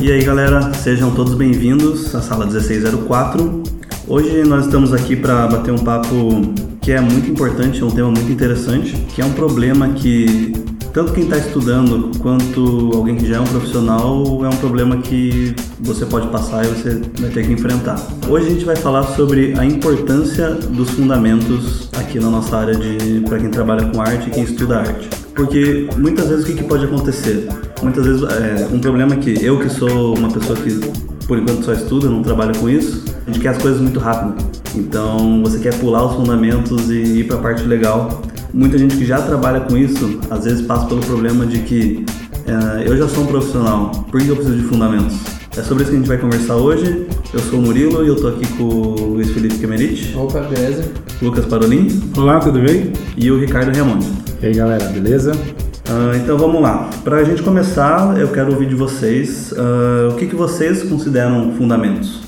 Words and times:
E 0.00 0.10
aí 0.10 0.24
galera, 0.24 0.74
sejam 0.74 1.14
todos 1.14 1.34
bem-vindos 1.34 2.12
à 2.12 2.20
sala 2.20 2.44
1604. 2.46 3.62
Hoje 4.08 4.42
nós 4.42 4.64
estamos 4.64 4.92
aqui 4.92 5.14
para 5.14 5.46
bater 5.46 5.70
um 5.70 5.78
papo 5.78 6.52
que 6.80 6.90
é 6.90 7.00
muito 7.00 7.30
importante, 7.30 7.80
é 7.80 7.84
um 7.84 7.90
tema 7.92 8.10
muito 8.10 8.32
interessante, 8.32 8.96
que 9.14 9.22
é 9.22 9.24
um 9.24 9.32
problema 9.34 9.90
que 9.90 10.52
tanto 10.92 11.12
quem 11.12 11.22
está 11.22 11.36
estudando 11.36 12.10
quanto 12.18 12.90
alguém 12.96 13.14
que 13.14 13.28
já 13.28 13.36
é 13.36 13.40
um 13.40 13.44
profissional 13.44 14.44
é 14.44 14.48
um 14.48 14.56
problema 14.56 14.96
que 14.96 15.54
você 15.94 16.06
pode 16.06 16.28
passar 16.28 16.64
e 16.64 16.68
você 16.68 17.00
vai 17.20 17.30
ter 17.30 17.44
que 17.44 17.52
enfrentar. 17.52 18.00
Hoje 18.28 18.46
a 18.46 18.50
gente 18.50 18.64
vai 18.64 18.76
falar 18.76 19.02
sobre 19.14 19.58
a 19.58 19.64
importância 19.64 20.50
dos 20.50 20.90
fundamentos 20.90 21.88
aqui 21.98 22.20
na 22.20 22.30
nossa 22.30 22.56
área 22.56 22.76
de 22.76 23.20
para 23.22 23.38
quem 23.38 23.50
trabalha 23.50 23.86
com 23.86 24.00
arte 24.00 24.28
e 24.28 24.30
quem 24.30 24.44
estuda 24.44 24.78
arte. 24.78 25.08
Porque 25.34 25.88
muitas 25.96 26.28
vezes 26.28 26.44
o 26.44 26.46
que, 26.46 26.54
que 26.54 26.64
pode 26.64 26.84
acontecer? 26.84 27.48
Muitas 27.82 28.06
vezes 28.06 28.22
é 28.22 28.68
um 28.72 28.78
problema 28.78 29.16
que 29.16 29.44
eu 29.44 29.58
que 29.58 29.68
sou 29.68 30.16
uma 30.16 30.30
pessoa 30.30 30.56
que 30.58 30.78
por 31.26 31.38
enquanto 31.38 31.64
só 31.64 31.72
estuda, 31.72 32.08
não 32.08 32.22
trabalha 32.22 32.52
com 32.54 32.68
isso, 32.68 33.04
a 33.26 33.30
gente 33.30 33.40
quer 33.40 33.50
as 33.50 33.58
coisas 33.58 33.80
muito 33.80 33.98
rápido. 33.98 34.44
Então 34.76 35.42
você 35.42 35.58
quer 35.58 35.74
pular 35.78 36.06
os 36.06 36.14
fundamentos 36.14 36.88
e 36.88 37.20
ir 37.20 37.26
para 37.26 37.36
a 37.36 37.40
parte 37.40 37.64
legal 37.64 38.22
muita 38.52 38.76
gente 38.78 38.96
que 38.96 39.06
já 39.06 39.22
trabalha 39.22 39.60
com 39.60 39.76
isso, 39.76 40.20
às 40.30 40.44
vezes 40.44 40.66
passa 40.66 40.86
pelo 40.86 41.00
problema 41.00 41.46
de 41.46 41.60
que 41.60 42.04
é, 42.46 42.88
eu 42.88 42.96
já 42.96 43.08
sou 43.08 43.24
um 43.24 43.26
profissional, 43.26 43.90
por 44.10 44.20
que 44.20 44.28
eu 44.28 44.36
preciso 44.36 44.56
de 44.56 44.64
fundamentos? 44.64 45.39
É 45.60 45.62
sobre 45.62 45.82
isso 45.82 45.90
que 45.90 45.96
a 45.96 46.00
gente 46.00 46.08
vai 46.08 46.16
conversar 46.16 46.56
hoje. 46.56 47.06
Eu 47.34 47.38
sou 47.38 47.58
o 47.58 47.62
Murilo 47.62 48.02
e 48.02 48.08
eu 48.08 48.16
tô 48.16 48.28
aqui 48.28 48.46
com 48.56 48.64
o 48.64 49.12
Luiz 49.12 49.30
Felipe 49.30 49.58
Kemerich. 49.58 50.16
Opa, 50.16 50.40
beleza? 50.40 50.90
Lucas 51.20 51.44
Parolin. 51.44 52.00
Olá, 52.16 52.40
tudo 52.40 52.62
bem? 52.62 52.94
E 53.14 53.30
o 53.30 53.38
Ricardo 53.38 53.70
Remonte. 53.70 54.06
E 54.40 54.46
aí, 54.46 54.54
galera, 54.54 54.86
beleza? 54.86 55.32
Uh, 55.32 56.16
então 56.16 56.38
vamos 56.38 56.62
lá. 56.62 56.88
Para 57.04 57.18
a 57.18 57.24
gente 57.24 57.42
começar, 57.42 58.18
eu 58.18 58.28
quero 58.28 58.52
ouvir 58.52 58.68
de 58.68 58.74
vocês 58.74 59.52
uh, 59.52 60.08
o 60.10 60.16
que, 60.16 60.28
que 60.28 60.34
vocês 60.34 60.82
consideram 60.82 61.52
fundamentos. 61.52 62.22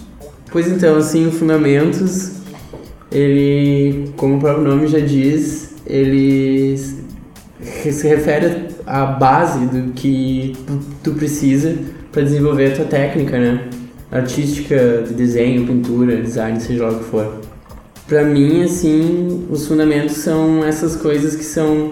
Pois 0.50 0.70
então, 0.70 0.98
assim, 0.98 1.30
fundamentos, 1.30 2.32
ele, 3.10 4.12
como 4.14 4.36
o 4.36 4.40
próprio 4.40 4.68
nome 4.68 4.88
já 4.88 5.00
diz, 5.00 5.74
ele 5.86 6.76
se 6.76 8.06
refere 8.06 8.68
à 8.86 9.06
base 9.06 9.64
do 9.64 9.94
que 9.94 10.54
tu 11.02 11.12
precisa 11.12 11.74
para 12.12 12.22
desenvolver 12.22 12.72
a 12.72 12.76
tua 12.76 12.84
técnica, 12.84 13.38
né? 13.38 13.68
Artística, 14.10 15.02
de 15.08 15.14
desenho, 15.14 15.66
pintura, 15.66 16.16
design, 16.16 16.60
seja 16.60 16.84
lá 16.84 16.92
o 16.92 16.98
que 16.98 17.04
for. 17.04 17.40
Para 18.06 18.24
mim, 18.24 18.62
assim, 18.62 19.46
os 19.50 19.66
fundamentos 19.66 20.16
são 20.18 20.62
essas 20.62 20.94
coisas 20.94 21.34
que 21.34 21.44
são 21.44 21.90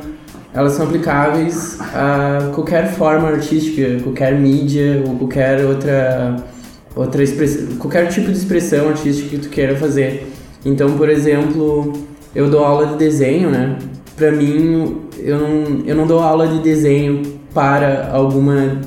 elas 0.52 0.72
são 0.72 0.86
aplicáveis 0.86 1.78
a 1.94 2.50
qualquer 2.52 2.92
forma 2.94 3.28
artística, 3.28 4.02
qualquer 4.02 4.34
mídia 4.34 5.02
ou 5.06 5.16
qualquer 5.16 5.64
outra 5.64 6.36
outra 6.94 7.22
expressão, 7.22 7.76
qualquer 7.76 8.08
tipo 8.08 8.26
de 8.26 8.36
expressão 8.36 8.88
artística 8.88 9.28
que 9.30 9.38
tu 9.38 9.48
queira 9.48 9.76
fazer. 9.76 10.26
Então, 10.64 10.96
por 10.96 11.08
exemplo, 11.08 11.92
eu 12.34 12.50
dou 12.50 12.64
aula 12.64 12.86
de 12.86 12.96
desenho, 12.96 13.48
né? 13.48 13.78
Pra 14.16 14.32
mim, 14.32 15.02
eu 15.18 15.38
não, 15.38 15.82
eu 15.86 15.94
não 15.94 16.06
dou 16.06 16.18
aula 16.18 16.48
de 16.48 16.58
desenho 16.58 17.22
para 17.54 18.10
alguma 18.12 18.80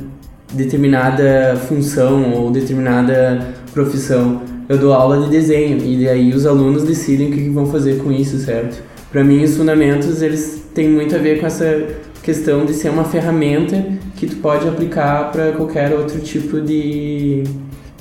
determinada 0.54 1.56
função 1.68 2.34
ou 2.34 2.52
determinada 2.52 3.54
profissão. 3.74 4.42
Eu 4.70 4.78
dou 4.78 4.94
aula 4.94 5.24
de 5.26 5.30
desenho 5.30 5.84
e 5.84 6.06
daí 6.06 6.34
os 6.34 6.46
alunos 6.46 6.84
decidem 6.84 7.30
o 7.30 7.32
que 7.32 7.50
vão 7.50 7.66
fazer 7.66 7.98
com 7.98 8.12
isso, 8.12 8.38
certo? 8.38 8.82
Para 9.12 9.24
mim, 9.24 9.44
os 9.44 9.58
fundamentos 9.58 10.22
eles 10.22 10.64
têm 10.74 10.90
muito 10.90 11.16
a 11.16 11.20
ver 11.20 11.40
com 11.40 11.46
essa 11.46 11.86
questão 12.24 12.66
de 12.66 12.74
ser 12.74 12.90
uma 12.90 13.04
ferramenta 13.04 13.86
que 14.16 14.26
tu 14.26 14.38
pode 14.38 14.68
aplicar 14.68 15.32
para 15.32 15.52
qualquer 15.52 15.94
outro 15.94 16.20
tipo 16.22 16.62
de, 16.62 17.44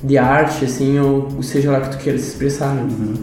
de 0.02 0.16
arte, 0.16 0.64
assim, 0.64 0.98
ou 0.98 1.42
seja 1.42 1.72
lá 1.72 1.80
que 1.80 1.90
tu 1.90 1.98
queira 1.98 2.18
se 2.18 2.28
expressar. 2.28 2.74
Né? 2.74 2.82
Uhum. 2.82 3.14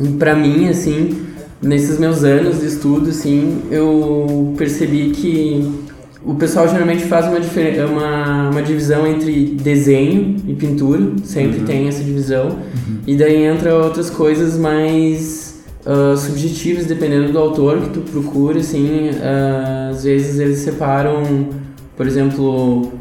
E 0.00 0.08
para 0.18 0.34
mim, 0.34 0.68
assim, 0.68 1.26
nesses 1.62 1.98
meus 1.98 2.24
anos 2.24 2.60
de 2.60 2.66
estudo, 2.66 3.10
assim, 3.10 3.62
eu 3.70 4.54
percebi 4.58 5.10
que 5.10 5.87
o 6.28 6.34
pessoal 6.34 6.68
geralmente 6.68 7.04
faz 7.06 7.24
uma, 7.24 7.38
uma, 7.86 8.50
uma 8.50 8.62
divisão 8.62 9.06
entre 9.06 9.46
desenho 9.46 10.36
e 10.46 10.52
pintura, 10.52 11.12
sempre 11.24 11.60
uhum. 11.60 11.64
tem 11.64 11.88
essa 11.88 12.04
divisão, 12.04 12.48
uhum. 12.48 12.98
e 13.06 13.16
daí 13.16 13.44
entra 13.44 13.74
outras 13.74 14.10
coisas 14.10 14.58
mais 14.58 15.64
uh, 15.86 16.14
subjetivas, 16.18 16.84
dependendo 16.84 17.32
do 17.32 17.38
autor 17.38 17.80
que 17.80 17.88
tu 17.88 18.00
procura, 18.00 18.60
assim, 18.60 19.08
uh, 19.08 19.90
às 19.90 20.04
vezes 20.04 20.38
eles 20.38 20.58
separam, 20.58 21.48
por 21.96 22.06
exemplo, 22.06 22.92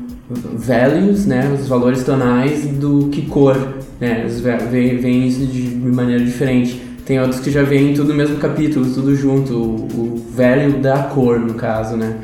values, 0.55 1.25
né, 1.25 1.53
os 1.53 1.67
valores 1.67 2.05
tonais, 2.05 2.65
do 2.65 3.09
que 3.09 3.23
cor, 3.23 3.57
né, 3.99 4.25
vem, 4.71 5.27
isso 5.27 5.45
de 5.45 5.67
maneira 5.75 6.23
diferente. 6.23 6.81
Tem 7.05 7.19
outros 7.19 7.41
que 7.41 7.51
já 7.51 7.63
vêm 7.63 7.93
tudo 7.93 8.09
no 8.09 8.15
mesmo 8.15 8.37
capítulo, 8.37 8.85
tudo 8.93 9.13
junto, 9.15 9.53
o, 9.53 9.87
o 9.97 10.25
velho 10.33 10.81
da 10.81 11.03
cor, 11.03 11.39
no 11.39 11.55
caso, 11.55 11.97
né? 11.97 12.15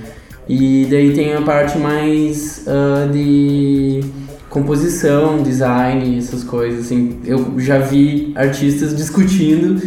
E 0.48 0.88
daí 0.90 1.14
tem 1.14 1.34
a 1.34 1.42
parte 1.42 1.78
mais 1.78 2.66
uh, 2.68 3.12
de 3.12 4.02
composição, 4.50 5.42
design, 5.42 6.18
essas 6.18 6.44
coisas, 6.44 6.86
assim. 6.86 7.20
Eu 7.26 7.60
já 7.60 7.80
vi 7.80 8.34
artistas 8.36 8.96
discutindo 8.96 9.82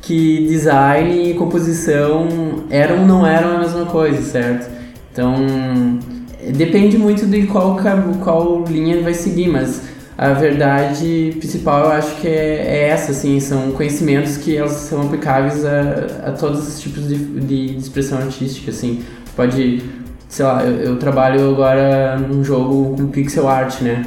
que 0.00 0.46
design 0.46 1.30
e 1.30 1.34
composição 1.34 2.64
eram 2.70 3.00
ou 3.00 3.06
não 3.06 3.26
eram 3.26 3.56
a 3.56 3.58
mesma 3.58 3.86
coisa, 3.86 4.22
certo? 4.22 4.70
Então, 5.12 5.34
depende 6.54 6.96
muito 6.96 7.26
de 7.26 7.46
qual, 7.46 7.76
qual 8.22 8.64
linha 8.68 9.02
vai 9.02 9.14
seguir, 9.14 9.48
mas 9.48 9.82
a 10.16 10.32
verdade 10.32 11.34
principal 11.38 11.84
eu 11.84 11.90
acho 11.90 12.16
que 12.20 12.28
é, 12.28 12.30
é, 12.30 12.88
essa, 12.88 13.12
assim, 13.12 13.38
são 13.38 13.72
conhecimentos 13.72 14.36
que 14.36 14.56
elas 14.56 14.72
são 14.72 15.02
aplicáveis 15.02 15.64
a, 15.64 16.28
a 16.28 16.32
todos 16.32 16.66
os 16.66 16.80
tipos 16.80 17.06
de, 17.06 17.16
de 17.16 17.76
expressão 17.76 18.18
artística, 18.18 18.70
assim, 18.70 19.02
pode, 19.36 19.82
sei 20.28 20.44
lá, 20.44 20.64
eu, 20.64 20.92
eu, 20.92 20.96
trabalho 20.96 21.50
agora 21.50 22.18
num 22.18 22.42
jogo 22.42 22.96
com 22.96 23.06
pixel 23.08 23.46
art, 23.48 23.82
né, 23.82 24.04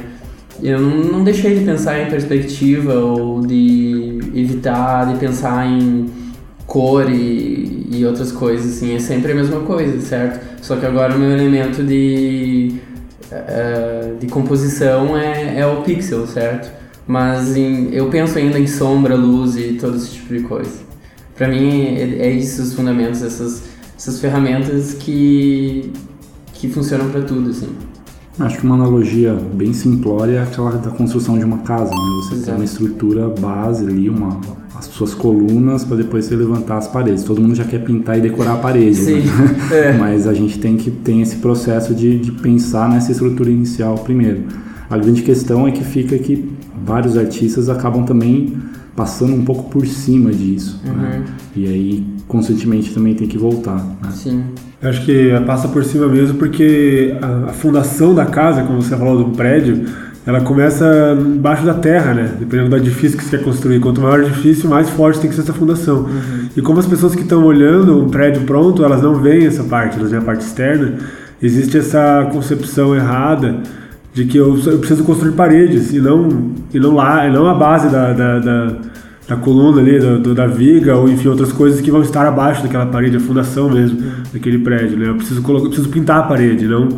eu 0.62 0.78
não, 0.80 1.04
não 1.12 1.24
deixei 1.24 1.58
de 1.58 1.64
pensar 1.64 2.00
em 2.00 2.10
perspectiva 2.10 2.94
ou 2.94 3.40
de 3.40 4.18
evitar 4.34 5.06
de 5.06 5.18
pensar 5.18 5.66
em 5.66 6.10
cor 6.66 7.10
e, 7.10 7.86
e 7.90 8.04
outras 8.04 8.30
coisas, 8.30 8.76
assim, 8.76 8.94
é 8.94 8.98
sempre 8.98 9.32
a 9.32 9.34
mesma 9.34 9.60
coisa, 9.60 10.00
certo? 10.00 10.40
Só 10.62 10.76
que 10.76 10.86
agora 10.86 11.14
o 11.14 11.18
meu 11.18 11.30
elemento 11.30 11.82
de 11.82 12.78
uh, 13.32 14.16
de 14.18 14.26
composição 14.26 15.16
é, 15.16 15.58
é 15.58 15.66
o 15.66 15.82
pixel, 15.82 16.26
certo? 16.26 16.70
Mas 17.06 17.56
em, 17.56 17.92
eu 17.92 18.08
penso 18.08 18.38
ainda 18.38 18.58
em 18.58 18.66
sombra, 18.66 19.16
luz 19.16 19.56
e 19.56 19.78
todo 19.80 19.96
esse 19.96 20.10
tipo 20.10 20.34
de 20.34 20.42
coisa. 20.42 20.78
Para 21.34 21.48
mim 21.48 21.96
é, 21.96 22.26
é 22.26 22.30
isso 22.30 22.62
os 22.62 22.74
fundamentos, 22.74 23.22
essas, 23.22 23.64
essas 24.00 24.18
ferramentas 24.18 24.94
que, 24.94 25.92
que 26.54 26.70
funcionam 26.70 27.10
para 27.10 27.20
tudo, 27.20 27.50
assim. 27.50 27.68
Acho 28.38 28.56
que 28.56 28.64
uma 28.64 28.74
analogia 28.74 29.34
bem 29.52 29.74
simplória 29.74 30.38
é 30.38 30.42
aquela 30.42 30.70
da 30.70 30.90
construção 30.90 31.38
de 31.38 31.44
uma 31.44 31.58
casa, 31.58 31.90
né? 31.90 31.96
Você 32.22 32.34
Exato. 32.36 32.46
tem 32.46 32.54
uma 32.54 32.64
estrutura 32.64 33.28
base 33.28 33.86
ali, 33.86 34.08
uma, 34.08 34.40
as 34.74 34.86
suas 34.86 35.12
colunas 35.12 35.84
para 35.84 35.98
depois 35.98 36.24
você 36.24 36.34
levantar 36.34 36.78
as 36.78 36.88
paredes. 36.88 37.24
Todo 37.24 37.42
mundo 37.42 37.54
já 37.54 37.64
quer 37.64 37.84
pintar 37.84 38.16
e 38.16 38.22
decorar 38.22 38.54
a 38.54 38.56
parede, 38.56 39.02
né? 39.02 39.22
é. 39.70 39.92
mas 39.92 40.26
a 40.26 40.32
gente 40.32 40.58
tem 40.58 40.78
que 40.78 40.90
ter 40.90 41.20
esse 41.20 41.36
processo 41.36 41.94
de, 41.94 42.18
de 42.18 42.32
pensar 42.32 42.88
nessa 42.88 43.12
estrutura 43.12 43.50
inicial 43.50 43.96
primeiro. 43.96 44.44
A 44.88 44.96
grande 44.96 45.20
questão 45.20 45.68
é 45.68 45.72
que 45.72 45.84
fica 45.84 46.16
que 46.16 46.50
vários 46.86 47.18
artistas 47.18 47.68
acabam 47.68 48.06
também 48.06 48.56
passando 48.94 49.34
um 49.34 49.44
pouco 49.44 49.70
por 49.70 49.86
cima 49.86 50.30
disso, 50.32 50.80
né? 50.84 50.92
uhum. 50.92 51.00
né? 51.00 51.24
E 51.56 51.66
aí, 51.66 52.06
consequentemente, 52.28 52.92
também 52.92 53.14
tem 53.14 53.26
que 53.26 53.38
voltar, 53.38 53.76
né? 53.76 54.10
Sim. 54.12 54.44
Eu 54.82 54.88
acho 54.88 55.04
que 55.04 55.30
passa 55.46 55.68
por 55.68 55.84
cima 55.84 56.08
mesmo 56.08 56.38
porque 56.38 57.14
a, 57.20 57.50
a 57.50 57.52
fundação 57.52 58.14
da 58.14 58.24
casa, 58.24 58.62
como 58.62 58.80
você 58.80 58.96
falou 58.96 59.24
do 59.24 59.36
prédio, 59.36 59.84
ela 60.26 60.40
começa 60.40 61.16
embaixo 61.18 61.64
da 61.64 61.74
terra, 61.74 62.14
né? 62.14 62.34
Dependendo 62.38 62.70
do 62.70 62.76
edifício 62.76 63.16
que 63.16 63.24
você 63.24 63.38
quer 63.38 63.44
construir. 63.44 63.80
Quanto 63.80 64.00
maior 64.00 64.20
o 64.20 64.22
edifício, 64.26 64.68
mais 64.68 64.88
forte 64.88 65.20
tem 65.20 65.30
que 65.30 65.36
ser 65.36 65.42
essa 65.42 65.52
fundação. 65.52 66.02
Uhum. 66.02 66.48
E 66.56 66.62
como 66.62 66.78
as 66.78 66.86
pessoas 66.86 67.14
que 67.14 67.22
estão 67.22 67.44
olhando 67.44 67.98
um 67.98 68.08
prédio 68.08 68.42
pronto, 68.42 68.84
elas 68.84 69.02
não 69.02 69.14
veem 69.14 69.46
essa 69.46 69.64
parte, 69.64 69.98
elas 69.98 70.10
veem 70.10 70.22
a 70.22 70.24
parte 70.24 70.44
externa, 70.44 70.94
existe 71.42 71.78
essa 71.78 72.28
concepção 72.32 72.94
errada 72.94 73.62
de 74.12 74.24
que 74.24 74.36
eu, 74.36 74.58
eu 74.66 74.78
preciso 74.78 75.04
construir 75.04 75.32
paredes 75.32 75.92
e 75.92 76.00
não, 76.00 76.52
e 76.72 76.80
não 76.80 76.94
lá, 76.94 77.26
e 77.26 77.32
não 77.32 77.48
a 77.48 77.54
base 77.54 77.88
da, 77.88 78.12
da, 78.12 78.38
da, 78.38 78.76
da 79.28 79.36
coluna 79.36 79.80
ali, 79.80 79.98
do, 79.98 80.18
do, 80.18 80.34
da 80.34 80.46
viga, 80.46 80.96
ou 80.96 81.08
enfim, 81.08 81.28
outras 81.28 81.52
coisas 81.52 81.80
que 81.80 81.90
vão 81.90 82.02
estar 82.02 82.26
abaixo 82.26 82.62
daquela 82.62 82.86
parede, 82.86 83.16
a 83.16 83.20
fundação 83.20 83.70
mesmo 83.70 84.00
daquele 84.32 84.58
prédio, 84.58 84.98
né? 84.98 85.08
Eu 85.08 85.14
preciso, 85.14 85.40
colocar, 85.42 85.66
eu 85.66 85.70
preciso 85.70 85.88
pintar 85.88 86.18
a 86.18 86.22
parede, 86.24 86.66
não 86.66 86.88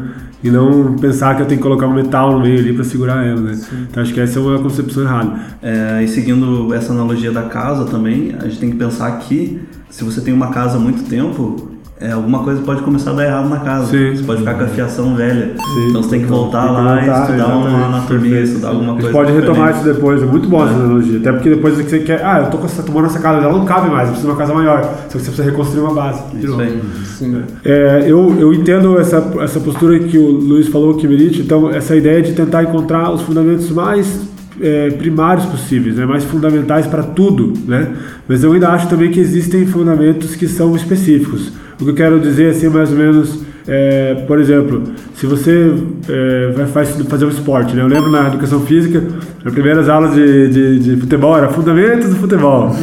E 0.43 0.51
não 0.51 0.97
pensar 0.97 1.37
que 1.37 1.43
eu 1.43 1.47
tenho 1.47 1.61
que 1.61 1.63
colocar 1.63 1.87
um 1.87 1.95
metal 1.95 2.33
no 2.33 2.41
meio 2.41 2.59
ali 2.59 2.73
para 2.73 2.85
segurar 2.85 3.25
ela, 3.25 3.41
né? 3.41 3.59
Então 3.91 4.03
acho 4.03 4.15
que 4.15 4.21
essa 4.21 4.39
é 4.39 4.43
uma 4.43 4.59
concepção 4.59 5.03
errada. 5.03 5.39
É, 5.63 6.03
e 6.03 6.09
seguindo 6.09 6.73
essa 6.73 6.93
analogia 6.93 7.31
da 7.31 7.43
casa 7.43 7.85
também, 7.85 8.35
a 8.41 8.45
gente 8.45 8.59
tem 8.59 8.71
que 8.71 8.77
pensar 8.77 9.19
que 9.19 9.61
se 9.91 10.03
você 10.03 10.23
tem 10.23 10.33
uma 10.33 10.49
casa 10.49 10.79
há 10.79 10.81
muito 10.81 11.05
tempo, 11.05 11.72
é, 12.03 12.11
alguma 12.11 12.41
coisa 12.43 12.61
pode 12.63 12.83
começar 12.83 13.13
a 13.13 13.15
dar 13.15 13.25
errado 13.27 13.49
na 13.49 13.61
casa. 13.61 13.87
Sim. 13.87 14.17
Você 14.17 14.25
pode 14.25 14.41
ficar 14.41 14.55
com 14.55 14.65
a 14.65 14.67
fiação 14.67 15.15
velha. 15.15 15.53
Sim. 15.57 15.89
Então 15.89 16.03
você 16.03 16.11
tem 16.11 16.21
que 16.21 16.27
voltar 16.27 16.63
Tem 16.63 16.69
que 16.69 16.75
lá 16.75 16.95
voltar, 16.97 17.07
e 17.07 17.21
estudar 17.21 17.47
uma 17.47 17.69
exatamente. 17.69 17.85
anatomia, 17.85 18.21
Perfeito. 18.23 18.49
estudar 18.49 18.69
alguma 18.69 18.85
A 18.85 18.95
gente 18.95 19.01
coisa. 19.03 19.19
pode 19.19 19.33
retomar 19.33 19.69
diferente. 19.69 19.77
isso 19.89 19.95
depois, 19.95 20.23
é 20.23 20.27
muito 20.27 20.49
bom 20.49 20.65
essa 20.65 20.75
analogia. 20.75 21.19
Até 21.19 21.33
porque 21.33 21.51
depois 21.51 21.77
que 21.77 21.83
você 21.85 21.99
quer, 22.01 22.25
ah, 22.25 22.41
eu 22.41 22.51
tô, 22.51 22.59
com 22.59 22.67
essa, 22.67 23.19
casa, 23.21 23.39
ela 23.39 23.53
não 23.57 23.65
cabe 23.65 23.89
mais, 23.89 24.09
eu 24.09 24.15
preciso 24.15 24.27
de 24.27 24.33
uma 24.33 24.37
casa 24.37 24.53
maior. 24.53 24.83
Só 24.83 25.19
que 25.19 25.25
você 25.25 25.31
precisa 25.31 25.45
reconstruir 25.45 25.83
uma 25.83 25.95
base. 25.95 26.23
de 26.35 26.45
Isso 26.45 26.61
aí. 26.61 26.83
Sim. 27.05 27.43
É, 27.65 28.03
eu, 28.07 28.37
eu 28.37 28.53
entendo 28.53 28.99
essa, 28.99 29.25
essa 29.41 29.61
postura 29.61 29.97
que 30.01 30.19
o 30.19 30.31
Luiz 30.33 30.67
falou, 30.67 30.95
Kimiriti, 30.95 31.41
então 31.41 31.71
essa 31.71 31.95
ideia 31.95 32.21
de 32.21 32.33
tentar 32.33 32.65
encontrar 32.65 33.13
os 33.13 33.23
fundamentos 33.23 33.71
mais 33.71 34.33
é, 34.61 34.91
primários 34.91 35.47
possíveis, 35.47 35.97
né, 35.97 36.05
mais 36.05 36.25
fundamentais 36.25 36.87
para 36.87 37.03
tudo, 37.03 37.53
né? 37.67 37.93
Mas 38.29 38.43
eu 38.43 38.53
ainda 38.53 38.71
acho 38.71 38.89
também 38.89 39.11
que 39.11 39.21
existem 39.21 39.67
fundamentos 39.67 40.35
que 40.35 40.49
são 40.49 40.75
específicos. 40.77 41.53
O 41.83 41.85
que 41.85 41.91
eu 41.91 41.95
quero 41.97 42.21
dizer 42.21 42.51
assim, 42.51 42.69
mais 42.69 42.93
ou 42.93 42.97
menos, 42.97 43.41
é, 43.69 44.15
por 44.27 44.41
exemplo, 44.41 44.83
se 45.15 45.27
você 45.27 45.73
é, 46.09 46.53
vai 46.55 46.67
faz- 46.67 46.97
fazer 47.09 47.25
um 47.27 47.29
esporte, 47.29 47.75
né? 47.77 47.83
Eu 47.83 47.87
lembro 47.87 48.11
na 48.11 48.27
educação 48.29 48.61
física, 48.61 49.03
nas 49.45 49.53
primeiras 49.55 49.89
aulas 49.89 50.15
de, 50.15 50.49
de, 50.49 50.79
de 50.81 50.97
futebol 51.01 51.37
era 51.37 51.49
fundamentos 51.49 52.09
do 52.11 52.17
futebol. 52.17 52.75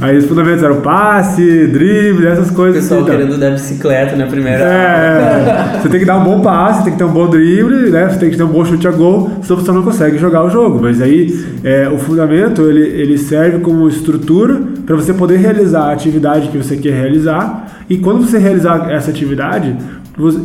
Aí 0.00 0.18
os 0.18 0.26
fundamentos 0.26 0.62
eram 0.62 0.80
passe, 0.82 1.66
drible, 1.68 2.26
essas 2.26 2.50
O 2.50 2.54
coisas. 2.54 2.82
pessoal 2.82 3.00
assim, 3.00 3.10
tá? 3.10 3.16
querendo 3.16 3.38
dar 3.38 3.50
bicicleta 3.52 4.16
na 4.16 4.26
primeira 4.26 4.64
aula. 4.64 5.76
É, 5.76 5.80
você 5.82 5.88
tem 5.88 6.00
que 6.00 6.06
dar 6.06 6.18
um 6.18 6.24
bom 6.24 6.40
passe, 6.40 6.84
tem 6.84 6.92
que 6.92 6.98
ter 6.98 7.04
um 7.04 7.12
bom 7.12 7.28
drible, 7.28 7.90
né? 7.90 8.08
Você 8.08 8.18
tem 8.18 8.30
que 8.30 8.36
ter 8.36 8.42
um 8.42 8.48
bom 8.48 8.64
chute 8.64 8.86
a 8.86 8.90
gol, 8.90 9.30
senão 9.42 9.60
você 9.60 9.72
não 9.72 9.82
consegue 9.82 10.18
jogar 10.18 10.44
o 10.44 10.50
jogo. 10.50 10.78
Mas 10.82 11.00
aí 11.00 11.34
é, 11.64 11.88
o 11.88 11.98
fundamento 11.98 12.62
ele, 12.62 12.82
ele 12.82 13.16
serve 13.18 13.60
como 13.60 13.88
estrutura 13.88 14.60
para 14.84 14.94
você 14.96 15.12
poder 15.14 15.36
realizar 15.38 15.84
a 15.84 15.92
atividade 15.92 16.48
que 16.48 16.58
você 16.58 16.76
quer 16.76 16.92
realizar. 16.92 17.72
E 17.88 17.98
quando 17.98 18.22
você 18.26 18.36
realizar 18.38 18.90
essa 18.90 19.10
atividade, 19.10 19.76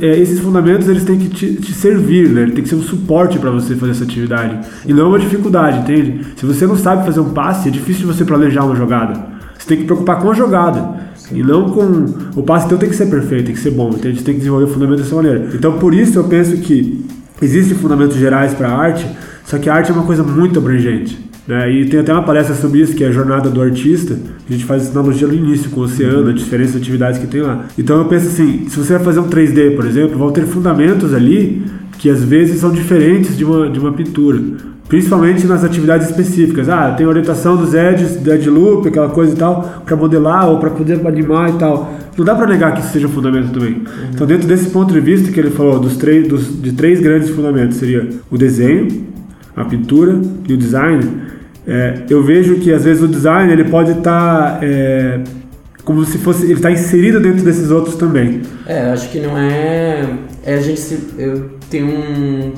esses 0.02 0.40
fundamentos 0.40 0.88
eles 0.90 1.06
têm 1.06 1.18
que 1.18 1.30
te, 1.30 1.54
te 1.56 1.74
servir, 1.74 2.30
né? 2.30 2.42
Ele 2.42 2.52
tem 2.52 2.64
que 2.64 2.70
ser 2.70 2.76
um 2.76 2.82
suporte 2.82 3.40
para 3.40 3.50
você 3.50 3.76
fazer 3.76 3.92
essa 3.92 4.04
atividade 4.04 4.60
e 4.86 4.94
não 4.94 5.08
uma 5.08 5.20
dificuldade, 5.20 5.80
entende? 5.80 6.26
Se 6.36 6.46
você 6.46 6.68
não 6.68 6.76
sabe 6.76 7.06
fazer 7.06 7.22
um 7.22 7.30
passe, 7.30 7.70
é 7.70 7.72
difícil 7.72 8.06
você 8.06 8.26
planejar 8.26 8.66
uma 8.66 8.76
jogada. 8.76 9.32
Você 9.58 9.68
tem 9.68 9.78
que 9.78 9.86
preocupar 9.86 10.20
com 10.20 10.30
a 10.30 10.34
jogada. 10.34 11.12
E 11.32 11.42
não 11.42 11.70
com. 11.70 12.06
O 12.36 12.44
passe 12.44 12.68
teu 12.68 12.78
tem 12.78 12.90
que 12.90 12.96
ser 12.96 13.06
perfeito, 13.06 13.46
tem 13.46 13.56
que 13.56 13.62
ser 13.62 13.72
bom. 13.72 13.90
Entende? 13.90 14.24
Tem 14.24 14.34
que 14.34 14.40
desenvolver 14.40 14.66
o 14.66 14.68
fundamento 14.68 15.00
dessa 15.00 15.16
maneira. 15.16 15.50
Então, 15.54 15.78
por 15.78 15.94
isso 15.94 16.20
eu 16.20 16.26
penso 16.26 16.58
que 16.58 17.06
existem 17.42 17.78
fundamentos 17.78 18.18
gerais 18.18 18.54
para 18.54 18.68
a 18.70 18.78
arte, 18.78 19.08
só 19.46 19.58
que 19.58 19.70
a 19.70 19.74
arte 19.74 19.92
é 19.92 19.94
uma 19.94 20.04
coisa 20.04 20.24
muito 20.24 20.60
abrangente. 20.60 21.31
Né? 21.48 21.72
E 21.72 21.86
tem 21.86 22.00
até 22.00 22.14
uma 22.14 22.24
palestra 22.24 22.56
sobre 22.56 22.82
isso, 22.82 22.96
que 22.96 23.04
é 23.04 23.08
a 23.08 23.12
jornada 23.12 23.50
do 23.50 23.62
artista. 23.62 24.18
A 24.48 24.52
gente 24.52 24.66
faz 24.66 24.90
analogia 24.92 25.28
no 25.28 25.34
início 25.34 25.70
com 25.72 25.82
o 25.82 25.84
oceano, 25.84 26.30
a 26.30 26.34
diferença 26.34 26.74
de 26.74 26.78
atividades 26.80 27.20
que 27.20 27.28
tem 27.28 27.42
lá. 27.42 27.66
Então 27.78 27.98
eu 27.98 28.06
penso 28.06 28.28
assim: 28.28 28.68
se 28.70 28.78
você 28.78 28.94
vai 28.94 29.04
fazer 29.04 29.20
um 29.20 29.30
3D, 29.30 29.76
por 29.76 29.86
exemplo, 29.86 30.18
vão 30.18 30.32
ter 30.32 30.46
fundamentos 30.46 31.14
ali 31.14 31.64
que 31.98 32.10
às 32.10 32.24
vezes 32.24 32.60
são 32.60 32.72
diferentes 32.72 33.38
de 33.38 33.46
uma, 33.46 33.70
de 33.70 33.80
uma 33.80 33.94
pintura. 33.94 34.42
Principalmente 34.88 35.46
nas 35.46 35.64
atividades 35.64 36.10
específicas. 36.10 36.68
Ah, 36.68 36.92
tem 36.92 37.06
orientação 37.06 37.56
dos 37.56 37.74
edges, 37.74 38.18
dead 38.18 38.46
loop, 38.48 38.88
aquela 38.88 39.08
coisa 39.08 39.34
e 39.34 39.38
tal, 39.38 39.84
para 39.86 39.96
modelar 39.96 40.50
ou 40.50 40.60
para 40.60 40.72
poder 40.72 41.00
animar 41.08 41.50
e 41.50 41.54
tal. 41.54 41.94
Não 42.18 42.26
dá 42.26 42.36
para 42.36 42.48
negar 42.48 42.74
que 42.74 42.82
isso 42.82 42.90
seja 42.90 43.08
um 43.08 43.10
fundamento 43.12 43.52
também. 43.54 43.84
Então, 44.14 44.28
dentro 44.28 44.48
desse 44.48 44.70
ponto 44.70 44.94
de 44.94 45.00
vista 45.00 45.32
que 45.32 45.40
ele 45.40 45.52
falou, 45.52 45.80
dos 45.80 45.96
três, 45.96 46.28
dos, 46.28 46.62
de 46.62 46.74
três 46.74 47.00
grandes 47.00 47.30
fundamentos, 47.30 47.78
seria 47.78 48.10
o 48.30 48.38
desenho, 48.38 49.06
a 49.56 49.64
pintura 49.64 50.20
e 50.50 50.54
o 50.54 50.58
design. 50.58 51.31
É, 51.68 52.04
eu 52.10 52.24
vejo 52.24 52.56
que 52.56 52.74
às 52.74 52.84
vezes 52.84 53.04
o 53.04 53.08
design 53.08 53.52
ele 53.52 53.66
pode 53.66 53.92
estar 53.92 54.60
como 55.84 56.06
se 56.06 56.18
fosse 56.18 56.46
ele 56.46 56.54
está 56.54 56.72
inserido 56.72 57.20
dentro 57.20 57.44
desses 57.44 57.72
outros 57.72 57.96
também. 57.96 58.42
É, 58.66 58.92
acho 58.92 59.10
que 59.10 59.20
não 59.20 59.38
é. 59.38 60.08
é 60.44 60.54
a 60.56 60.62
gente 60.62 60.80
se, 60.80 61.00
eu 61.18 61.52
tenho 61.70 61.88
um. 61.88 62.54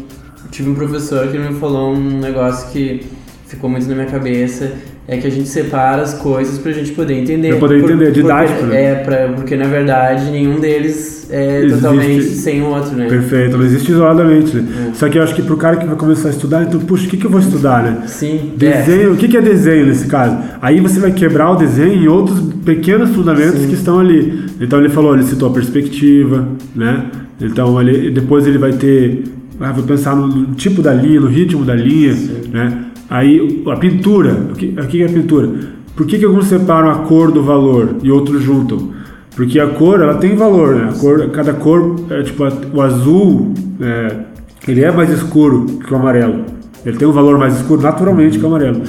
Tive 0.51 0.69
um 0.69 0.75
professor 0.75 1.27
que 1.29 1.38
me 1.38 1.55
falou 1.55 1.94
um 1.94 2.19
negócio 2.19 2.69
que 2.71 3.07
ficou 3.47 3.69
muito 3.69 3.88
na 3.88 3.95
minha 3.95 4.07
cabeça. 4.07 4.71
É 5.05 5.17
que 5.17 5.27
a 5.27 5.29
gente 5.29 5.50
separa 5.50 6.01
as 6.01 6.13
coisas 6.13 6.57
pra 6.59 6.71
gente 6.71 6.94
poder 6.94 7.15
entender. 7.15 7.50
Pra 7.50 7.59
poder 7.59 7.83
entender, 7.83 8.11
didático, 8.13 8.59
porque, 8.59 8.73
né? 8.73 8.83
É, 8.83 8.95
pra, 8.95 9.27
porque 9.35 9.55
na 9.57 9.65
verdade 9.67 10.31
nenhum 10.31 10.61
deles 10.61 11.27
é 11.29 11.57
Existe- 11.59 11.81
totalmente 11.81 12.23
sem 12.23 12.61
o 12.61 12.67
outro, 12.67 12.95
né? 12.95 13.07
Perfeito, 13.09 13.57
não 13.57 13.65
existe 13.65 13.91
isoladamente. 13.91 14.55
Né? 14.55 14.91
Só 14.94 15.09
que 15.09 15.17
eu 15.17 15.23
acho 15.23 15.35
que 15.35 15.41
pro 15.41 15.57
cara 15.57 15.75
que 15.75 15.85
vai 15.85 15.97
começar 15.97 16.29
a 16.29 16.31
estudar, 16.31 16.63
então, 16.63 16.79
puxa, 16.79 17.05
o 17.05 17.09
que, 17.09 17.17
que 17.17 17.25
eu 17.25 17.29
vou 17.29 17.41
estudar, 17.41 17.83
né? 17.83 18.03
Sim. 18.07 18.53
Desenho, 18.55 19.11
o 19.13 19.17
que, 19.17 19.27
que 19.27 19.35
é 19.35 19.41
desenho 19.41 19.88
nesse 19.88 20.07
caso? 20.07 20.38
Aí 20.61 20.79
você 20.79 21.01
vai 21.01 21.11
quebrar 21.11 21.51
o 21.51 21.56
desenho 21.57 21.94
em 22.01 22.07
outros 22.07 22.39
pequenos 22.63 23.09
fundamentos 23.09 23.59
Sim. 23.59 23.67
que 23.67 23.73
estão 23.73 23.99
ali. 23.99 24.45
Então 24.61 24.79
ele 24.79 24.88
falou, 24.89 25.13
ele 25.15 25.23
citou 25.23 25.49
a 25.49 25.51
perspectiva, 25.53 26.47
né? 26.73 27.07
Então 27.41 27.81
ele, 27.81 28.09
depois 28.09 28.47
ele 28.47 28.57
vai 28.57 28.71
ter, 28.71 29.23
ah, 29.59 29.73
vou 29.73 29.83
pensar 29.83 30.15
no, 30.15 30.27
no 30.27 30.56
tipo 30.56 30.81
da 30.81 30.94
linha, 30.94 31.19
no 31.19 31.27
ritmo 31.27 31.65
da 31.65 31.75
linha, 31.75 32.15
né? 32.53 32.82
Aí 33.09 33.63
a 33.67 33.75
pintura, 33.75 34.47
o 34.51 34.55
que, 34.55 35.01
é 35.01 35.05
a 35.05 35.09
pintura? 35.09 35.50
Por 35.95 36.05
que, 36.07 36.17
que 36.17 36.25
alguns 36.25 36.45
separam 36.47 36.89
a 36.89 36.95
cor 37.00 37.31
do 37.31 37.44
valor 37.44 37.97
e 38.01 38.09
outros 38.11 38.41
juntam? 38.41 38.89
Porque 39.35 39.59
a 39.59 39.67
cor, 39.67 40.01
ela 40.01 40.15
tem 40.15 40.35
valor, 40.35 40.75
né? 40.75 40.89
A 40.89 41.00
cor, 41.00 41.29
cada 41.29 41.53
cor, 41.53 41.95
é, 42.09 42.21
tipo, 42.23 42.44
o 42.73 42.81
azul, 42.81 43.53
é, 43.81 44.15
ele 44.67 44.83
é 44.83 44.91
mais 44.91 45.09
escuro 45.09 45.65
que 45.85 45.94
o 45.94 45.97
amarelo. 45.97 46.45
Ele 46.85 46.97
tem 46.97 47.07
um 47.07 47.11
valor 47.11 47.38
mais 47.38 47.55
escuro 47.59 47.81
naturalmente 47.81 48.38
que 48.38 48.44
o 48.44 48.47
amarelo. 48.47 48.81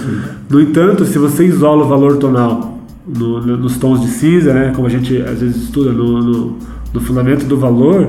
No 0.51 0.61
entanto, 0.61 1.05
se 1.05 1.19
você 1.19 1.45
isola 1.47 1.85
o 1.85 1.89
valor 1.89 2.17
tonal 2.17 2.79
no- 3.07 3.41
no- 3.41 3.57
nos 3.57 3.77
tons 3.79 4.01
de 4.01 4.09
cinza, 4.09 4.53
né, 4.53 4.73
como 4.75 4.87
a 4.87 4.91
gente 4.91 5.17
às 5.23 5.41
vezes 5.41 5.57
estuda 5.65 5.93
no, 5.93 6.21
no- 6.23 6.57
no 6.93 7.01
fundamento 7.01 7.45
do 7.47 7.57
valor, 7.57 8.09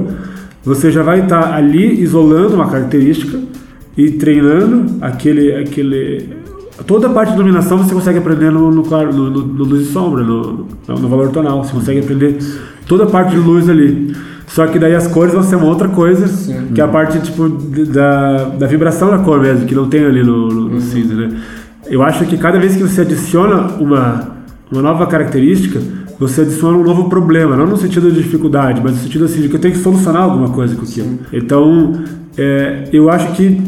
você 0.63 0.91
já 0.91 1.03
vai 1.03 1.21
estar 1.21 1.53
ali 1.53 2.01
isolando 2.01 2.55
uma 2.55 2.67
característica 2.69 3.37
e 3.97 4.11
treinando 4.11 4.95
aquele, 5.01 5.53
aquele 5.55 6.29
toda 6.85 7.07
a 7.07 7.09
parte 7.09 7.29
de 7.29 7.35
iluminação 7.35 7.77
você 7.77 7.93
consegue 7.93 8.19
aprender 8.19 8.51
no, 8.51 8.69
no, 8.71 8.83
no, 8.83 9.29
no- 9.29 9.63
luz 9.63 9.87
e 9.87 9.91
sombra, 9.91 10.23
no, 10.23 10.67
no, 10.87 11.07
valor 11.07 11.29
tonal. 11.29 11.63
Você 11.63 11.73
consegue 11.73 11.99
aprender 11.99 12.37
toda 12.87 13.05
a 13.05 13.07
parte 13.07 13.31
de 13.31 13.37
luz 13.37 13.69
ali. 13.69 14.13
Só 14.47 14.67
que 14.67 14.77
daí 14.77 14.93
as 14.93 15.07
cores 15.07 15.33
vão 15.33 15.43
ser 15.43 15.55
uma 15.55 15.65
outra 15.65 15.87
coisa, 15.87 16.27
que 16.73 16.79
é 16.79 16.83
a 16.83 16.87
parte 16.87 17.19
tipo 17.19 17.49
da, 17.49 18.45
da 18.49 18.67
vibração 18.67 19.09
da 19.09 19.17
cor 19.17 19.41
mesmo, 19.41 19.65
que 19.65 19.73
não 19.73 19.89
tem 19.89 20.05
ali 20.05 20.23
no, 20.23 20.47
no, 20.47 20.69
no 20.69 20.81
cinza, 20.81 21.13
né? 21.15 21.29
Eu 21.87 22.03
acho 22.03 22.25
que 22.25 22.37
cada 22.37 22.59
vez 22.59 22.75
que 22.75 22.83
você 22.83 23.01
adiciona 23.01 23.73
uma, 23.79 24.35
uma 24.71 24.81
nova 24.81 25.07
característica, 25.07 25.79
você 26.19 26.41
adiciona 26.41 26.77
um 26.77 26.83
novo 26.83 27.09
problema, 27.09 27.55
não 27.55 27.65
no 27.67 27.77
sentido 27.77 28.09
de 28.11 28.21
dificuldade, 28.21 28.81
mas 28.83 28.93
no 28.93 28.99
sentido 28.99 29.25
assim 29.25 29.41
de 29.41 29.49
que 29.49 29.55
eu 29.55 29.59
tenho 29.59 29.73
que 29.73 29.79
solucionar 29.79 30.23
alguma 30.23 30.49
coisa 30.49 30.75
com 30.75 30.83
aquilo. 30.83 31.19
Então, 31.33 32.03
é, 32.37 32.87
eu 32.93 33.09
acho 33.09 33.33
que 33.33 33.61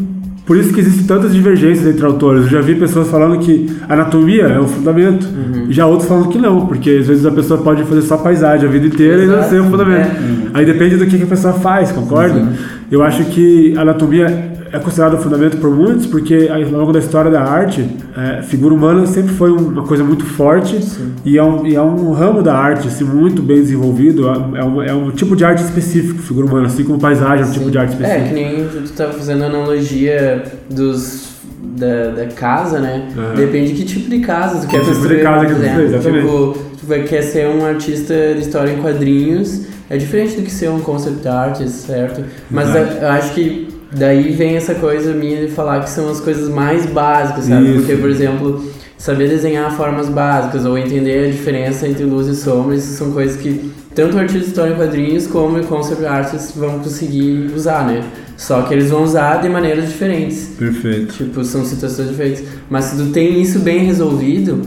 por 0.47 0.55
isso 0.55 0.73
que 0.73 0.79
existem 0.79 1.05
tantas 1.05 1.33
divergências 1.33 1.85
entre 1.85 2.05
autores. 2.05 2.43
Eu 2.43 2.49
já 2.49 2.61
vi 2.61 2.73
pessoas 2.75 3.09
falando 3.09 3.37
que 3.39 3.69
anatomia 3.89 4.43
é 4.43 4.59
o 4.59 4.65
fundamento, 4.65 5.27
e 5.67 5.73
já 5.73 5.85
outros 5.85 6.07
falando 6.07 6.29
que 6.29 6.37
não, 6.37 6.65
porque 6.65 6.89
às 6.91 7.07
vezes 7.07 7.25
a 7.25 7.31
pessoa 7.31 7.61
pode 7.61 7.83
fazer 7.83 8.01
só 8.03 8.15
paisagem 8.15 8.67
a 8.67 8.71
vida 8.71 8.87
inteira 8.87 9.23
e 9.23 9.27
não 9.27 9.35
Exato. 9.35 9.49
ser 9.49 9.61
um 9.61 9.69
fundamento. 9.69 10.07
É. 10.07 10.49
Aí 10.53 10.65
depende 10.65 10.95
do 10.95 11.05
que 11.05 11.17
que 11.17 11.23
a 11.23 11.27
pessoa 11.27 11.53
faz, 11.53 11.91
concorda? 11.91 12.47
Eu 12.89 13.03
acho 13.03 13.25
que 13.25 13.77
a 13.77 13.81
anatomia 13.81 14.56
é 14.71 14.79
considerada 14.79 15.15
um 15.15 15.19
fundamento 15.19 15.57
por 15.57 15.69
muitos, 15.71 16.05
porque 16.05 16.49
ao 16.51 16.59
longo 16.61 16.91
da 16.91 16.99
história 16.99 17.29
da 17.31 17.41
arte, 17.41 17.87
é, 18.15 18.41
figura 18.41 18.73
humana 18.73 19.05
sempre 19.05 19.33
foi 19.33 19.51
uma 19.51 19.83
coisa 19.83 20.03
muito 20.03 20.25
forte 20.25 20.79
e 21.25 21.37
é, 21.37 21.43
um, 21.43 21.65
e 21.65 21.75
é 21.75 21.81
um 21.81 22.11
ramo 22.11 22.41
da 22.41 22.55
arte 22.55 22.87
assim, 22.87 23.03
muito 23.03 23.41
bem 23.41 23.57
desenvolvido. 23.57 24.27
É 24.27 24.63
um, 24.63 24.81
é 24.81 24.93
um 24.93 25.11
tipo 25.11 25.35
de 25.35 25.45
arte 25.45 25.63
específico, 25.63 26.21
figura 26.21 26.45
humana, 26.47 26.67
assim 26.67 26.83
como 26.83 26.99
paisagem 26.99 27.45
é 27.45 27.47
um 27.47 27.51
tipo 27.51 27.71
de 27.71 27.77
arte 27.77 27.91
É, 27.91 27.93
específico. 27.95 28.27
que 28.27 28.33
nem 28.33 28.67
tu 28.67 28.83
estava 28.83 29.13
fazendo 29.13 29.43
analogia 29.43 30.43
dos. 30.69 31.27
Da, 31.59 32.09
da 32.11 32.25
casa, 32.27 32.79
né? 32.79 33.07
Aham. 33.15 33.35
Depende 33.35 33.73
de 33.73 33.79
que 33.79 33.85
tipo 33.85 34.09
de 34.09 34.19
casa 34.19 34.59
tu 34.61 34.67
quer 34.67 34.79
tipo 34.79 34.91
de 34.91 34.97
construir. 34.97 35.23
casa 35.23 35.45
por 35.45 35.55
que 35.55 35.61
tu 35.61 35.81
exatamente. 35.81 36.25
Tipo, 36.25 36.57
tu 36.79 36.85
vai, 36.87 37.03
quer 37.03 37.21
ser 37.23 37.47
um 37.49 37.65
artista 37.65 38.13
de 38.33 38.39
história 38.41 38.71
em 38.71 38.77
quadrinhos, 38.77 39.61
é 39.89 39.97
diferente 39.97 40.35
do 40.37 40.43
que 40.43 40.51
ser 40.51 40.69
um 40.69 40.79
concept 40.79 41.27
artist, 41.27 41.69
certo? 41.85 42.23
Mas 42.49 42.69
eu 42.73 43.07
acho 43.09 43.33
que 43.33 43.67
daí 43.91 44.31
vem 44.31 44.55
essa 44.55 44.75
coisa 44.75 45.13
minha 45.13 45.45
de 45.45 45.51
falar 45.51 45.83
que 45.83 45.89
são 45.89 46.09
as 46.09 46.19
coisas 46.19 46.49
mais 46.49 46.85
básicas, 46.85 47.45
sabe? 47.45 47.67
Isso. 47.67 47.79
Porque, 47.79 47.95
por 47.95 48.09
exemplo, 48.09 48.63
saber 48.97 49.29
desenhar 49.29 49.75
formas 49.75 50.09
básicas 50.09 50.65
ou 50.65 50.77
entender 50.77 51.27
a 51.27 51.31
diferença 51.31 51.87
entre 51.87 52.03
luz 52.03 52.27
e 52.27 52.35
sombra, 52.35 52.75
isso 52.75 52.93
são 52.97 53.11
coisas 53.11 53.37
que 53.37 53.71
tanto 53.93 54.15
o 54.15 54.19
artista 54.19 54.39
de 54.41 54.47
história 54.47 54.73
em 54.73 54.75
quadrinhos 54.75 55.25
como 55.25 55.57
o 55.57 55.63
concept 55.65 56.05
artists 56.05 56.55
vão 56.55 56.79
conseguir 56.79 57.51
usar, 57.55 57.85
né? 57.87 58.03
Só 58.37 58.61
que 58.61 58.73
eles 58.73 58.91
vão 58.91 59.03
usar 59.03 59.41
de 59.41 59.49
maneiras 59.49 59.87
diferentes. 59.87 60.51
Perfeito. 60.57 61.13
Tipo, 61.13 61.43
são 61.43 61.65
situações 61.65 62.09
diferentes. 62.09 62.43
Mas 62.69 62.85
se 62.85 62.97
tu 62.97 63.11
tem 63.11 63.41
isso 63.41 63.57
bem 63.59 63.79
resolvido, 63.79 64.61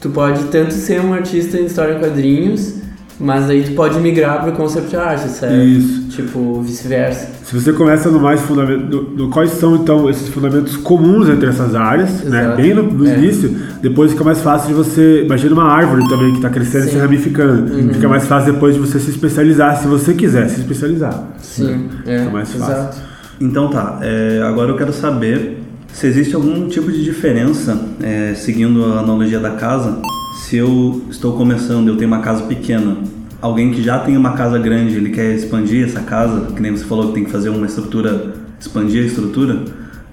tu 0.00 0.08
pode 0.08 0.44
tanto 0.44 0.72
ser 0.72 1.02
um 1.02 1.12
artista 1.12 1.58
em 1.58 1.66
história 1.66 1.96
em 1.96 1.98
quadrinhos, 1.98 2.76
Mas 3.22 3.48
aí 3.48 3.62
tu 3.62 3.72
pode 3.72 3.98
migrar 4.00 4.42
para 4.42 4.50
concept 4.52 4.96
art, 4.96 5.20
certo? 5.28 5.54
Isso. 5.54 6.08
Tipo, 6.08 6.60
vice-versa. 6.60 7.28
Se 7.44 7.54
você 7.54 7.72
começa 7.72 8.10
no 8.10 8.18
mais 8.18 8.40
fundamento, 8.40 9.10
no, 9.16 9.30
quais 9.30 9.50
são 9.52 9.76
então 9.76 10.10
esses 10.10 10.28
fundamentos 10.28 10.76
comuns 10.76 11.28
entre 11.28 11.48
essas 11.48 11.74
áreas, 11.74 12.24
né? 12.24 12.40
Exato. 12.42 12.56
Bem 12.56 12.74
no, 12.74 12.82
no 12.82 13.06
É. 13.08 13.16
início, 13.16 13.54
depois 13.80 14.10
fica 14.10 14.24
mais 14.24 14.40
fácil 14.40 14.68
de 14.68 14.74
você. 14.74 15.22
Imagina 15.24 15.54
uma 15.54 15.64
árvore 15.70 16.08
também 16.08 16.30
que 16.30 16.38
está 16.38 16.50
crescendo 16.50 16.84
e 16.84 16.88
se 16.88 16.92
Sim. 16.94 16.98
ramificando. 16.98 17.72
Uhum. 17.74 17.94
Fica 17.94 18.08
mais 18.08 18.26
fácil 18.26 18.54
depois 18.54 18.74
de 18.74 18.80
você 18.80 18.98
se 18.98 19.10
especializar, 19.10 19.76
se 19.80 19.86
você 19.86 20.14
quiser 20.14 20.48
se 20.48 20.60
especializar. 20.60 21.28
Sim, 21.40 21.88
é. 22.04 22.18
Fica 22.18 22.30
mais 22.30 22.52
fácil. 22.52 22.74
Exato. 22.74 22.96
Então 23.40 23.68
tá, 23.70 23.98
é, 24.02 24.42
agora 24.44 24.70
eu 24.70 24.76
quero 24.76 24.92
saber 24.92 25.58
se 25.92 26.06
existe 26.06 26.34
algum 26.34 26.68
tipo 26.68 26.90
de 26.90 27.04
diferença, 27.04 27.78
é, 28.02 28.34
seguindo 28.34 28.84
a 28.84 29.00
analogia 29.00 29.38
da 29.38 29.50
casa, 29.50 29.98
se 30.52 30.58
eu 30.58 31.00
estou 31.08 31.32
começando, 31.32 31.88
eu 31.88 31.96
tenho 31.96 32.08
uma 32.08 32.20
casa 32.20 32.42
pequena, 32.42 32.98
alguém 33.40 33.72
que 33.72 33.82
já 33.82 33.98
tem 34.00 34.18
uma 34.18 34.34
casa 34.34 34.58
grande, 34.58 34.96
ele 34.96 35.08
quer 35.08 35.34
expandir 35.34 35.82
essa 35.82 36.00
casa, 36.00 36.52
que 36.54 36.60
nem 36.60 36.72
você 36.72 36.84
falou 36.84 37.08
que 37.08 37.14
tem 37.14 37.24
que 37.24 37.30
fazer 37.30 37.48
uma 37.48 37.64
estrutura, 37.64 38.34
expandir 38.60 39.02
a 39.02 39.06
estrutura, 39.06 39.64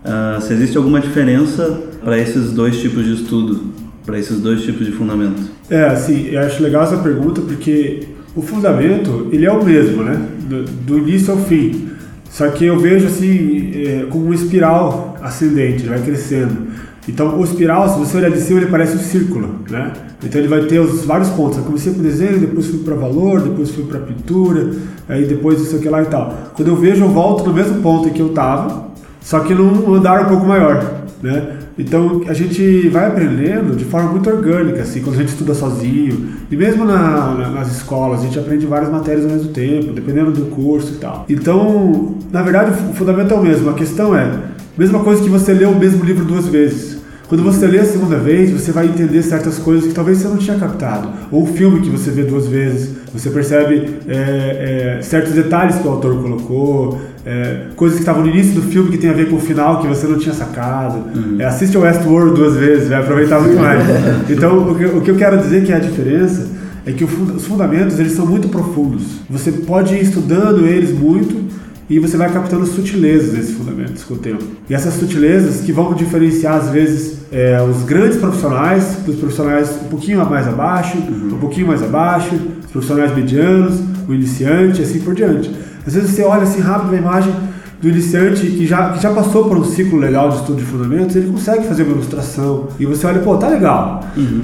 ah, 0.02 0.40
se 0.40 0.54
existe 0.54 0.78
alguma 0.78 1.02
diferença 1.02 1.82
para 2.02 2.18
esses 2.18 2.54
dois 2.54 2.80
tipos 2.80 3.04
de 3.04 3.16
estudo, 3.16 3.66
para 4.06 4.18
esses 4.18 4.40
dois 4.40 4.62
tipos 4.62 4.86
de 4.86 4.94
fundamento? 4.94 5.42
É, 5.70 5.84
assim, 5.88 6.30
eu 6.30 6.40
acho 6.40 6.64
legal 6.64 6.84
essa 6.84 7.00
pergunta 7.00 7.42
porque 7.42 8.08
o 8.34 8.42
fundamento, 8.42 9.28
ele 9.34 9.46
é 9.46 9.52
o 9.52 9.62
mesmo, 9.62 10.04
né? 10.04 10.26
Do, 10.48 10.64
do 10.64 11.00
início 11.00 11.34
ao 11.34 11.40
fim. 11.40 11.90
Só 12.30 12.48
que 12.48 12.64
eu 12.64 12.80
vejo 12.80 13.08
assim, 13.08 13.72
é, 13.76 14.06
como 14.10 14.24
uma 14.24 14.36
espiral 14.36 15.18
ascendente, 15.22 15.86
vai 15.86 16.00
crescendo. 16.00 16.69
Então, 17.10 17.40
o 17.40 17.44
espiral, 17.44 17.90
se 17.90 17.98
você 17.98 18.18
olhar 18.18 18.30
de 18.30 18.40
cima, 18.40 18.60
ele 18.60 18.70
parece 18.70 18.96
um 18.96 19.00
círculo, 19.00 19.56
né? 19.70 19.92
Então, 20.24 20.40
ele 20.40 20.48
vai 20.48 20.62
ter 20.64 20.80
os 20.80 21.04
vários 21.06 21.30
pontos. 21.30 21.58
Eu 21.58 21.64
comecei 21.64 21.92
com 21.94 22.02
desenho, 22.02 22.40
depois 22.40 22.68
fui 22.68 22.80
para 22.80 22.96
valor, 22.96 23.42
depois 23.42 23.72
fui 23.72 23.84
para 23.86 24.00
pintura, 24.00 24.70
aí 25.08 25.26
depois 25.26 25.58
não 25.60 25.66
sei 25.66 25.80
o 25.80 25.82
que 25.82 25.90
lá 25.90 26.02
e 26.04 26.06
tal. 26.06 26.52
Quando 26.56 26.68
eu 26.68 26.76
vejo, 26.76 27.04
eu 27.04 27.10
volto 27.10 27.46
no 27.48 27.54
mesmo 27.54 27.82
ponto 27.82 28.08
em 28.08 28.12
que 28.14 28.22
eu 28.22 28.28
estava, 28.28 28.90
só 29.22 29.40
que 29.40 29.54
num 29.56 29.94
andar 29.96 30.22
um 30.24 30.30
pouco 30.30 30.46
maior, 30.46 31.04
né? 31.24 31.56
Então 31.78 32.22
a 32.28 32.34
gente 32.34 32.90
vai 32.90 33.08
aprendendo 33.08 33.74
de 33.76 33.86
forma 33.86 34.12
muito 34.12 34.30
orgânica, 34.30 34.82
assim, 34.82 35.02
quando 35.02 35.16
a 35.16 35.20
gente 35.20 35.30
estuda 35.30 35.54
sozinho. 35.54 36.28
E 36.52 36.56
mesmo 36.56 36.84
na- 36.84 37.34
na- 37.36 37.50
nas 37.50 37.72
escolas, 37.72 38.20
a 38.20 38.24
gente 38.24 38.38
aprende 38.38 38.66
várias 38.66 38.92
matérias 38.92 39.26
ao 39.26 39.32
mesmo 39.32 39.50
tempo, 39.52 39.94
dependendo 39.94 40.30
do 40.32 40.46
curso 40.54 40.94
e 40.94 40.98
tal. 40.98 41.26
Então, 41.30 42.16
na 42.32 42.42
verdade, 42.42 42.72
o 42.72 42.94
fundamento 42.94 43.34
é 43.34 43.38
o 43.38 43.42
mesmo. 43.42 43.70
A 43.70 43.74
questão 43.74 44.14
é, 44.14 44.30
mesma 44.78 45.00
coisa 45.00 45.24
que 45.24 45.30
você 45.30 45.54
lê 45.54 45.66
o 45.66 45.74
mesmo 45.76 46.04
livro 46.04 46.26
duas 46.26 46.48
vezes. 46.48 46.99
Quando 47.30 47.44
você 47.44 47.68
lê 47.68 47.78
a 47.78 47.86
segunda 47.86 48.18
vez, 48.18 48.50
você 48.50 48.72
vai 48.72 48.88
entender 48.88 49.22
certas 49.22 49.60
coisas 49.60 49.88
que 49.88 49.94
talvez 49.94 50.18
você 50.18 50.28
não 50.28 50.38
tinha 50.38 50.58
captado. 50.58 51.10
Ou 51.32 51.44
um 51.44 51.46
filme 51.46 51.80
que 51.80 51.90
você 51.90 52.10
vê 52.10 52.24
duas 52.24 52.48
vezes, 52.48 52.90
você 53.14 53.30
percebe 53.30 54.00
é, 54.08 54.98
é, 54.98 55.02
certos 55.04 55.34
detalhes 55.34 55.76
que 55.76 55.88
o 55.88 55.92
autor 55.92 56.20
colocou, 56.24 57.00
é, 57.24 57.68
coisas 57.76 57.98
que 57.98 58.02
estavam 58.02 58.24
no 58.24 58.30
início 58.30 58.54
do 58.56 58.64
filme 58.64 58.90
que 58.90 58.98
tem 58.98 59.12
a 59.12 59.14
ver 59.14 59.30
com 59.30 59.36
o 59.36 59.40
final 59.40 59.80
que 59.80 59.88
você 59.88 60.08
não 60.08 60.18
tinha 60.18 60.34
sacado. 60.34 61.04
É, 61.38 61.46
assiste 61.46 61.78
o 61.78 61.82
Westworld 61.82 62.34
duas 62.34 62.56
vezes, 62.56 62.90
vai 62.90 63.00
aproveitar 63.00 63.40
muito 63.40 63.60
mais. 63.60 63.84
Então, 64.28 64.72
o 64.72 64.76
que, 64.76 64.86
o 64.86 65.02
que 65.02 65.12
eu 65.12 65.16
quero 65.16 65.38
dizer 65.38 65.64
que 65.64 65.72
é 65.72 65.76
a 65.76 65.80
diferença 65.80 66.48
é 66.84 66.92
que 66.92 67.04
o 67.04 67.08
os 67.08 67.46
fundamentos 67.46 68.00
eles 68.00 68.14
são 68.14 68.26
muito 68.26 68.50
profundos. 68.50 69.04
Você 69.30 69.52
pode 69.52 69.94
ir 69.94 70.02
estudando 70.02 70.66
eles 70.66 70.98
muito 70.98 71.49
e 71.90 71.98
você 71.98 72.16
vai 72.16 72.32
captando 72.32 72.66
sutilezas 72.66 73.32
desses 73.32 73.58
fundamentos 73.58 74.04
com 74.04 74.14
o 74.14 74.18
tempo. 74.18 74.44
E 74.70 74.74
essas 74.74 74.94
sutilezas 74.94 75.62
que 75.62 75.72
vão 75.72 75.94
diferenciar, 75.94 76.56
às 76.56 76.70
vezes, 76.70 77.20
é, 77.32 77.60
os 77.62 77.84
grandes 77.84 78.18
profissionais 78.18 78.98
dos 79.06 79.16
profissionais 79.16 79.72
um 79.86 79.88
pouquinho 79.88 80.24
mais 80.30 80.48
abaixo, 80.48 80.98
um 80.98 81.40
pouquinho 81.40 81.68
mais 81.68 81.82
abaixo, 81.82 82.36
os 82.64 82.72
profissionais 82.72 83.16
medianos, 83.16 83.80
o 84.08 84.14
iniciante, 84.14 84.82
assim 84.82 85.00
por 85.00 85.16
diante. 85.16 85.52
Às 85.86 85.96
vezes 85.96 86.12
você 86.12 86.22
olha 86.24 86.44
assim 86.44 86.62
rápido 86.62 86.94
a 86.94 86.98
imagem 86.98 87.34
do 87.82 87.88
iniciante 87.88 88.46
que 88.46 88.68
já, 88.68 88.92
que 88.92 89.02
já 89.02 89.12
passou 89.14 89.46
por 89.46 89.58
um 89.58 89.64
ciclo 89.64 89.98
legal 89.98 90.30
de 90.30 90.38
estudo 90.38 90.58
de 90.58 90.66
fundamentos, 90.66 91.16
ele 91.16 91.32
consegue 91.32 91.66
fazer 91.66 91.84
uma 91.84 91.94
ilustração. 91.94 92.68
E 92.80 92.86
você 92.86 93.08
olha, 93.08 93.20
pô, 93.20 93.38
tá 93.38 93.48
legal. 93.48 94.04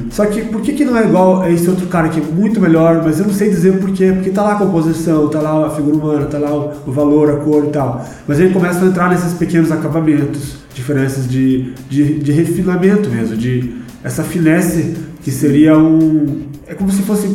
Só 0.10 0.25
que 0.25 0.42
por 0.44 0.62
que, 0.62 0.74
que 0.74 0.86
não 0.86 0.98
é 0.98 1.04
igual 1.04 1.42
a 1.42 1.51
esse 1.51 1.70
outro 1.70 1.86
cara 1.88 2.08
que 2.08 2.20
é 2.20 2.24
muito 2.24 2.62
melhor, 2.62 3.01
mas 3.04 3.20
eu 3.20 3.25
não 3.25 3.34
sei 3.34 3.50
dizer 3.50 3.77
por 3.80 3.92
quê? 3.92 4.12
Porque 4.13 4.30
tá 4.30 4.42
lá 4.42 4.54
a 4.54 4.56
composição, 4.56 5.27
tá 5.27 5.42
lá 5.42 5.68
a 5.68 5.70
figura 5.70 5.98
humana, 5.98 6.25
tá 6.25 6.38
lá 6.38 6.56
o, 6.56 6.72
o 6.88 6.92
valor, 6.92 7.30
a 7.30 7.38
cor 7.38 7.65
e 7.65 7.70
tal. 7.70 8.06
Mas 8.25 8.39
ele 8.39 8.54
começa 8.54 8.84
a 8.84 8.88
entrar 8.88 9.10
nesses 9.10 9.34
pequenos 9.34 9.72
acabamentos, 9.72 10.58
diferenças 10.74 11.27
de, 11.27 11.74
de, 11.89 12.20
de 12.20 12.32
refinamento 12.32 13.10
mesmo, 13.10 13.36
de 13.36 13.75
essa 14.01 14.24
finesse 14.24 14.96
que 15.22 15.32
seria 15.32 15.77
um. 15.77 16.44
É 16.68 16.74
como 16.74 16.89
se 16.92 17.01
fosse 17.01 17.27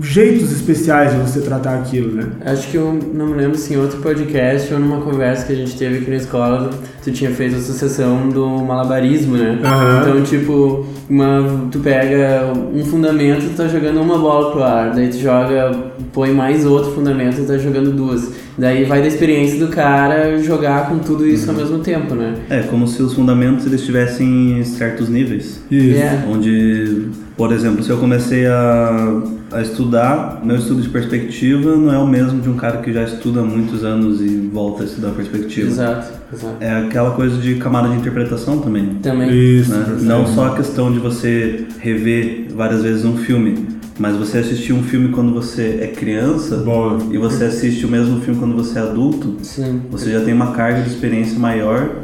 jeitos 0.00 0.52
especiais 0.52 1.12
de 1.12 1.18
você 1.18 1.40
tratar 1.40 1.78
aquilo, 1.78 2.14
né? 2.14 2.26
Acho 2.44 2.68
que 2.70 2.76
eu 2.76 2.98
não 3.12 3.26
me 3.26 3.34
lembro 3.34 3.56
se 3.56 3.74
em 3.74 3.76
outro 3.76 4.00
podcast 4.00 4.72
ou 4.72 4.80
numa 4.80 5.00
conversa 5.00 5.46
que 5.46 5.52
a 5.52 5.56
gente 5.56 5.76
teve 5.76 5.98
aqui 5.98 6.10
na 6.10 6.16
escola, 6.16 6.70
tu 7.02 7.10
tinha 7.10 7.30
feito 7.30 7.56
a 7.56 7.58
associação 7.58 8.28
do 8.28 8.46
malabarismo, 8.64 9.36
né? 9.36 9.58
Aham. 9.62 10.00
Então, 10.02 10.22
tipo, 10.22 10.86
uma, 11.08 11.68
tu 11.70 11.80
pega 11.80 12.52
um 12.72 12.84
fundamento 12.84 13.44
e 13.44 13.50
tá 13.50 13.66
jogando 13.66 14.00
uma 14.00 14.18
bola 14.18 14.52
pro 14.52 14.62
ar, 14.62 14.92
daí 14.94 15.08
tu 15.08 15.18
joga, 15.18 15.72
põe 16.12 16.32
mais 16.32 16.64
outro 16.64 16.92
fundamento 16.92 17.40
e 17.40 17.44
tá 17.44 17.58
jogando 17.58 17.90
duas. 17.92 18.32
Daí 18.56 18.84
vai 18.84 19.00
da 19.00 19.06
experiência 19.06 19.58
do 19.58 19.68
cara 19.68 20.36
jogar 20.42 20.88
com 20.88 20.98
tudo 20.98 21.24
isso 21.24 21.48
ao 21.48 21.56
mesmo 21.56 21.78
tempo, 21.78 22.14
né? 22.14 22.34
É 22.50 22.62
como 22.62 22.88
se 22.88 23.00
os 23.00 23.14
fundamentos 23.14 23.64
eles 23.66 23.84
tivessem 23.84 24.64
certos 24.64 25.08
níveis. 25.08 25.62
Isso. 25.70 26.00
É. 26.00 26.24
Onde, 26.28 27.06
por 27.36 27.52
exemplo, 27.52 27.84
se 27.84 27.90
eu 27.90 27.98
comecei 27.98 28.46
a, 28.46 29.22
a 29.50 29.62
estudar, 29.62 30.40
meu 30.44 30.56
estudo 30.56 30.82
de 30.82 30.88
perspectiva 30.88 31.76
não 31.76 31.92
é 31.92 31.98
o 31.98 32.06
mesmo 32.06 32.40
de 32.40 32.48
um 32.48 32.56
cara 32.56 32.78
que 32.78 32.92
já 32.92 33.02
estuda 33.02 33.40
há 33.40 33.44
muitos 33.44 33.84
anos 33.84 34.20
e 34.20 34.36
volta 34.52 34.82
a 34.82 34.86
estudar 34.86 35.10
perspectiva. 35.12 35.68
Exato, 35.68 36.12
exato. 36.32 36.56
É 36.60 36.70
aquela 36.70 37.12
coisa 37.12 37.40
de 37.40 37.54
camada 37.56 37.88
de 37.88 37.96
interpretação 37.96 38.58
também. 38.60 38.96
Também. 39.02 39.30
Isso. 39.30 39.70
né? 39.70 39.98
Não 40.00 40.26
só 40.26 40.48
a 40.48 40.56
questão 40.56 40.92
de 40.92 40.98
você 40.98 41.66
rever 41.78 42.48
várias 42.54 42.82
vezes 42.82 43.04
um 43.04 43.16
filme, 43.16 43.66
mas 43.98 44.16
você 44.16 44.38
assistir 44.38 44.72
um 44.72 44.82
filme 44.82 45.08
quando 45.08 45.32
você 45.32 45.78
é 45.82 45.86
criança 45.88 46.58
Boa. 46.58 46.98
e 47.10 47.18
você 47.18 47.44
assiste 47.44 47.84
o 47.84 47.88
mesmo 47.88 48.20
filme 48.20 48.38
quando 48.38 48.54
você 48.54 48.78
é 48.78 48.82
adulto, 48.82 49.36
Sim. 49.42 49.82
você 49.90 50.12
já 50.12 50.20
tem 50.20 50.32
uma 50.34 50.52
carga 50.52 50.82
de 50.82 50.88
experiência 50.90 51.38
maior 51.38 51.96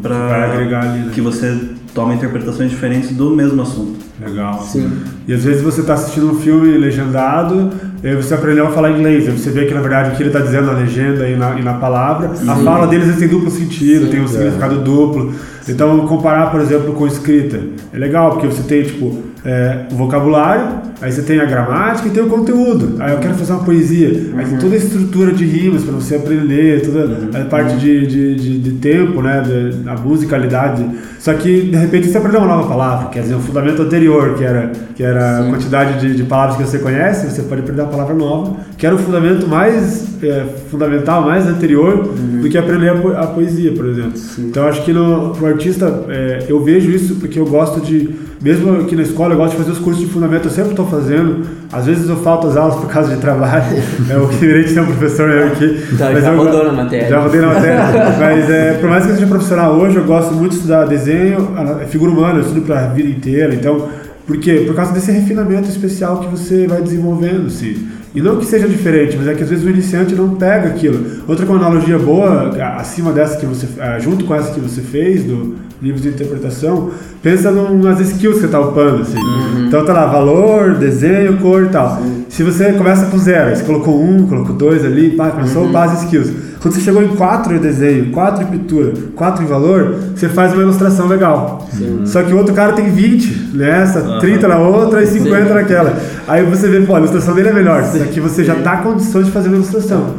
para 0.00 0.28
Vai 0.28 0.50
agregar 0.50 0.90
ali, 0.90 1.00
né? 1.00 1.10
que 1.12 1.20
você 1.20 1.73
toma 1.94 2.14
interpretações 2.14 2.70
diferentes 2.70 3.12
do 3.12 3.30
mesmo 3.30 3.62
assunto. 3.62 4.04
Legal. 4.20 4.60
Sim. 4.62 4.90
E 5.26 5.32
às 5.32 5.44
vezes 5.44 5.62
você 5.62 5.80
está 5.80 5.94
assistindo 5.94 6.30
um 6.30 6.34
filme 6.34 6.76
legendado, 6.76 7.70
e 8.02 8.08
aí 8.08 8.16
você 8.16 8.34
aprendeu 8.34 8.66
a 8.66 8.70
falar 8.70 8.90
inglês, 8.90 9.28
aí 9.28 9.38
você 9.38 9.50
vê 9.50 9.64
que 9.66 9.72
na 9.72 9.80
verdade 9.80 10.10
o 10.10 10.16
que 10.16 10.22
ele 10.22 10.30
está 10.30 10.40
dizendo 10.40 10.66
na 10.66 10.72
legenda 10.72 11.28
e 11.28 11.36
na, 11.36 11.58
e 11.58 11.62
na 11.62 11.74
palavra, 11.74 12.32
a 12.32 12.56
fala 12.56 12.86
deles 12.86 13.16
tem 13.16 13.28
duplo 13.28 13.50
sentido, 13.50 14.06
Sim. 14.06 14.10
tem 14.10 14.20
um 14.20 14.28
significado 14.28 14.80
duplo. 14.80 15.32
Então 15.68 16.06
comparar, 16.06 16.50
por 16.50 16.60
exemplo, 16.60 16.92
com 16.92 17.06
escrita 17.06 17.60
é 17.92 17.98
legal, 17.98 18.32
porque 18.32 18.46
você 18.46 18.62
tem 18.62 18.82
tipo 18.82 19.22
é, 19.44 19.86
o 19.92 19.94
vocabulário, 19.94 20.66
aí 21.00 21.12
você 21.12 21.22
tem 21.22 21.38
a 21.40 21.44
gramática 21.44 22.08
e 22.08 22.10
tem 22.10 22.22
o 22.22 22.28
conteúdo. 22.28 22.96
Aí 23.00 23.12
eu 23.12 23.18
quero 23.18 23.34
fazer 23.34 23.52
uma 23.52 23.64
poesia, 23.64 24.08
aí 24.36 24.44
tem 24.46 24.58
toda 24.58 24.74
a 24.74 24.78
estrutura 24.78 25.32
de 25.32 25.44
rimas 25.44 25.82
para 25.82 25.92
você 25.94 26.16
aprender, 26.16 26.82
toda 26.82 27.38
a 27.40 27.44
parte 27.44 27.76
de, 27.76 28.06
de, 28.06 28.34
de, 28.34 28.58
de 28.58 28.70
tempo, 28.72 29.20
né, 29.22 29.42
de, 29.42 29.88
a 29.88 29.94
musicalidade. 29.96 30.84
Só 31.18 31.32
que 31.34 31.62
de 31.62 31.76
repente 31.76 32.08
você 32.08 32.18
aprendeu 32.18 32.40
uma 32.40 32.54
nova 32.56 32.68
palavra, 32.68 33.08
quer 33.08 33.22
dizer, 33.22 33.34
o 33.34 33.40
fundamento 33.40 33.80
anterior, 33.82 34.34
que 34.34 34.44
era, 34.44 34.72
que 34.94 35.02
era 35.02 35.40
a 35.40 35.50
quantidade 35.50 36.00
de, 36.00 36.14
de 36.16 36.22
palavras 36.24 36.56
que 36.56 36.62
você 36.62 36.78
conhece, 36.78 37.30
você 37.30 37.42
pode 37.42 37.62
aprender 37.62 37.80
uma 37.82 37.90
palavra 37.90 38.14
nova, 38.14 38.56
que 38.76 38.86
era 38.86 38.94
o 38.94 38.98
fundamento 38.98 39.46
mais 39.48 40.22
é, 40.22 40.44
fundamental, 40.70 41.22
mais 41.22 41.46
anterior 41.46 42.08
do 42.42 42.48
que 42.48 42.58
aprender 42.58 42.90
a, 42.90 42.94
po- 42.96 43.08
a 43.16 43.26
poesia, 43.26 43.72
por 43.72 43.86
exemplo. 43.86 44.12
Então 44.38 44.66
acho 44.66 44.84
que 44.84 44.92
no, 44.92 45.30
pro 45.30 45.46
artista 45.46 46.04
é, 46.08 46.44
eu 46.46 46.62
vejo 46.62 46.90
isso 46.90 47.14
porque 47.16 47.38
eu 47.38 47.46
gosto 47.46 47.80
de, 47.80 48.10
mesmo 48.42 48.80
aqui 48.80 48.94
na 48.94 49.02
escola, 49.02 49.32
eu 49.32 49.38
gosto 49.38 49.52
de 49.52 49.58
fazer 49.58 49.70
os 49.70 49.78
cursos 49.78 50.02
de 50.04 50.10
fundamento, 50.10 50.44
eu 50.48 50.50
sempre 50.50 50.74
estou 50.84 51.00
fazendo. 51.00 51.44
Às 51.72 51.86
vezes 51.86 52.08
eu 52.08 52.16
falto 52.18 52.46
as 52.46 52.56
aulas 52.56 52.76
por 52.76 52.88
causa 52.88 53.14
de 53.14 53.20
trabalho, 53.20 53.64
é 54.08 54.16
o 54.16 54.28
que 54.28 54.36
virei 54.36 54.64
de 54.64 54.70
ser 54.70 54.80
um 54.80 54.86
professor 54.86 55.28
né, 55.28 55.44
aqui. 55.52 55.84
Então, 55.92 56.12
Mas 56.12 56.22
já 56.22 56.30
eu- 56.32 56.36
rodou 56.38 56.64
na 56.64 56.72
matéria. 56.72 57.08
Já 57.08 57.20
rodei 57.20 57.40
na 57.40 57.46
matéria. 57.48 57.80
Mas 58.20 58.50
é, 58.50 58.72
por 58.74 58.88
mais 58.90 59.04
que 59.04 59.10
eu 59.10 59.14
seja 59.16 59.26
profissional 59.26 59.74
hoje, 59.74 59.96
eu 59.96 60.04
gosto 60.04 60.32
muito 60.34 60.50
de 60.52 60.56
estudar 60.58 60.84
desenho, 60.86 61.48
a- 61.56 61.84
figura 61.86 62.12
humana, 62.12 62.38
eu 62.38 62.42
estudo 62.42 62.62
para 62.62 62.84
a 62.84 62.86
vida 62.88 63.08
inteira. 63.08 63.54
Então, 63.54 63.88
por 64.26 64.36
quê? 64.38 64.62
Por 64.66 64.74
causa 64.74 64.92
desse 64.92 65.10
refinamento 65.12 65.68
especial 65.68 66.20
que 66.20 66.28
você 66.28 66.66
vai 66.66 66.80
desenvolvendo, 66.80 67.50
sim. 67.50 67.88
E 68.14 68.22
não 68.22 68.36
que 68.36 68.46
seja 68.46 68.68
diferente, 68.68 69.16
mas 69.16 69.26
é 69.26 69.34
que 69.34 69.42
às 69.42 69.50
vezes 69.50 69.64
o 69.64 69.68
iniciante 69.68 70.14
não 70.14 70.36
pega 70.36 70.68
aquilo. 70.68 71.04
Outra 71.26 71.44
analogia 71.52 71.98
boa, 71.98 72.50
acima 72.76 73.12
dessa 73.12 73.36
que 73.36 73.44
você, 73.44 73.66
junto 73.98 74.24
com 74.24 74.34
essa 74.34 74.52
que 74.52 74.60
você 74.60 74.80
fez, 74.80 75.24
do 75.24 75.56
livro 75.82 76.00
de 76.00 76.08
interpretação, 76.08 76.90
pensa 77.20 77.50
nas 77.50 77.98
skills 77.98 78.36
que 78.36 78.40
você 78.42 78.46
está 78.46 78.60
upando, 78.60 79.02
assim. 79.02 79.18
Então 79.66 79.84
tá 79.84 79.92
lá, 79.92 80.06
valor, 80.06 80.74
desenho, 80.74 81.38
cor 81.38 81.64
e 81.64 81.68
tal. 81.70 82.00
Se 82.28 82.44
você 82.44 82.72
começa 82.74 83.06
com 83.06 83.18
zero, 83.18 83.54
você 83.54 83.64
colocou 83.64 84.00
um, 84.00 84.28
colocou 84.28 84.54
dois 84.54 84.84
ali, 84.84 85.10
pá, 85.16 85.30
começou 85.30 85.68
base 85.70 86.04
skills. 86.04 86.30
Quando 86.64 86.76
você 86.76 86.80
chegou 86.80 87.02
em 87.02 87.08
4 87.08 87.56
em 87.56 87.58
desenho, 87.58 88.10
4 88.10 88.42
em 88.42 88.46
pintura, 88.46 88.94
4 89.14 89.44
em 89.44 89.46
valor, 89.46 89.96
você 90.16 90.30
faz 90.30 90.54
uma 90.54 90.62
ilustração 90.62 91.06
legal. 91.06 91.68
Só 92.06 92.22
que 92.22 92.32
o 92.32 92.38
outro 92.38 92.54
cara 92.54 92.72
tem 92.72 92.90
20 92.90 93.50
nessa, 93.52 94.18
30 94.18 94.48
na 94.48 94.56
outra 94.56 95.02
e 95.02 95.06
50 95.06 95.46
Sim. 95.46 95.52
naquela. 95.52 95.94
Aí 96.26 96.42
você 96.42 96.66
vê, 96.66 96.80
pô, 96.80 96.94
a 96.94 97.00
ilustração 97.00 97.34
dele 97.34 97.50
é 97.50 97.52
melhor. 97.52 97.82
Aqui 97.82 98.18
você 98.18 98.42
já 98.42 98.54
tá 98.54 98.78
com 98.78 98.92
condições 98.92 99.26
de 99.26 99.32
fazer 99.32 99.48
uma 99.48 99.58
ilustração. 99.58 100.14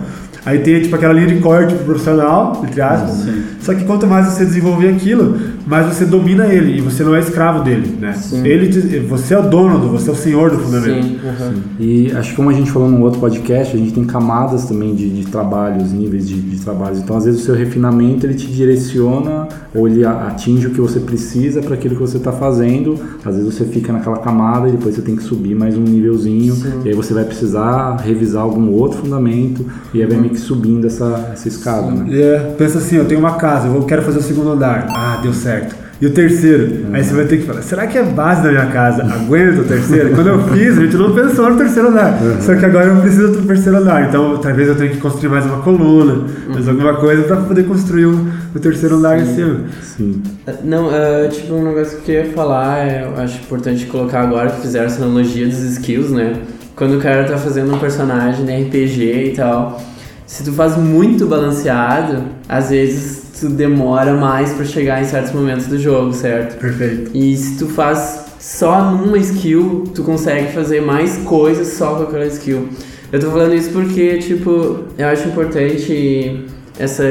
Aí 0.46 0.60
tem 0.60 0.84
tipo 0.84 0.96
aquela 0.96 1.14
linha 1.14 1.26
de 1.26 1.42
corte 1.42 1.74
pro 1.74 1.86
profissional, 1.86 2.62
entre 2.64 2.80
aspas. 2.80 3.28
Só 3.60 3.74
que 3.74 3.84
quanto 3.84 4.06
mais 4.06 4.28
você 4.28 4.46
desenvolver 4.46 4.90
aquilo, 4.90 5.40
mais 5.66 5.88
você 5.88 6.06
domina 6.06 6.46
ele 6.48 6.78
e 6.78 6.82
você 6.82 7.04
não 7.04 7.16
é 7.16 7.20
escravo 7.20 7.64
dele, 7.64 7.98
né? 8.00 8.14
Ele, 8.44 8.68
te- 8.70 9.00
você 9.00 9.34
é 9.34 9.40
o 9.40 9.50
dono 9.50 9.80
do, 9.80 9.90
você 9.90 10.10
é 10.10 10.14
o 10.14 10.16
senhor 10.16 10.52
do 10.52 10.60
fundamento. 10.60 11.04
Sim, 11.08 11.20
aham. 11.28 11.54
E 11.80 12.12
acho 12.16 12.30
que 12.32 12.36
como 12.36 12.50
a 12.50 12.54
gente 12.54 12.70
falou 12.72 12.90
num 12.90 13.02
outro 13.02 13.20
podcast, 13.20 13.76
a 13.76 13.80
gente 13.80 13.94
tem 13.94 14.04
camadas 14.06 14.66
também 14.66 14.94
de, 14.94 15.10
de 15.10 15.26
trabalhos, 15.28 15.92
níveis 15.92 16.28
de, 16.28 16.40
de 16.40 16.60
trabalhos. 16.62 17.00
Então, 17.00 17.18
às 17.18 17.26
vezes, 17.26 17.42
o 17.42 17.44
seu 17.44 17.56
refinamento 17.56 18.26
ele 18.26 18.34
te 18.36 18.48
direciona 18.48 19.48
ou 19.74 19.88
ele 19.88 20.06
atinge 20.06 20.68
o 20.68 20.70
que 20.72 20.80
você 20.82 21.00
precisa 21.00 21.62
para 21.62 21.74
aquilo 21.74 21.96
que 21.96 22.02
você 22.02 22.18
está 22.18 22.32
fazendo. 22.32 23.00
Às 23.24 23.36
vezes, 23.36 23.54
você 23.54 23.66
fica 23.66 23.92
naquela 23.92 24.18
camada 24.18 24.68
e 24.68 24.72
depois 24.72 24.96
você 24.96 25.02
tem 25.02 25.16
que 25.16 25.24
subir 25.24 25.56
mais 25.56 25.76
um 25.78 25.82
nívelzinho. 25.82 26.56
E 26.84 26.90
aí 26.90 26.96
você 26.96 27.14
vai 27.14 27.24
precisar 27.24 27.96
revisar 27.98 28.44
algum 28.44 28.70
outro 28.72 29.00
fundamento 29.00 29.66
e 29.94 30.02
aí 30.02 30.08
vai 30.08 30.18
meio 30.18 30.32
que 30.34 30.40
subindo 30.40 30.86
essa, 30.88 31.30
essa 31.34 31.48
escada, 31.48 31.92
né? 31.92 32.08
É, 32.12 32.54
pensa 32.58 32.78
assim, 32.78 32.98
eu 32.98 33.06
tenho 33.06 33.20
uma 33.20 33.36
casa, 33.36 33.68
eu 33.68 33.84
quero 33.84 34.02
fazer 34.04 34.20
o 34.20 34.22
segundo 34.22 34.52
andar. 34.52 34.88
Ah, 34.90 35.20
deu 35.22 35.34
certo. 35.34 35.55
E 36.02 36.08
o 36.08 36.12
terceiro? 36.12 36.88
Aí 36.92 37.04
você 37.04 37.14
vai 37.14 37.26
ter 37.26 37.38
que 37.38 37.46
falar, 37.46 37.62
será 37.62 37.88
que 37.88 37.98
é 37.98 38.02
a 38.02 38.04
base 38.04 38.44
da 38.44 38.50
minha 38.50 38.66
casa 38.66 39.02
aguenta 39.04 39.62
o 39.62 39.64
terceiro? 39.64 40.14
Quando 40.14 40.28
eu 40.28 40.44
fiz, 40.50 40.78
a 40.78 40.82
gente 40.82 40.98
não 40.98 41.16
pensou 41.16 41.50
no 41.50 41.58
terceiro 41.58 41.88
andar. 41.88 42.20
Só 42.42 42.54
que 42.54 42.66
agora 42.66 42.88
eu 42.88 43.02
preciso 43.02 43.32
do 43.32 43.48
terceiro 43.48 43.78
andar. 43.78 44.10
Então, 44.10 44.38
talvez 44.38 44.68
eu 44.68 44.76
tenha 44.76 44.90
que 44.90 44.98
construir 44.98 45.30
mais 45.30 45.46
uma 45.46 45.62
coluna, 45.62 46.26
mais 46.50 46.68
alguma 46.68 46.96
coisa 46.96 47.24
para 47.24 47.38
poder 47.38 47.64
construir 47.64 48.08
o, 48.08 48.28
o 48.54 48.60
terceiro 48.60 48.96
andar 48.96 49.20
em 49.20 49.26
cima. 49.34 49.62
Sim. 49.82 50.22
Não, 50.66 50.94
é, 50.94 51.30
tipo, 51.30 51.54
um 51.54 51.64
negócio 51.64 52.00
que 52.00 52.12
eu 52.12 52.26
ia 52.26 52.34
falar, 52.34 52.86
é, 52.86 53.06
eu 53.06 53.18
acho 53.18 53.40
importante 53.40 53.86
colocar 53.86 54.22
agora 54.22 54.50
que 54.50 54.62
fizeram 54.62 54.88
essa 54.88 55.02
analogia 55.02 55.46
dos 55.48 55.60
skills, 55.60 56.12
né? 56.12 56.34
Quando 56.76 56.98
o 56.98 57.02
cara 57.02 57.24
tá 57.24 57.38
fazendo 57.38 57.74
um 57.74 57.80
personagem 57.80 58.46
de 58.46 58.52
RPG 58.52 59.32
e 59.32 59.34
tal, 59.34 59.82
se 60.28 60.44
tu 60.44 60.52
faz 60.52 60.76
muito 60.76 61.26
balanceado, 61.26 62.24
às 62.50 62.70
vezes 62.70 63.25
tu 63.40 63.50
demora 63.50 64.14
mais 64.14 64.54
pra 64.54 64.66
chegar 64.66 65.02
em 65.02 65.06
certos 65.06 65.34
momentos 65.34 65.68
do 65.68 65.78
jogo, 65.78 66.14
certo? 66.14 66.58
Perfeito. 66.58 67.12
E 67.14 67.36
se 67.36 67.58
tu 67.58 67.68
faz 67.68 68.26
só 68.40 68.92
numa 68.92 69.18
skill, 69.18 69.86
tu 69.94 70.04
consegue 70.04 70.52
fazer 70.54 70.82
mais 70.82 71.18
coisas 71.18 71.68
só 71.70 71.96
com 71.96 72.04
aquela 72.04 72.26
skill. 72.28 72.70
Eu 73.12 73.20
tô 73.20 73.30
falando 73.32 73.54
isso 73.54 73.70
porque, 73.72 74.18
tipo, 74.18 74.86
eu 74.98 75.08
acho 75.08 75.28
importante 75.28 76.46
essa 76.78 77.04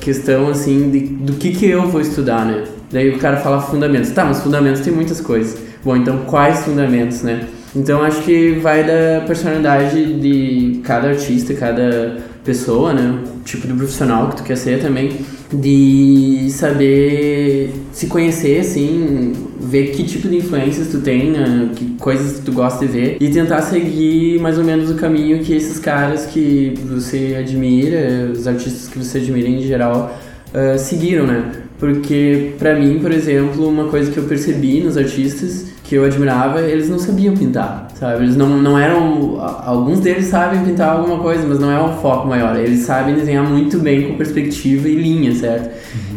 questão, 0.00 0.48
assim, 0.48 0.90
de, 0.90 1.00
do 1.00 1.34
que 1.34 1.50
que 1.52 1.66
eu 1.66 1.88
vou 1.88 2.00
estudar, 2.00 2.44
né? 2.44 2.64
Daí 2.90 3.10
o 3.10 3.18
cara 3.18 3.36
fala 3.36 3.60
fundamentos. 3.60 4.10
Tá, 4.10 4.24
mas 4.24 4.40
fundamentos 4.40 4.80
tem 4.80 4.92
muitas 4.92 5.20
coisas. 5.20 5.58
Bom, 5.84 5.96
então 5.96 6.18
quais 6.26 6.64
fundamentos, 6.64 7.22
né? 7.22 7.46
Então 7.74 8.02
acho 8.02 8.22
que 8.22 8.52
vai 8.54 8.84
da 8.84 9.24
personalidade 9.26 10.18
de 10.20 10.80
cada 10.82 11.08
artista, 11.08 11.54
cada 11.54 12.18
pessoa, 12.44 12.92
né? 12.92 13.20
O 13.36 13.44
tipo 13.44 13.66
de 13.66 13.74
profissional 13.74 14.28
que 14.28 14.36
tu 14.38 14.42
quer 14.42 14.56
ser 14.56 14.80
também. 14.80 15.18
De 15.52 16.48
saber 16.50 17.72
se 17.92 18.06
conhecer, 18.06 18.60
assim, 18.60 19.32
ver 19.60 19.90
que 19.90 20.04
tipo 20.04 20.28
de 20.28 20.36
influências 20.36 20.88
tu 20.88 21.00
tem, 21.00 21.32
né? 21.32 21.70
que 21.74 21.96
coisas 21.98 22.38
que 22.38 22.42
tu 22.42 22.52
gosta 22.52 22.86
de 22.86 22.92
ver. 22.92 23.16
E 23.20 23.28
tentar 23.30 23.62
seguir 23.62 24.40
mais 24.40 24.58
ou 24.58 24.64
menos 24.64 24.90
o 24.90 24.94
caminho 24.94 25.42
que 25.42 25.52
esses 25.54 25.78
caras 25.78 26.26
que 26.26 26.74
você 26.88 27.36
admira, 27.38 28.30
os 28.32 28.46
artistas 28.46 28.88
que 28.88 28.98
você 28.98 29.18
admira 29.18 29.48
em 29.48 29.60
geral, 29.62 30.16
ah, 30.54 30.78
seguiram, 30.78 31.26
né? 31.26 31.50
Porque, 31.78 32.52
pra 32.58 32.78
mim, 32.78 32.98
por 33.00 33.10
exemplo, 33.10 33.66
uma 33.66 33.88
coisa 33.88 34.10
que 34.10 34.18
eu 34.18 34.24
percebi 34.24 34.80
nos 34.80 34.96
artistas 34.96 35.66
que 35.90 35.96
eu 35.96 36.04
admirava, 36.04 36.60
eles 36.60 36.88
não 36.88 37.00
sabiam 37.00 37.34
pintar, 37.36 37.88
sabe? 37.96 38.22
Eles 38.22 38.36
não, 38.36 38.48
não 38.48 38.78
eram... 38.78 39.40
Alguns 39.66 39.98
deles 39.98 40.26
sabem 40.26 40.62
pintar 40.62 40.90
alguma 40.90 41.18
coisa, 41.18 41.44
mas 41.44 41.58
não 41.58 41.68
é 41.68 41.82
um 41.82 41.94
foco 41.94 42.28
maior. 42.28 42.56
Eles 42.56 42.84
sabem 42.84 43.16
desenhar 43.16 43.42
muito 43.42 43.76
bem 43.80 44.06
com 44.06 44.16
perspectiva 44.16 44.88
e 44.88 44.94
linha, 44.94 45.34
certo? 45.34 45.68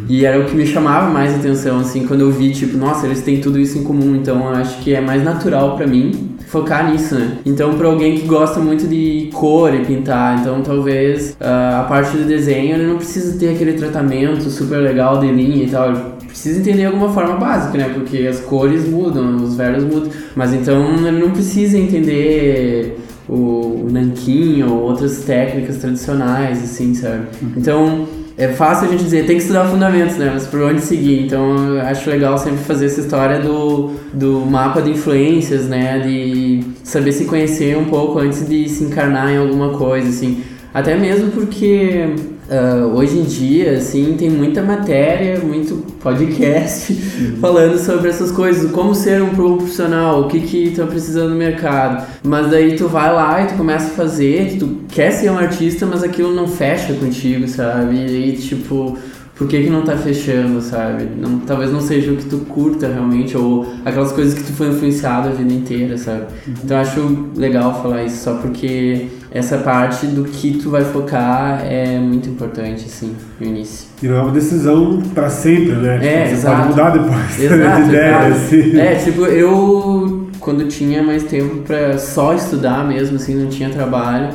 E 0.08 0.25
era 0.25 0.39
o 0.39 0.46
que 0.46 0.56
me 0.56 0.68
chamava 0.68 1.10
mais 1.10 1.34
atenção, 1.34 1.80
assim, 1.80 2.06
quando 2.06 2.22
eu 2.22 2.32
vi, 2.32 2.51
tipo, 2.51 2.77
nossa, 2.77 3.08
eles 3.08 3.22
têm 3.22 3.42
tudo 3.42 3.60
isso 3.60 3.80
em 3.80 3.84
comum, 3.84 4.15
então 4.15 4.48
eu 4.48 4.50
acho 4.50 4.77
que 4.84 4.94
é 4.94 5.01
mais 5.01 5.24
natural 5.24 5.75
pra 5.75 5.88
mim 5.88 6.36
focar 6.50 6.92
nisso, 6.92 7.15
né? 7.15 7.38
Então, 7.44 7.74
pra 7.74 7.88
alguém 7.88 8.15
que 8.15 8.27
gosta 8.27 8.60
muito 8.60 8.88
de 8.88 9.32
cor 9.34 9.74
e 9.74 9.84
pintar, 9.84 10.39
então 10.39 10.62
talvez 10.62 11.36
ah, 11.41 11.80
a 11.80 11.84
parte 11.86 12.15
do 12.15 12.26
desenho 12.26 12.76
ele 12.76 12.86
não 12.86 12.97
precisa 12.97 13.39
ter 13.39 13.56
aquele 13.56 13.74
tratamento 13.74 14.52
super 14.52 14.78
legal 14.78 15.19
de 15.19 15.32
linha 15.32 15.63
e 15.63 15.69
tal. 15.69 16.12
Precisa 16.34 16.60
entender 16.60 16.86
alguma 16.86 17.13
forma 17.13 17.36
básica, 17.36 17.78
né? 17.78 17.91
Porque 17.93 18.26
as 18.26 18.39
cores 18.39 18.89
mudam, 18.89 19.36
os 19.36 19.56
verbos 19.56 19.84
mudam. 19.84 20.10
Mas 20.36 20.52
então 20.52 20.96
ele 21.08 21.19
não 21.19 21.30
precisa 21.30 21.78
entender 21.78 22.98
o, 23.30 23.84
o 23.86 23.88
nanquim 23.91 24.63
ou 24.63 24.82
outras 24.82 25.19
técnicas 25.19 25.78
tradicionais, 25.78 26.63
assim, 26.63 26.96
sabe? 26.96 27.28
Então. 27.56 28.08
É 28.36 28.48
fácil 28.48 28.88
a 28.88 28.91
gente 28.91 29.04
dizer, 29.04 29.28
tem 29.28 29.36
que 29.36 29.43
estudar 29.43 29.67
fundamentos, 29.67 30.17
né? 30.17 30.32
Mas 30.34 30.48
por 30.48 30.60
onde 30.63 30.82
seguir? 30.82 31.24
Então 31.24 31.76
eu 31.76 31.82
acho 31.82 32.10
legal 32.10 32.36
sempre 32.36 32.63
fazer 32.63 32.88
essa 32.88 33.02
história 33.02 33.39
do, 33.39 33.91
do 34.12 34.39
mapa 34.39 34.82
de 34.82 34.89
influências, 34.89 35.67
né? 35.67 36.00
De 36.00 36.63
saber 36.84 37.12
se 37.12 37.26
conhecer 37.26 37.78
um 37.78 37.86
pouco 37.86 38.17
antes 38.17 38.50
de 38.50 38.67
se 38.67 38.86
encarnar 38.86 39.32
em 39.32 39.38
alguma 39.38 39.78
coisa, 39.78 40.10
assim. 40.10 40.41
Até 40.74 40.98
mesmo 40.98 41.30
porque 41.30 42.15
ah, 42.54 42.86
hoje 42.94 43.18
em 43.18 43.24
dia, 43.24 43.78
assim, 43.78 44.16
tem 44.16 44.30
muita 44.30 44.62
matéria, 44.62 45.39
muito 45.39 45.76
podcast 46.00 46.94
falando 47.42 47.80
sobre 47.80 48.10
essas 48.10 48.32
coisas, 48.32 48.70
como 48.72 48.94
ser 48.94 49.24
um 49.24 49.30
profissional, 49.30 50.22
o 50.22 50.28
que 50.28 50.39
que 50.39 50.70
tá 50.70 50.86
precisando 50.86 51.32
no 51.32 51.36
mercado. 51.36 52.06
Mas 52.24 52.52
daí 52.52 52.76
tu 52.76 52.88
vai 52.88 53.12
lá 53.12 53.42
e 53.42 53.48
tu 53.48 53.56
começa 53.56 53.88
a 53.88 53.96
fazer, 53.96 54.58
tu 54.60 54.82
quer 54.89 55.10
ser 55.10 55.32
um 55.32 55.38
artista, 55.39 55.88
mas 55.88 56.04
aquilo 56.04 56.32
não 56.32 56.48
fecha 56.48 56.94
contigo, 56.94 57.48
sabe? 57.48 57.96
E 57.96 58.06
aí, 58.06 58.32
tipo, 58.34 59.00
por 59.36 59.48
que 59.48 59.63
que 59.63 59.69
não 59.69 59.82
tá 59.82 59.98
fechando, 59.98 60.62
sabe? 60.62 61.06
Não, 61.19 61.39
talvez 61.39 61.72
não 61.72 61.82
seja 61.82 62.12
o 62.12 62.15
que 62.17 62.26
tu 62.26 62.38
curta 62.39 62.88
realmente, 62.88 63.36
ou 63.36 63.65
aquelas 63.84 64.12
coisas 64.12 64.34
que 64.36 64.43
tu 64.43 64.54
foi 64.54 64.67
influenciado 64.69 65.30
a 65.30 65.32
vida 65.32 65.52
inteira, 65.54 65.98
sabe? 65.98 66.26
Então 66.48 66.78
eu 66.78 66.82
acho 66.84 67.30
legal 67.36 67.82
falar 67.82 68.04
isso, 68.04 68.24
só 68.24 68.36
porque 68.36 69.08
essa 69.32 69.58
parte 69.58 70.06
do 70.06 70.24
que 70.24 70.60
tu 70.62 70.69
vai 70.69 70.84
focar 70.84 71.63
é 71.65 71.98
muito 71.98 72.30
importante, 72.30 72.86
assim, 72.86 73.15
no 73.39 73.48
início. 73.48 73.88
E 74.04 74.08
não 74.08 74.17
é 74.17 74.22
uma 74.22 74.32
decisão 74.32 75.02
para 75.15 75.28
sempre, 75.30 75.74
né? 75.78 75.96
É, 75.96 76.00
Tipo, 76.00 76.28
você 76.28 76.34
exato. 76.36 76.56
pode 76.58 76.69
mudar 76.69 76.89
depois 76.91 77.39
Exato, 77.41 77.82
de 77.84 77.89
ideia, 77.89 78.28
exato. 78.28 78.32
assim. 78.34 78.80
É, 78.80 78.96
tipo, 78.96 79.22
eu 79.26 80.28
quando 80.39 80.67
tinha 80.67 81.02
mais 81.02 81.24
tempo 81.24 81.58
pra 81.63 81.98
só 81.98 82.34
estudar 82.36 82.86
mesmo, 82.88 83.15
assim, 83.15 83.34
não 83.34 83.48
tinha 83.50 83.69
trabalho, 83.69 84.30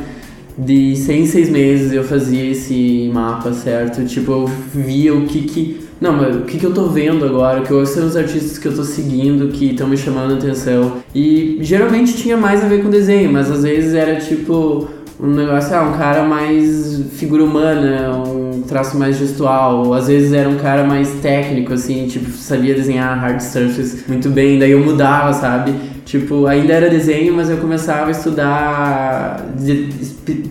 de 0.59 0.97
seis 0.97 1.31
seis 1.31 1.49
meses 1.49 1.92
eu 1.92 2.03
fazia 2.03 2.51
esse 2.51 3.11
mapa, 3.14 3.53
certo? 3.53 4.05
Tipo, 4.05 4.33
eu 4.33 4.47
via 4.75 5.14
o 5.14 5.27
que 5.27 5.42
que... 5.42 5.81
Não, 6.01 6.12
mas 6.12 6.37
o 6.37 6.40
que 6.40 6.59
que 6.59 6.66
eu 6.66 6.73
tô 6.73 6.87
vendo 6.87 7.25
agora, 7.25 7.62
quais 7.62 7.88
são 7.90 8.07
os 8.07 8.16
artistas 8.16 8.57
que 8.57 8.66
eu 8.66 8.75
tô 8.75 8.85
seguindo, 8.85 9.49
que 9.49 9.71
estão 9.71 9.88
me 9.88 9.97
chamando 9.97 10.35
a 10.35 10.37
atenção. 10.37 10.99
E 11.14 11.59
geralmente 11.61 12.16
tinha 12.16 12.37
mais 12.37 12.62
a 12.62 12.68
ver 12.68 12.83
com 12.83 12.90
desenho, 12.90 13.33
mas 13.33 13.51
às 13.51 13.62
vezes 13.64 13.94
era 13.94 14.16
tipo 14.16 14.88
um 15.21 15.27
negócio, 15.29 15.75
ah, 15.75 15.83
um 15.83 15.99
cara 15.99 16.23
mais 16.23 17.03
figura 17.15 17.43
humana, 17.43 18.17
um 18.17 18.63
traço 18.63 18.97
mais 18.97 19.17
gestual, 19.17 19.87
ou 19.87 19.95
às 19.95 20.07
vezes 20.07 20.33
era 20.33 20.49
um 20.49 20.57
cara 20.57 20.85
mais 20.85 21.09
técnico, 21.21 21.73
assim, 21.73 22.07
tipo, 22.07 22.31
sabia 22.31 22.75
desenhar 22.75 23.19
hard 23.19 23.41
surface 23.41 24.05
muito 24.07 24.29
bem, 24.29 24.59
daí 24.59 24.71
eu 24.71 24.81
mudava, 24.81 25.33
sabe? 25.33 25.75
Tipo, 26.05 26.47
ainda 26.47 26.73
era 26.73 26.89
desenho, 26.89 27.35
mas 27.35 27.51
eu 27.51 27.59
começava 27.59 28.09
a 28.09 28.11
estudar 28.13 29.45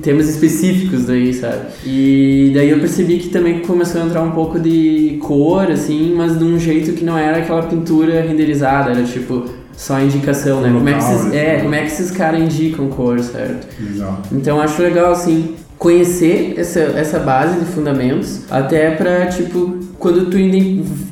temas 0.04 0.30
específicos 0.30 1.06
daí, 1.06 1.34
sabe? 1.34 1.62
E 1.86 2.52
daí 2.54 2.70
eu 2.70 2.80
percebi 2.80 3.18
que 3.20 3.30
também 3.30 3.62
começou 3.62 4.02
a 4.02 4.06
entrar 4.06 4.22
um 4.22 4.32
pouco 4.32 4.60
de 4.60 5.18
cor, 5.22 5.72
assim, 5.72 6.14
mas 6.16 6.38
de 6.38 6.44
um 6.44 6.60
jeito 6.60 6.92
que 6.92 7.04
não 7.04 7.18
era 7.18 7.38
aquela 7.38 7.64
pintura 7.64 8.22
renderizada, 8.22 8.92
era 8.92 9.04
tipo 9.04 9.46
só 9.78 10.02
indicação, 10.02 10.60
né? 10.60 10.74
Como 10.74 10.90
é 10.90 10.94
que 10.94 11.00
Local, 11.00 11.16
esses, 11.16 11.32
né? 11.32 11.56
é, 11.56 11.62
como 11.62 11.76
é 11.76 11.82
que 11.82 11.88
esses 11.88 12.12
caras 12.12 12.42
indicam 12.42 12.90
cor, 12.90 13.20
certo? 13.20 13.68
Legal. 13.80 14.22
Então 14.32 14.60
acho 14.60 14.82
legal 14.82 15.12
assim 15.12 15.56
conhecer 15.78 16.56
essa, 16.58 16.80
essa 16.80 17.20
base 17.20 17.60
de 17.60 17.66
fundamentos 17.66 18.42
até 18.50 18.90
pra 18.90 19.28
tipo 19.28 19.78
quando 20.00 20.30
tu 20.30 20.38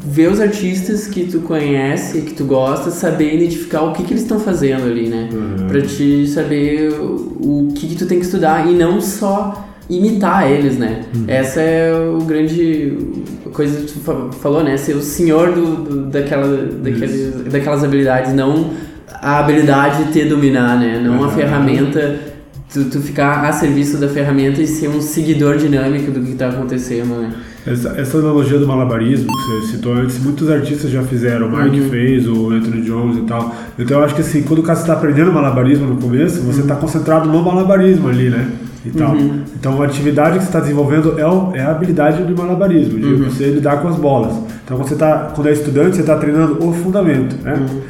vê 0.04 0.28
os 0.28 0.40
artistas 0.40 1.08
que 1.08 1.26
tu 1.26 1.42
conhece, 1.42 2.22
que 2.22 2.34
tu 2.34 2.46
gosta, 2.46 2.90
saber 2.90 3.36
identificar 3.36 3.82
o 3.84 3.94
que 3.94 4.04
que 4.04 4.14
eles 4.14 4.24
estão 4.24 4.40
fazendo 4.40 4.86
ali, 4.86 5.08
né? 5.08 5.30
Pra 5.68 5.82
te 5.82 6.28
saber 6.28 6.92
o, 6.94 7.68
o 7.68 7.74
que 7.76 7.88
que 7.88 7.96
tu 7.96 8.06
tem 8.08 8.20
que 8.20 8.26
estudar 8.26 8.68
e 8.68 8.74
não 8.74 9.00
só 9.00 9.68
imitar 9.90 10.50
eles, 10.50 10.78
né? 10.78 11.02
Essa 11.28 11.62
é 11.62 11.94
o 11.94 12.20
grande 12.24 12.98
coisa 13.54 13.82
que 13.82 13.94
tu 13.94 14.00
fa- 14.00 14.30
falou, 14.42 14.64
né? 14.64 14.78
Ser 14.78 14.96
o 14.96 15.02
senhor 15.02 15.52
do, 15.52 15.76
do- 15.84 16.06
daquela, 16.08 16.48
daquelas 17.52 17.84
habilidades, 17.84 18.34
não 18.34 18.72
a 19.22 19.40
habilidade 19.40 20.06
de 20.06 20.12
te 20.14 20.26
dominar, 20.26 20.80
né? 20.80 21.00
Não 21.04 21.24
a 21.24 21.28
Uhum. 21.28 21.34
ferramenta 21.34 22.16
tu, 22.74 22.86
tu 22.86 23.00
ficar 23.00 23.46
a 23.46 23.52
serviço 23.52 23.98
da 23.98 24.08
ferramenta 24.08 24.62
e 24.62 24.68
ser 24.68 24.88
um 24.90 25.02
seguidor 25.02 25.58
dinâmico 25.58 26.12
do 26.12 26.20
que 26.22 26.32
está 26.32 26.50
acontecendo, 26.50 27.22
né? 27.22 27.32
Essa, 27.66 27.90
essa 27.98 28.18
analogia 28.20 28.60
do 28.60 28.68
malabarismo 28.68 29.26
que 29.28 29.52
você 29.66 29.72
citou 29.78 29.94
antes, 29.94 30.20
muitos 30.24 30.50
artistas 30.52 30.92
já 30.92 31.02
fizeram, 31.02 31.48
o 31.48 31.58
Mike 31.64 31.80
Uhum. 31.82 31.90
fez, 31.90 32.28
o 32.28 32.50
Anthony 32.52 32.82
Jones 32.82 33.18
e 33.18 33.22
tal. 33.22 33.56
Então 33.80 33.98
eu 34.00 34.06
acho 34.06 34.14
que 34.14 34.22
assim, 34.22 34.44
quando 34.44 34.60
o 34.60 34.64
cara 34.64 34.78
está 34.80 34.94
aprendendo 34.94 35.32
malabarismo 35.32 35.88
no 35.88 35.98
começo, 35.98 36.42
você 36.42 36.62
está 36.62 36.76
concentrado 36.76 37.28
no 37.28 37.42
malabarismo 37.44 38.08
ali, 38.08 38.30
né? 38.30 38.48
E 38.86 38.92
tal. 38.92 39.14
Uhum. 39.14 39.40
Então 39.60 39.82
a 39.82 39.86
atividade 39.86 40.38
que 40.38 40.44
você 40.44 40.50
está 40.50 40.60
desenvolvendo 40.60 41.20
é, 41.20 41.26
o- 41.28 41.52
é 41.56 41.62
a 41.62 41.72
habilidade 41.72 42.22
do 42.24 42.38
malabarismo, 42.38 43.00
de 43.00 43.06
Uhum. 43.06 43.30
você 43.30 43.46
lidar 43.50 43.82
com 43.82 43.88
as 43.88 43.96
bolas. 43.96 44.34
Então 44.64 44.78
quando 44.78 44.88
você 44.90 44.96
tá, 44.96 45.32
quando 45.34 45.48
é 45.48 45.54
estudante, 45.54 45.96
você 45.96 46.02
está 46.02 46.16
treinando 46.18 46.58
o 46.66 46.72
fundamento, 46.74 47.36
né? 47.44 47.54
Uhum. 47.58 47.82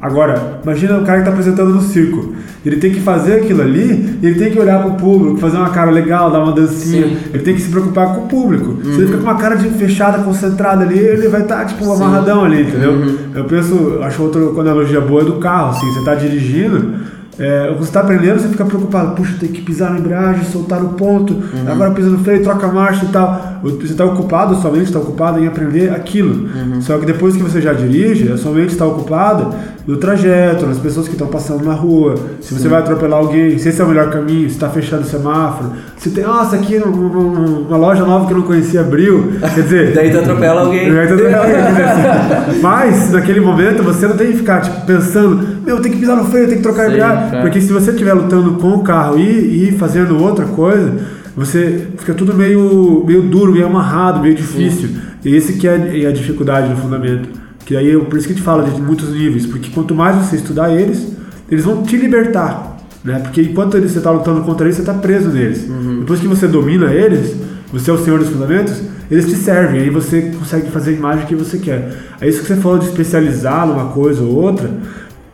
Agora, 0.00 0.60
imagina 0.62 0.96
o 0.96 1.02
cara 1.04 1.14
que 1.18 1.28
está 1.28 1.30
apresentando 1.32 1.70
no 1.74 1.80
circo. 1.82 2.32
Ele 2.64 2.76
tem 2.76 2.92
que 2.92 3.00
fazer 3.00 3.34
aquilo 3.40 3.62
ali, 3.62 4.16
ele 4.22 4.36
tem 4.36 4.50
que 4.52 4.58
olhar 4.58 4.78
para 4.80 4.90
o 4.92 4.94
público, 4.94 5.38
fazer 5.38 5.56
uma 5.56 5.70
cara 5.70 5.90
legal, 5.90 6.30
dar 6.30 6.38
uma 6.40 6.52
dancinha. 6.52 7.08
Sim. 7.08 7.16
Ele 7.34 7.42
tem 7.42 7.54
que 7.54 7.60
se 7.60 7.68
preocupar 7.68 8.14
com 8.14 8.20
o 8.22 8.28
público. 8.28 8.78
Se 8.84 8.90
ele 8.90 9.06
fica 9.06 9.18
com 9.18 9.24
uma 9.24 9.34
cara 9.34 9.56
de 9.56 9.68
fechada, 9.70 10.18
concentrada 10.18 10.84
ali, 10.84 10.96
ele 10.98 11.26
vai 11.28 11.42
estar 11.42 11.64
tipo 11.64 11.84
Sim. 11.84 11.92
amarradão 11.94 12.44
ali, 12.44 12.62
entendeu? 12.62 12.92
Eu 13.34 13.44
penso, 13.44 13.98
acho 14.02 14.22
outra 14.22 14.40
analogia 14.60 15.00
boa 15.00 15.22
é 15.22 15.24
do 15.24 15.32
carro, 15.34 15.70
assim, 15.70 15.86
você 15.92 15.98
está 15.98 16.14
dirigindo. 16.14 16.94
É, 17.38 17.72
está 17.80 18.00
aprendendo, 18.00 18.40
você 18.40 18.48
fica 18.48 18.64
preocupado, 18.64 19.14
puxa, 19.14 19.36
tem 19.38 19.48
que 19.50 19.62
pisar 19.62 19.92
na 19.92 19.98
embreagem, 19.98 20.44
soltar 20.44 20.82
o 20.82 20.90
ponto, 20.90 21.36
agora 21.70 21.92
pisa 21.92 22.10
no 22.10 22.18
freio, 22.18 22.42
troca 22.42 22.66
a 22.66 22.72
marcha 22.72 23.04
e 23.04 23.08
tal. 23.08 23.60
Você 23.62 23.92
está 23.92 24.04
ocupado, 24.04 24.56
sua 24.56 24.70
mente 24.70 24.86
está 24.86 24.98
ocupada 24.98 25.40
em 25.40 25.46
aprender 25.46 25.90
aquilo. 25.90 26.48
Só 26.80 26.98
que 26.98 27.06
depois 27.06 27.36
que 27.36 27.42
você 27.42 27.60
já 27.60 27.72
dirige, 27.72 28.30
a 28.32 28.36
sua 28.36 28.52
mente 28.52 28.72
está 28.72 28.84
ocupada 28.86 29.77
no 29.88 29.96
trajeto, 29.96 30.66
nas 30.66 30.76
pessoas 30.78 31.06
que 31.08 31.14
estão 31.14 31.28
passando 31.28 31.64
na 31.64 31.72
rua, 31.72 32.14
se 32.42 32.52
você 32.52 32.68
vai 32.68 32.80
atropelar 32.80 33.18
alguém, 33.20 33.56
se 33.58 33.70
esse 33.70 33.80
é 33.80 33.84
o 33.84 33.88
melhor 33.88 34.10
caminho, 34.10 34.46
se 34.46 34.54
está 34.56 34.68
fechando 34.68 35.02
o 35.02 35.06
semáforo, 35.06 35.70
se 35.96 36.10
tem, 36.10 36.24
nossa, 36.24 36.56
aqui 36.56 36.76
um- 36.76 36.90
um- 36.90 37.66
uma 37.66 37.76
loja 37.78 38.04
nova 38.04 38.26
que 38.26 38.32
eu 38.34 38.36
não 38.36 38.44
conhecia 38.44 38.82
abriu, 38.82 39.32
quer 39.54 39.62
dizer... 39.62 39.92
Daí 39.96 40.10
tu 40.10 40.18
atropela 40.18 40.60
alguém. 40.60 40.92
Daí 40.92 41.06
tu 41.08 41.14
atropela 41.14 41.38
alguém, 41.42 41.56
quer 41.56 41.70
dizer 41.70 41.84
assim. 42.50 42.60
Mas, 42.60 43.10
naquele 43.12 43.40
momento, 43.40 43.82
você 43.82 44.06
não 44.06 44.14
tem 44.16 44.26
que 44.32 44.36
ficar 44.36 44.60
tipo, 44.60 44.84
pensando, 44.84 45.46
meu, 45.64 45.80
tem 45.80 45.90
que 45.90 45.98
pisar 45.98 46.16
no 46.16 46.24
freio, 46.26 46.48
tem 46.48 46.58
que 46.58 46.62
trocar 46.62 46.84
Sim, 46.84 46.92
embreagem. 46.92 47.30
claro. 47.30 47.42
Porque 47.44 47.58
se 47.60 47.72
você 47.72 47.90
estiver 47.90 48.12
lutando 48.12 48.52
com 48.58 48.72
o 48.74 48.82
carro 48.82 49.18
e, 49.18 49.70
e 49.70 49.72
fazendo 49.78 50.22
outra 50.22 50.44
coisa, 50.44 50.92
você 51.34 51.86
fica 51.96 52.12
tudo 52.12 52.34
meio, 52.34 53.04
meio 53.06 53.22
duro, 53.22 53.52
meio 53.52 53.64
amarrado, 53.66 54.20
meio 54.20 54.34
difícil. 54.34 54.90
E 55.24 55.34
esse 55.34 55.54
que 55.54 55.66
é 55.66 56.06
a 56.06 56.12
dificuldade 56.12 56.68
do 56.68 56.76
fundamento. 56.76 57.47
Que 57.68 57.76
aí, 57.76 57.88
eu- 57.92 58.06
por 58.06 58.16
isso 58.16 58.26
que 58.26 58.32
a 58.32 58.36
gente 58.36 58.44
fala 58.44 58.62
de 58.64 58.80
muitos 58.80 59.10
níveis. 59.12 59.44
Porque 59.44 59.68
quanto 59.74 59.94
mais 59.94 60.16
você 60.16 60.36
estudar 60.36 60.72
eles, 60.74 61.06
eles 61.50 61.66
vão 61.66 61.82
te 61.82 61.98
libertar. 61.98 62.78
Né? 63.04 63.18
Porque 63.18 63.42
enquanto 63.42 63.76
eles- 63.76 63.90
você 63.92 63.98
está 63.98 64.10
lutando 64.10 64.40
contra 64.40 64.64
eles, 64.64 64.76
você 64.76 64.80
está 64.82 64.94
preso 64.94 65.28
neles. 65.28 65.68
Depois 66.00 66.18
que 66.18 66.26
você 66.26 66.48
domina 66.48 66.86
eles, 66.86 67.36
você 67.70 67.90
é 67.90 67.92
o 67.92 67.98
senhor 67.98 68.20
dos 68.20 68.30
fundamentos, 68.30 68.80
eles 69.10 69.26
te 69.26 69.36
servem. 69.36 69.82
Aí 69.82 69.90
você 69.90 70.32
consegue 70.38 70.70
fazer 70.70 70.92
a 70.92 70.94
imagem 70.94 71.26
que 71.26 71.34
você 71.34 71.58
quer. 71.58 71.92
É 72.22 72.26
isso 72.26 72.40
que 72.40 72.46
você 72.46 72.56
falou 72.56 72.78
de 72.78 72.86
especializar 72.86 73.66
numa 73.66 73.86
coisa 73.92 74.22
ou 74.22 74.34
outra. 74.34 74.70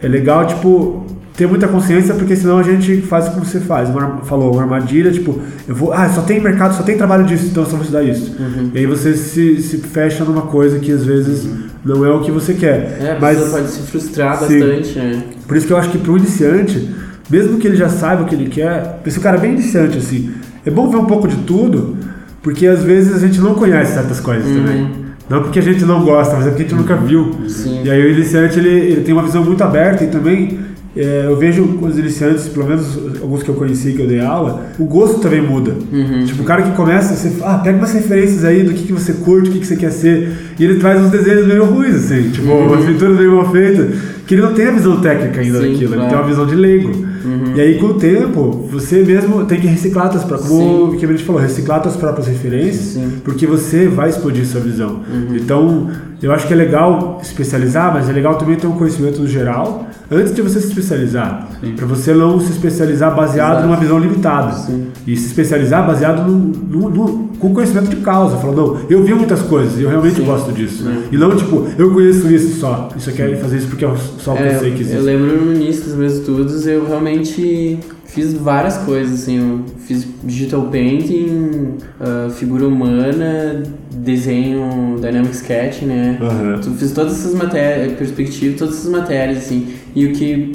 É 0.03 0.09
legal, 0.09 0.44
tipo, 0.44 1.03
ter 1.37 1.49
muita 1.49 1.66
consciência, 1.66 2.14
porque 2.14 2.37
senão 2.37 2.59
a 2.59 2.62
gente 2.62 3.03
faz 3.03 3.29
como 3.29 3.44
você 3.44 3.59
faz. 3.59 3.88
Uma, 3.90 4.18
falou, 4.18 4.53
uma 4.53 4.62
armadilha, 4.62 5.11
tipo, 5.11 5.40
eu 5.66 5.75
vou, 5.75 5.92
ah, 5.92 6.09
só 6.09 6.23
tem 6.23 6.40
mercado, 6.40 6.77
só 6.77 6.83
tem 6.85 6.97
trabalho 6.97 7.25
disso, 7.25 7.47
então 7.51 7.64
eu 7.64 7.68
só 7.68 7.77
vou 7.77 7.83
estudar 7.83 8.05
isso. 8.05 8.37
Uhum. 8.38 8.70
E 8.73 8.79
aí 8.79 8.87
você 8.87 9.14
se, 9.14 9.61
se 9.61 9.79
fecha 9.79 10.25
numa 10.25 10.42
coisa 10.42 10.79
que 10.79 10.92
às 10.92 11.05
vezes 11.05 11.49
não 11.85 12.05
é 12.05 12.11
o 12.11 12.20
que 12.20 12.31
você 12.31 12.55
quer. 12.55 12.99
É, 13.01 13.16
a 13.16 13.20
Mas 13.20 13.38
pessoa 13.38 13.59
pode 13.59 13.70
se 13.73 13.83
frustrar 13.83 14.37
Sim. 14.38 14.61
bastante, 14.61 14.99
né? 14.99 15.23
por 15.47 15.57
isso 15.57 15.66
que 15.66 15.73
eu 15.73 15.77
acho 15.77 15.90
que 15.90 15.99
pro 15.99 16.16
iniciante, 16.16 16.88
mesmo 17.29 17.59
que 17.59 17.66
ele 17.66 17.77
já 17.77 17.88
saiba 17.88 18.23
o 18.23 18.27
que 18.27 18.35
ele 18.35 18.49
quer, 18.49 19.01
esse 19.05 19.18
cara 19.18 19.37
é 19.37 19.40
bem 19.40 19.53
iniciante, 19.55 19.99
assim, 19.99 20.31
é 20.64 20.70
bom 20.70 20.88
ver 20.88 20.99
um 20.99 21.05
pouco 21.07 21.27
de 21.27 21.37
tudo, 21.38 21.97
porque 22.42 22.64
às 22.66 22.83
vezes 22.85 23.12
a 23.12 23.18
gente 23.18 23.40
não 23.40 23.55
conhece 23.55 23.94
certas 23.94 24.20
coisas 24.20 24.47
Uhum. 24.47 24.55
também. 24.64 25.05
Não 25.29 25.42
porque 25.42 25.59
a 25.59 25.62
gente 25.62 25.85
não 25.85 26.05
gosta, 26.05 26.37
mas 26.37 26.47
é 26.47 26.51
porque 26.51 26.62
a 26.64 26.68
gente 26.68 26.77
nunca 26.79 26.94
viu. 26.97 27.33
Sim. 27.49 27.81
E 27.83 27.90
aí 27.90 28.03
o 28.07 28.11
iniciante 28.11 28.59
ele, 28.59 28.68
ele 28.68 29.01
tem 29.01 29.12
uma 29.14 29.23
visão 29.23 29.42
muito 29.42 29.64
aberta 29.64 30.05
e 30.05 30.09
também 30.09 30.59
é, 30.96 31.24
eu 31.26 31.37
vejo 31.37 31.66
com 31.66 31.87
os 31.87 31.98
iniciantes, 31.98 32.48
pelo 32.48 32.66
menos 32.66 32.96
alguns 33.20 33.42
que 33.42 33.48
eu 33.48 33.54
conheci 33.54 33.92
que 33.92 34.00
eu 34.00 34.07
dei 34.07 34.20
aula, 34.20 34.66
o 34.78 34.85
gosto 34.85 35.18
também 35.18 35.42
muda. 35.42 35.72
Uhum. 35.92 36.24
Tipo, 36.24 36.42
o 36.42 36.44
cara 36.44 36.62
que 36.62 36.70
começa, 36.72 37.14
você 37.14 37.30
fala, 37.30 37.54
ah, 37.54 37.59
pega 37.59 37.78
umas 37.78 37.92
referências 37.92 38.44
aí 38.44 38.62
do 38.62 38.72
que, 38.72 38.85
que 38.85 38.92
você 38.92 39.12
curte, 39.14 39.50
o 39.50 39.52
que, 39.52 39.61
que 39.61 39.66
você 39.66 39.76
quer 39.76 39.90
ser. 39.90 40.33
E 40.59 40.64
ele 40.64 40.78
traz 40.78 41.02
uns 41.02 41.11
desenhos 41.11 41.46
meio 41.46 41.64
ruins, 41.64 41.96
assim, 41.96 42.30
tipo, 42.30 42.46
umas 42.46 42.85
pinturas 42.85 43.16
meio 43.16 43.37
mal 43.37 43.50
feitas, 43.50 43.98
que 44.26 44.35
ele 44.35 44.42
não 44.42 44.54
tem 44.54 44.66
a 44.66 44.70
visão 44.70 45.00
técnica 45.00 45.40
ainda 45.40 45.61
Sim, 45.61 45.72
daquilo, 45.72 45.94
ele 45.94 45.94
claro. 45.94 46.09
tem 46.09 46.18
uma 46.18 46.26
visão 46.26 46.46
de 46.46 46.54
leigo. 46.54 47.13
E 47.54 47.60
aí, 47.60 47.78
com 47.78 47.87
o 47.87 47.94
tempo, 47.94 48.68
você 48.70 49.02
mesmo 49.02 49.44
tem 49.46 49.60
que 49.60 49.66
reciclar 49.66 50.06
as 50.14 50.24
próprias, 50.24 50.48
como 50.48 50.84
o 50.87 50.96
que 50.96 51.04
a 51.04 51.08
gente 51.08 51.24
falou, 51.24 51.40
reciclar 51.40 51.87
as 51.87 51.96
próprias 51.96 52.26
referências, 52.26 52.94
Sim. 52.94 53.12
porque 53.24 53.46
você 53.46 53.88
vai 53.88 54.10
explodir 54.10 54.44
sua 54.46 54.60
visão. 54.60 55.00
Então, 55.34 55.88
eu 56.22 56.32
acho 56.32 56.46
que 56.46 56.52
é 56.52 56.56
legal 56.56 57.18
especializar, 57.22 57.92
mas 57.92 58.08
é 58.08 58.12
legal 58.12 58.37
também 58.37 58.56
ter 58.56 58.66
um 58.66 58.72
conhecimento 58.72 59.20
no 59.20 59.26
geral 59.28 59.87
antes 60.10 60.34
de 60.34 60.42
você 60.42 60.60
se 60.60 60.68
especializar. 60.68 61.48
Para 61.76 61.87
você 61.87 62.12
não 62.12 62.38
se 62.40 62.52
especializar 62.52 63.14
baseado 63.14 63.52
Exato. 63.52 63.66
numa 63.66 63.76
visão 63.76 63.98
limitada. 63.98 64.52
Sim. 64.52 64.88
E 65.06 65.16
se 65.16 65.26
especializar 65.26 65.87
baseado 65.87 66.26
no, 66.30 66.38
no- 66.38 66.90
no- 66.90 67.30
com 67.48 67.54
conhecimento 67.54 67.88
de 67.90 67.96
causa. 67.96 68.37
Falando, 68.38 68.57
não, 68.57 68.80
eu 68.88 69.02
vi 69.02 69.14
muitas 69.14 69.42
coisas, 69.42 69.78
eu 69.78 69.88
realmente 69.88 70.16
Sim. 70.16 70.24
gosto 70.24 70.52
disso. 70.52 70.85
E 71.12 71.16
não 71.16 71.37
tipo, 71.37 71.66
eu 71.78 71.92
conheço 71.92 72.33
isso 72.33 72.59
só. 72.61 72.88
Isso 72.96 73.11
eu 73.11 73.14
quero 73.14 73.37
fazer 73.38 73.59
isso 73.59 73.68
porque 73.68 73.85
eu 73.85 73.96
só 73.96 74.35
É, 74.37 74.48
pensei 74.50 74.70
que 74.70 74.76
eu 74.78 74.87
existe. 74.87 75.02
lembro 75.02 75.44
no 75.44 75.54
início 75.54 75.85
dos 75.85 75.94
meus 75.94 76.12
estudos, 76.14 76.66
eu 76.66 76.87
realmente 76.87 77.78
fiz 78.07 78.33
várias 78.33 78.76
coisas, 78.78 79.22
assim, 79.22 79.38
eu 79.38 79.61
fiz 79.87 80.07
digital 80.22 80.62
painting, 80.70 81.74
ah, 82.00 82.28
figura 82.30 82.66
humana, 82.66 83.62
desenho, 83.92 84.96
dynamic 85.00 85.35
sketch, 85.35 85.83
né? 85.83 86.18
Eu 86.64 86.72
fiz 86.74 86.92
todas 86.92 87.12
essas 87.12 87.35
matérias, 87.35 87.92
perspectiva, 87.98 88.57
todas 88.57 88.76
essas 88.78 88.90
matérias, 88.90 89.38
assim, 89.38 89.66
e 89.94 90.07
o 90.07 90.12
que, 90.12 90.52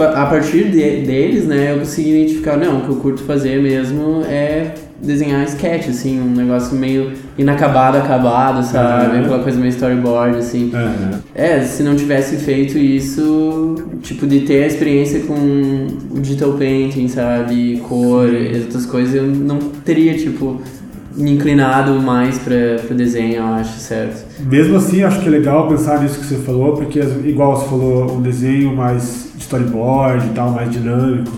a 0.00 0.26
partir 0.26 0.64
de- 0.64 1.06
deles, 1.06 1.44
né, 1.46 1.72
eu 1.74 1.78
consegui 1.78 2.10
identificar, 2.10 2.56
não, 2.56 2.78
o 2.78 2.80
que 2.82 2.88
eu 2.90 2.96
curto 2.96 3.22
fazer 3.22 3.62
mesmo 3.62 4.22
é 4.28 4.74
desenhar 5.02 5.44
sketch, 5.44 5.88
assim, 5.88 6.20
um 6.20 6.34
negócio 6.34 6.76
meio 6.76 7.12
inacabado, 7.36 7.98
acabado, 7.98 8.64
sabe? 8.64 9.16
Aham. 9.16 9.20
Aquela 9.20 9.42
coisa 9.42 9.58
meio 9.58 9.70
storyboard, 9.70 10.38
assim. 10.38 10.70
Aham. 10.74 11.20
É, 11.34 11.60
se 11.60 11.82
não 11.82 11.94
tivesse 11.94 12.36
feito 12.36 12.78
isso, 12.78 13.74
tipo, 14.02 14.26
de 14.26 14.40
ter 14.40 14.64
a 14.64 14.66
experiência 14.66 15.20
com 15.20 15.86
o 16.10 16.20
digital 16.20 16.52
painting, 16.54 17.08
sabe, 17.08 17.82
cor, 17.88 18.28
e 18.32 18.60
outras 18.60 18.86
coisas, 18.86 19.14
eu 19.14 19.26
não 19.26 19.58
teria, 19.58 20.16
tipo, 20.16 20.60
me 21.16 21.32
inclinado 21.32 21.92
mais 22.00 22.38
pra, 22.38 22.76
pro 22.86 22.94
desenho, 22.94 23.36
eu 23.36 23.46
acho, 23.46 23.78
certo? 23.78 24.24
Mesmo 24.40 24.76
assim, 24.76 25.02
acho 25.02 25.20
que 25.20 25.28
é 25.28 25.30
legal 25.30 25.66
pensar 25.68 26.02
nisso 26.02 26.18
que 26.20 26.26
você 26.26 26.36
falou, 26.36 26.74
porque 26.74 27.00
igual 27.24 27.56
você 27.56 27.68
falou, 27.68 28.16
um 28.16 28.22
desenho 28.22 28.74
mais 28.76 29.28
storyboard 29.38 30.26
e 30.26 30.30
tal, 30.30 30.50
mais 30.50 30.70
dinâmico, 30.70 31.32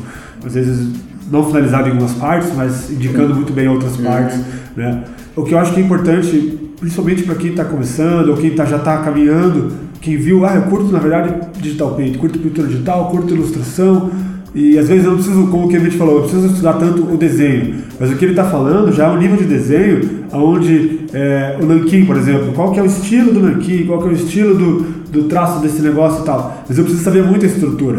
às 0.44 0.54
vezes 0.54 0.88
não 1.30 1.44
finalizado 1.44 1.88
em 1.88 1.92
algumas 1.92 2.12
partes, 2.14 2.50
mas 2.56 2.90
indicando 2.90 3.34
muito 3.34 3.52
bem 3.52 3.68
outras 3.68 3.96
partes, 3.96 4.40
né? 4.76 5.04
O 5.36 5.44
que 5.44 5.54
eu 5.54 5.58
acho 5.58 5.72
que 5.72 5.80
é 5.80 5.84
importante, 5.84 6.58
principalmente 6.80 7.22
para 7.22 7.34
quem 7.36 7.50
está 7.50 7.64
começando 7.64 8.28
ou 8.30 8.36
quem 8.36 8.50
tá, 8.50 8.64
já 8.64 8.76
está 8.76 8.98
caminhando, 8.98 9.72
quem 10.00 10.16
viu, 10.16 10.44
ah, 10.44 10.54
eu 10.54 10.62
curto 10.62 10.90
na 10.92 10.98
verdade 10.98 11.34
digital 11.60 11.94
paint, 11.94 12.16
curto 12.16 12.38
pintura 12.38 12.66
digital, 12.66 13.10
curto 13.10 13.34
ilustração, 13.34 14.10
e 14.54 14.78
às 14.78 14.88
vezes 14.88 15.04
eu 15.04 15.10
não 15.10 15.18
preciso, 15.18 15.46
como 15.48 15.66
o 15.66 15.68
Kevin 15.68 15.90
falou, 15.90 16.16
eu 16.16 16.22
preciso 16.22 16.46
estudar 16.46 16.74
tanto 16.74 17.02
o 17.02 17.16
desenho. 17.16 17.76
Mas 18.00 18.10
o 18.10 18.16
que 18.16 18.24
ele 18.24 18.32
está 18.32 18.44
falando 18.44 18.92
já 18.92 19.06
é 19.06 19.08
um 19.10 19.18
nível 19.18 19.36
de 19.36 19.44
desenho 19.44 20.18
onde 20.32 21.00
é, 21.12 21.58
o 21.60 21.66
nanquim, 21.66 22.04
por 22.04 22.16
exemplo, 22.16 22.52
qual 22.54 22.72
que 22.72 22.80
é 22.80 22.82
o 22.82 22.86
estilo 22.86 23.32
do 23.32 23.40
nanquim, 23.40 23.86
qual 23.86 24.00
que 24.00 24.08
é 24.08 24.10
o 24.10 24.14
estilo 24.14 24.54
do, 24.54 24.80
do 25.12 25.24
traço 25.24 25.60
desse 25.60 25.82
negócio 25.82 26.22
e 26.22 26.24
tal. 26.24 26.64
Mas 26.66 26.76
eu 26.76 26.84
preciso 26.84 27.04
saber 27.04 27.22
muito 27.22 27.44
a 27.44 27.48
estrutura. 27.48 27.98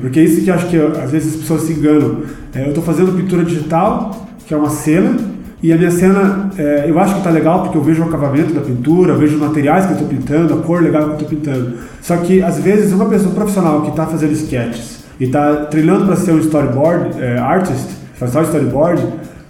Porque 0.00 0.20
é 0.20 0.24
isso 0.24 0.42
que 0.42 0.50
eu 0.50 0.54
acho 0.54 0.68
que 0.68 0.76
às 0.76 1.10
vezes 1.10 1.34
as 1.34 1.40
pessoas 1.40 1.62
se 1.62 1.72
enganam. 1.72 2.18
É, 2.56 2.64
eu 2.64 2.68
estou 2.68 2.82
fazendo 2.82 3.14
pintura 3.14 3.44
digital, 3.44 4.26
que 4.46 4.54
é 4.54 4.56
uma 4.56 4.70
cena, 4.70 5.14
e 5.62 5.72
a 5.72 5.76
minha 5.76 5.90
cena, 5.90 6.50
é, 6.56 6.86
eu 6.88 6.98
acho 6.98 7.16
que 7.16 7.22
tá 7.22 7.28
legal 7.28 7.62
porque 7.62 7.76
eu 7.76 7.82
vejo 7.82 8.02
o 8.02 8.08
acabamento 8.08 8.54
da 8.54 8.62
pintura, 8.62 9.14
vejo 9.14 9.34
os 9.34 9.40
materiais 9.40 9.84
que 9.84 9.92
eu 9.92 9.96
estou 9.96 10.08
pintando, 10.08 10.54
a 10.54 10.56
cor 10.58 10.82
legal 10.82 11.02
que 11.04 11.08
eu 11.08 11.12
estou 11.14 11.28
pintando. 11.28 11.74
Só 12.00 12.16
que 12.16 12.42
às 12.42 12.58
vezes 12.58 12.92
uma 12.92 13.06
pessoa 13.06 13.34
profissional 13.34 13.82
que 13.82 13.90
está 13.90 14.06
fazendo 14.06 14.32
sketches 14.32 15.04
e 15.20 15.24
está 15.24 15.66
treinando 15.66 16.06
para 16.06 16.16
ser 16.16 16.32
um 16.32 16.38
storyboard 16.38 17.20
é, 17.20 17.38
artist, 17.38 17.88
fazer 18.14 18.42
storyboard, 18.42 19.02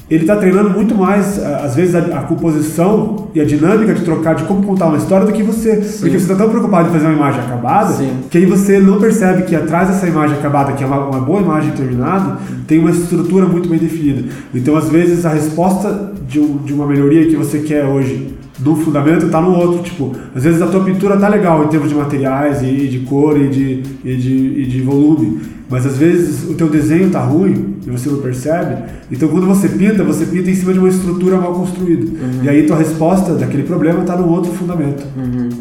ele 0.09 0.23
está 0.23 0.37
treinando 0.37 0.71
muito 0.71 0.95
mais, 0.95 1.43
às 1.43 1.75
vezes, 1.75 1.95
a, 1.95 1.99
a 1.99 2.23
composição 2.23 3.29
e 3.35 3.41
a 3.41 3.45
dinâmica 3.45 3.93
de 3.93 4.03
trocar, 4.03 4.35
de 4.37 4.45
como 4.45 4.63
contar 4.63 4.87
uma 4.87 4.97
história 4.99 5.27
do 5.27 5.33
que 5.33 5.43
você. 5.43 5.77
Porque 5.77 6.19
você 6.19 6.33
está 6.33 6.35
tão 6.37 6.49
preocupado 6.49 6.89
em 6.89 6.93
fazer 6.93 7.07
uma 7.07 7.15
imagem 7.17 7.41
acabada 7.41 7.93
Sim. 7.93 8.11
que 8.31 8.39
aí 8.39 8.47
você 8.47 8.79
não 8.79 9.01
percebe 9.01 9.43
que 9.43 9.57
atrás 9.57 9.89
dessa 9.89 10.07
imagem 10.07 10.39
acabada, 10.39 10.73
que 10.73 10.85
é 10.85 10.87
uma, 10.87 11.07
uma 11.09 11.21
boa 11.21 11.41
imagem 11.41 11.73
terminada, 11.73 12.39
tem 12.69 12.79
uma 12.79 12.91
estrutura 12.91 13.47
muito 13.47 13.69
bem 13.69 13.79
definida. 13.79 14.25
Então, 14.55 14.77
às 14.77 14.89
vezes, 14.89 15.27
a 15.27 15.31
resposta 15.31 16.13
de, 16.29 16.39
um- 16.39 16.59
de 16.59 16.73
uma 16.73 16.87
melhoria 16.87 17.27
que 17.27 17.35
você 17.37 17.59
quer 17.59 17.85
hoje 17.85 18.35
no 18.59 18.77
fundamento 18.77 19.29
tá 19.29 19.41
no 19.41 19.57
outro. 19.57 19.83
Tipo, 19.83 20.13
às 20.35 20.45
vezes 20.45 20.63
a 20.63 20.67
tua 20.67 20.85
pintura 20.85 21.17
tá 21.17 21.29
legal 21.29 21.65
em 21.65 21.69
termos 21.69 21.89
de 21.89 21.95
materiais 21.95 22.63
e 22.63 22.89
de 22.89 23.01
cor 23.01 23.41
e 23.41 23.49
de, 23.49 23.83
e 24.05 24.17
de, 24.17 24.37
e 24.61 24.67
de 24.67 24.81
volume, 24.83 25.41
mas 25.69 25.85
às 25.85 25.97
vezes 25.97 26.49
o 26.49 26.55
teu 26.55 26.69
desenho 26.69 27.11
tá 27.11 27.21
ruim 27.21 27.77
e 27.87 27.91
você 27.91 28.09
não 28.09 28.19
percebe. 28.19 28.77
Então 29.11 29.29
quando 29.29 29.47
você 29.47 29.69
pinta, 29.69 30.03
você 30.05 30.25
pinta 30.25 30.51
em 30.51 30.55
cima 30.55 30.73
de 30.73 30.79
uma 30.79 30.89
estrutura 30.89 31.37
mal 31.37 31.53
construída. 31.55 32.07
E 32.43 32.49
aí 32.49 32.63
tua 32.67 32.77
resposta 32.77 33.35
daquele 33.35 33.65
problema 33.65 34.05
tá 34.05 34.17
no 34.17 34.29
outro 34.29 34.53
fundamento. 34.53 35.05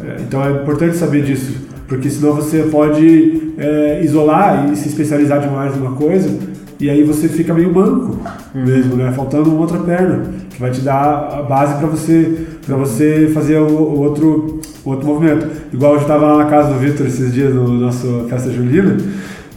É, 0.04 0.22
então 0.22 0.44
é 0.44 0.62
importante 0.62 0.96
saber 0.96 1.22
disso, 1.22 1.56
porque 1.88 2.08
senão 2.08 2.34
você 2.34 2.62
pode 2.64 3.52
é, 3.58 4.00
isolar 4.04 4.70
e 4.72 4.76
se 4.76 4.88
especializar 4.88 5.40
demais 5.40 5.76
numa 5.76 5.92
coisa. 5.92 6.56
E 6.78 6.90
aí 6.90 7.02
você 7.02 7.26
fica 7.26 7.54
meio 7.54 7.74
manco 7.74 8.18
mesmo, 8.54 8.96
né? 8.96 9.10
Faltando 9.12 9.48
uma 9.48 9.60
outra 9.60 9.78
perna 9.78 10.24
que 10.50 10.60
vai 10.60 10.70
te 10.70 10.82
dar 10.82 11.38
a 11.38 11.42
base 11.42 11.74
para 11.78 11.86
você 11.86 12.46
para 12.66 12.76
você 12.76 13.30
fazer 13.32 13.58
o, 13.58 13.68
o 13.68 14.00
outro 14.00 14.60
o 14.84 14.90
outro 14.90 15.06
movimento. 15.06 15.48
Igual 15.72 15.94
eu 15.94 16.00
estava 16.00 16.32
lá 16.32 16.44
na 16.44 16.50
casa 16.50 16.72
do 16.72 16.78
Vitor 16.78 17.06
esses 17.06 17.32
dias 17.32 17.52
no 17.52 17.68
nosso 17.68 18.26
festa 18.28 18.50
julina. 18.50 18.96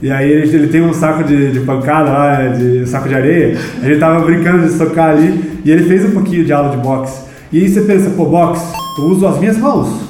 E 0.02 0.10
aí 0.10 0.32
ele, 0.32 0.56
ele 0.56 0.68
tem 0.68 0.82
um 0.82 0.94
saco 0.94 1.24
de, 1.24 1.52
de 1.52 1.60
pancada 1.60 2.10
lá, 2.10 2.38
né, 2.38 2.58
de 2.58 2.84
um 2.84 2.88
saco 2.88 3.08
de 3.08 3.16
areia. 3.16 3.58
A 3.82 3.86
gente 3.86 4.00
tava 4.00 4.26
brincando 4.26 4.66
de 4.66 4.74
socar 4.74 5.10
ali 5.10 5.62
e 5.64 5.72
ele 5.72 5.84
fez 5.84 6.06
um 6.06 6.12
pouquinho 6.12 6.46
de 6.46 6.52
aula 6.52 6.76
de 6.76 6.82
boxe. 6.82 7.22
E 7.52 7.60
aí 7.60 7.70
você 7.70 7.82
pensa, 7.82 8.10
pô, 8.12 8.26
boxe, 8.26 8.74
eu 8.98 9.06
uso 9.06 9.28
as 9.28 9.40
minhas 9.40 9.58
mãos 9.58 10.10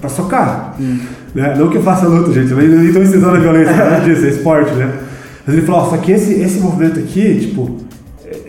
para 0.00 0.08
socar. 0.08 0.76
Né? 1.34 1.54
Não 1.56 1.68
que 1.68 1.78
eu 1.78 1.82
faça 1.82 2.06
luta, 2.06 2.32
gente, 2.32 2.50
eu 2.50 2.58
nem 2.58 2.86
estou 2.86 3.02
ensinando 3.02 3.36
a 3.36 3.40
violência, 3.40 3.74
nada 3.74 4.00
disso, 4.00 4.26
é 4.26 4.28
esporte, 4.28 4.72
né? 4.74 4.92
Mas 5.46 5.56
ele 5.56 5.66
falou, 5.66 5.82
ó, 5.82 5.90
só 5.90 5.96
que 5.96 6.12
esse, 6.12 6.34
esse 6.34 6.60
movimento 6.60 6.98
aqui, 6.98 7.38
tipo, 7.40 7.78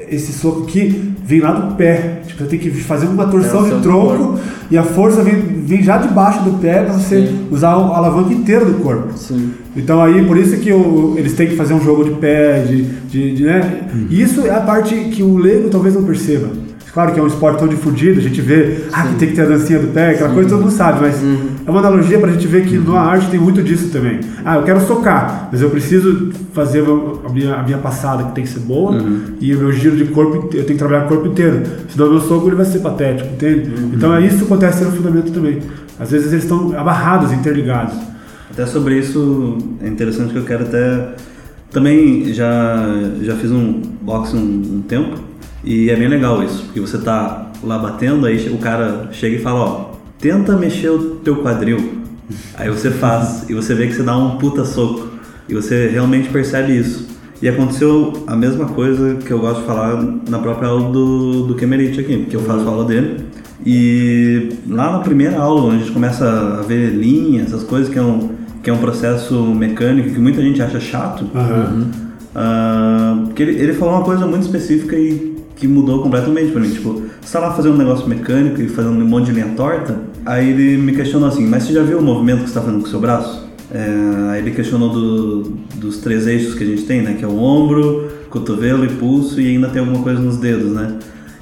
esse 0.10 0.34
soco 0.34 0.64
aqui 0.64 1.11
vem 1.32 1.39
lá 1.39 1.52
do 1.54 1.76
pé. 1.76 2.20
Tipo, 2.28 2.44
eu 2.44 2.48
tenho 2.48 2.62
que 2.62 2.70
fazer 2.72 3.06
uma 3.08 3.26
torção 3.28 3.65
É 3.65 3.70
de 3.76 3.82
tronco 3.82 4.38
e 4.70 4.78
a 4.78 4.84
força 4.84 5.24
vem, 5.24 5.36
vem 5.39 5.82
já 5.82 5.98
debaixo 5.98 6.44
do 6.44 6.60
pé 6.60 6.84
para 6.84 6.94
você 6.94 7.28
Sim. 7.28 7.48
usar 7.50 7.70
a 7.70 7.74
alavanca 7.98 8.34
inteira 8.34 8.65
do 8.65 8.74
corpo. 8.84 9.17
Sim. 9.17 9.52
Então 9.76 10.02
aí, 10.02 10.24
por 10.26 10.38
isso 10.38 10.58
que 10.58 10.74
o- 10.74 11.15
eles 11.17 11.34
têm 11.34 11.48
que 11.48 11.56
fazer 11.56 11.74
um 11.74 11.82
jogo 11.82 12.04
de 12.04 12.12
pé, 12.12 12.60
de, 12.67 12.84
de, 12.84 13.36
de, 13.36 13.44
né? 13.46 13.82
E 14.10 14.22
isso 14.22 14.46
é 14.46 14.50
a 14.50 14.60
parte 14.60 14.94
que 15.13 15.24
o 15.24 15.38
leigo 15.38 15.70
talvez 15.70 15.96
não 15.96 16.04
perceba. 16.04 16.50
Claro 16.93 17.13
que 17.13 17.19
é 17.19 17.23
um 17.23 17.27
esporte 17.27 17.60
tão 17.60 17.69
difundido, 17.69 18.19
a 18.19 18.23
gente 18.23 18.41
vê, 18.41 18.82
ah, 18.91 19.04
que 19.04 19.15
tem 19.15 19.30
que 19.30 19.36
ter 19.36 19.43
a 19.43 19.45
dancinha 19.45 19.80
do 19.80 19.88
pé, 19.93 20.12
aquela 20.12 20.34
coisa 20.34 20.49
todo 20.49 20.60
mundo 20.60 20.71
sabe, 20.71 20.99
mas 20.99 21.23
é 21.65 21.69
uma 21.71 21.80
analogia 21.80 22.19
pra 22.19 22.30
gente 22.32 22.45
ver 22.47 22.65
que 22.65 22.77
na 22.77 22.99
arte 22.99 23.30
tem 23.30 23.39
muito 23.39 23.63
disso 23.63 23.89
também. 23.89 24.19
Ah, 24.43 24.58
eu 24.58 24.63
quero 24.63 24.82
socar, 24.86 25.47
mas 25.49 25.62
eu 25.62 25.69
preciso 25.69 26.34
fazer 26.51 26.84
a 26.84 27.30
minha, 27.30 27.56
a 27.56 27.63
minha 27.63 27.77
passada 27.77 28.25
que 28.25 28.36
tem 28.36 28.43
que 28.43 28.49
ser 28.49 28.60
boa 28.60 29.01
e 29.39 29.56
o 29.56 29.60
meu 29.60 29.71
giro 29.71 29.95
de 29.95 30.06
corpo, 30.06 30.36
eu 30.36 30.49
tenho 30.49 30.65
que 30.65 30.75
trabalhar 30.75 31.06
o 31.06 31.08
corpo 31.08 31.27
inteiro. 31.27 31.63
Senão 31.88 32.08
o 32.08 32.12
meu 32.12 32.21
soco 32.21 32.47
ele 32.47 32.58
vai 32.58 32.65
ser 32.65 32.80
patético, 32.80 33.30
entende? 33.34 33.71
Então 33.93 34.13
é 34.13 34.25
isso 34.25 34.39
que 34.39 34.43
acontece 34.43 34.84
no 34.84 34.91
fundamento 34.91 35.32
também. 35.32 35.60
Às 35.97 36.12
vezes 36.12 36.34
eles 36.34 36.43
estão 36.43 36.77
amarrados, 36.77 37.32
interligados. 37.32 37.95
Até 38.51 38.65
sobre 38.65 38.99
isso 38.99 39.58
é 39.82 39.88
interessante 39.88 40.34
que 40.34 40.39
eu 40.39 40.43
quero 40.43 40.63
até. 40.63 41.15
Também 41.71 42.34
já, 42.34 42.86
já 43.21 43.34
fiz 43.38 43.49
um 43.49 43.82
boxe 44.01 44.36
um, 44.36 44.39
um 44.39 44.82
tempo 44.82 45.31
e 45.63 45.89
é 45.89 45.95
bem 45.95 46.08
legal 46.08 46.43
isso, 46.43 46.63
porque 46.65 46.80
você 46.80 46.97
tá 46.97 47.52
lá 47.63 47.78
batendo, 47.78 48.26
aí 48.26 48.50
o 48.50 48.58
cara 48.58 49.10
chega 49.12 49.36
e 49.36 49.39
fala: 49.39 49.60
Ó, 49.60 49.91
tenta 50.19 50.58
mexer 50.58 50.89
o 50.89 51.15
teu 51.15 51.38
quadril. 51.38 52.02
Aí 52.56 52.69
você 52.69 52.89
faz 52.89 53.50
e 53.50 53.54
você 53.54 53.76
vê 53.76 53.88
que 53.88 53.93
você 53.93 54.04
dá 54.04 54.17
um 54.17 54.38
puta 54.38 54.63
soco 54.63 55.10
e 55.50 55.54
você 55.54 55.88
realmente 55.88 56.30
percebe 56.30 56.78
isso. 56.78 57.08
E 57.41 57.50
aconteceu 57.50 58.13
a 58.28 58.36
mesma 58.36 58.65
coisa 58.65 59.15
que 59.15 59.32
eu 59.32 59.39
gosto 59.39 59.62
de 59.62 59.65
falar 59.65 60.02
na 60.30 60.39
própria 60.39 60.69
aula 60.69 60.91
do, 60.91 61.47
do 61.47 61.56
Kemerich 61.56 62.00
aqui, 62.00 62.17
porque 62.17 62.36
eu 62.36 62.41
faço 62.41 62.67
a 62.67 62.69
aula 62.69 62.86
dele. 62.86 63.26
E 63.65 64.58
lá 64.67 64.93
na 64.93 65.00
primeira 65.00 65.38
aula, 65.39 65.62
onde 65.62 65.76
a 65.76 65.80
gente 65.80 65.91
começa 65.91 66.60
a 66.60 66.62
ver 66.62 66.91
linha, 66.91 67.41
essas 67.41 67.63
coisas, 67.63 67.91
que 67.91 67.97
é 67.97 68.02
um, 68.02 68.30
que 68.63 68.69
é 68.69 68.74
um 68.74 68.78
processo 68.78 69.43
mecânico 69.56 70.12
que 70.12 70.19
muita 70.19 70.41
gente 70.41 70.62
acha 70.62 70.80
chato, 70.80 71.26
ah, 72.34 73.24
porque 73.26 73.43
ele, 73.43 73.60
ele 73.60 73.74
falou 73.74 73.95
uma 73.95 74.04
coisa 74.04 74.26
muito 74.26 74.43
específica 74.43 74.95
e 74.95 75.31
que 75.62 75.67
mudou 75.67 76.02
completamente 76.02 76.52
pra 76.52 76.60
mim. 76.60 76.71
Tipo, 76.71 77.04
você 77.21 77.34
tá 77.34 77.39
lá 77.39 77.54
fazendo 77.54 77.76
um 77.76 77.78
negócio 77.78 78.08
mecânico 78.10 78.60
e 78.60 78.67
fazendo 78.67 78.95
um 79.00 79.06
monte 79.08 79.28
de 79.28 79.34
linha 79.34 79.54
torta, 79.56 80.00
aí 80.26 80.50
ele 80.50 80.76
me 80.78 80.91
questionou 80.91 81.30
assim, 81.30 81.45
mas 81.47 81.63
você 81.63 81.74
já 81.74 81.84
viu 81.84 82.00
o 82.00 82.02
movimento 82.02 82.41
que 82.43 82.50
você 82.50 82.56
tá 82.56 82.62
fazendo 82.62 82.82
com 82.82 82.88
o 82.88 82.89
seu 82.89 83.00
braço? 83.00 83.47
É, 83.71 84.32
aí 84.32 84.39
ele 84.41 84.52
questionou 84.52 84.89
do- 84.89 85.43
dos 85.76 86.00
três 86.00 86.26
eixos 86.26 86.56
que 86.56 86.63
a 86.63 86.67
gente 86.67 86.82
tem, 86.84 87.04
né? 87.04 87.13
Que 87.13 87.24
é 87.24 87.28
o 87.28 87.38
ombro, 87.38 88.10
cotovelo 88.32 88.84
e 88.84 88.89
pulso 88.89 89.39
e 89.39 89.47
ainda 89.50 89.69
tem 89.69 89.80
alguma 89.82 90.02
coisa 90.04 90.19
nos 90.19 90.38
dedos, 90.38 90.71
né? 90.71 90.97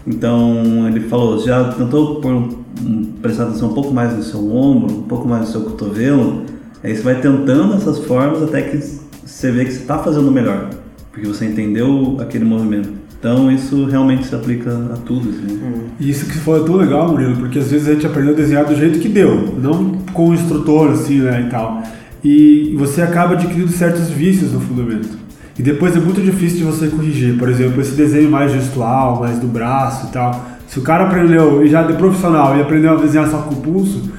Então 0.06 0.86
ele 0.88 1.00
falou, 1.02 1.40
já 1.40 1.72
tentou 1.72 2.20
pôr 2.20 2.34
um- 2.34 2.50
um- 2.86 3.04
prestar 3.22 3.44
atenção 3.44 3.70
um 3.70 3.74
pouco 3.74 3.94
mais 3.94 4.16
no 4.16 4.22
seu 4.22 4.52
ombro, 4.54 4.94
um 4.94 5.04
pouco 5.04 5.28
mais 5.28 5.46
no 5.46 5.48
seu 5.48 5.62
cotovelo? 5.62 6.44
Aí 6.84 6.94
você 6.96 7.02
vai 7.02 7.16
tentando 7.22 7.74
essas 7.74 8.00
formas 8.00 8.44
até 8.44 8.62
que 8.64 8.78
você 9.26 9.50
vê 9.52 9.64
que 9.64 9.72
você 9.72 9.80
está 9.80 9.98
fazendo 10.00 10.30
melhor, 10.30 10.70
porque 11.12 11.26
você 11.26 11.46
entendeu 11.46 12.18
aquele 12.20 12.44
movimento. 12.44 12.99
Então 13.20 13.52
isso 13.52 13.86
realmente 13.86 14.26
se 14.26 14.34
aplica 14.34 14.72
a 14.72 14.98
tudo. 14.98 15.30
Assim. 15.30 15.60
E 16.00 16.10
isso 16.10 16.26
que 16.26 16.38
falou 16.38 16.64
é 16.64 16.66
tão 16.66 16.76
legal, 16.78 17.12
Murilo, 17.12 17.36
porque 17.36 17.60
às 17.60 17.70
vezes 17.70 17.88
a 17.88 17.94
gente 17.94 18.08
aprendeu 18.08 18.34
a 18.34 18.36
desenhar 18.36 18.66
do 18.66 18.76
jeito 18.76 19.00
que 19.00 19.10
deu, 19.10 19.56
não 19.62 19.92
com 20.14 20.30
o 20.30 20.34
instrutor, 20.34 20.92
assim, 20.92 21.20
né, 21.20 21.46
e 21.46 21.50
tal. 21.50 21.84
E 22.24 22.76
você 22.78 23.02
acaba 23.02 23.34
adquirindo 23.34 23.70
certos 23.70 24.10
vícios 24.10 24.54
no 24.54 24.62
fundamento. 24.62 25.18
E 25.58 25.62
depois 25.62 25.94
é 25.94 26.00
muito 26.00 26.22
difícil 26.22 26.60
de 26.60 26.64
você 26.64 26.88
corrigir. 26.88 27.38
Por 27.38 27.50
exemplo, 27.50 27.82
esse 27.82 27.92
desenho 27.92 28.32
mais 28.32 28.54
gestual, 28.54 29.20
mais 29.20 29.38
do 29.40 29.48
braço 29.48 30.08
e 30.08 30.12
tal. 30.12 30.46
Se 30.66 30.80
o 30.80 30.82
cara 30.82 31.06
aprendeu, 31.06 31.66
e 31.66 31.68
já 31.68 31.84
de 31.84 31.94
profissional, 31.94 32.56
e 32.56 32.62
aprendeu 32.62 32.94
a 32.94 32.96
desenhar 32.96 33.28
só 33.28 33.40
com 33.40 33.56
o 33.56 33.58
pulso, 33.58 34.10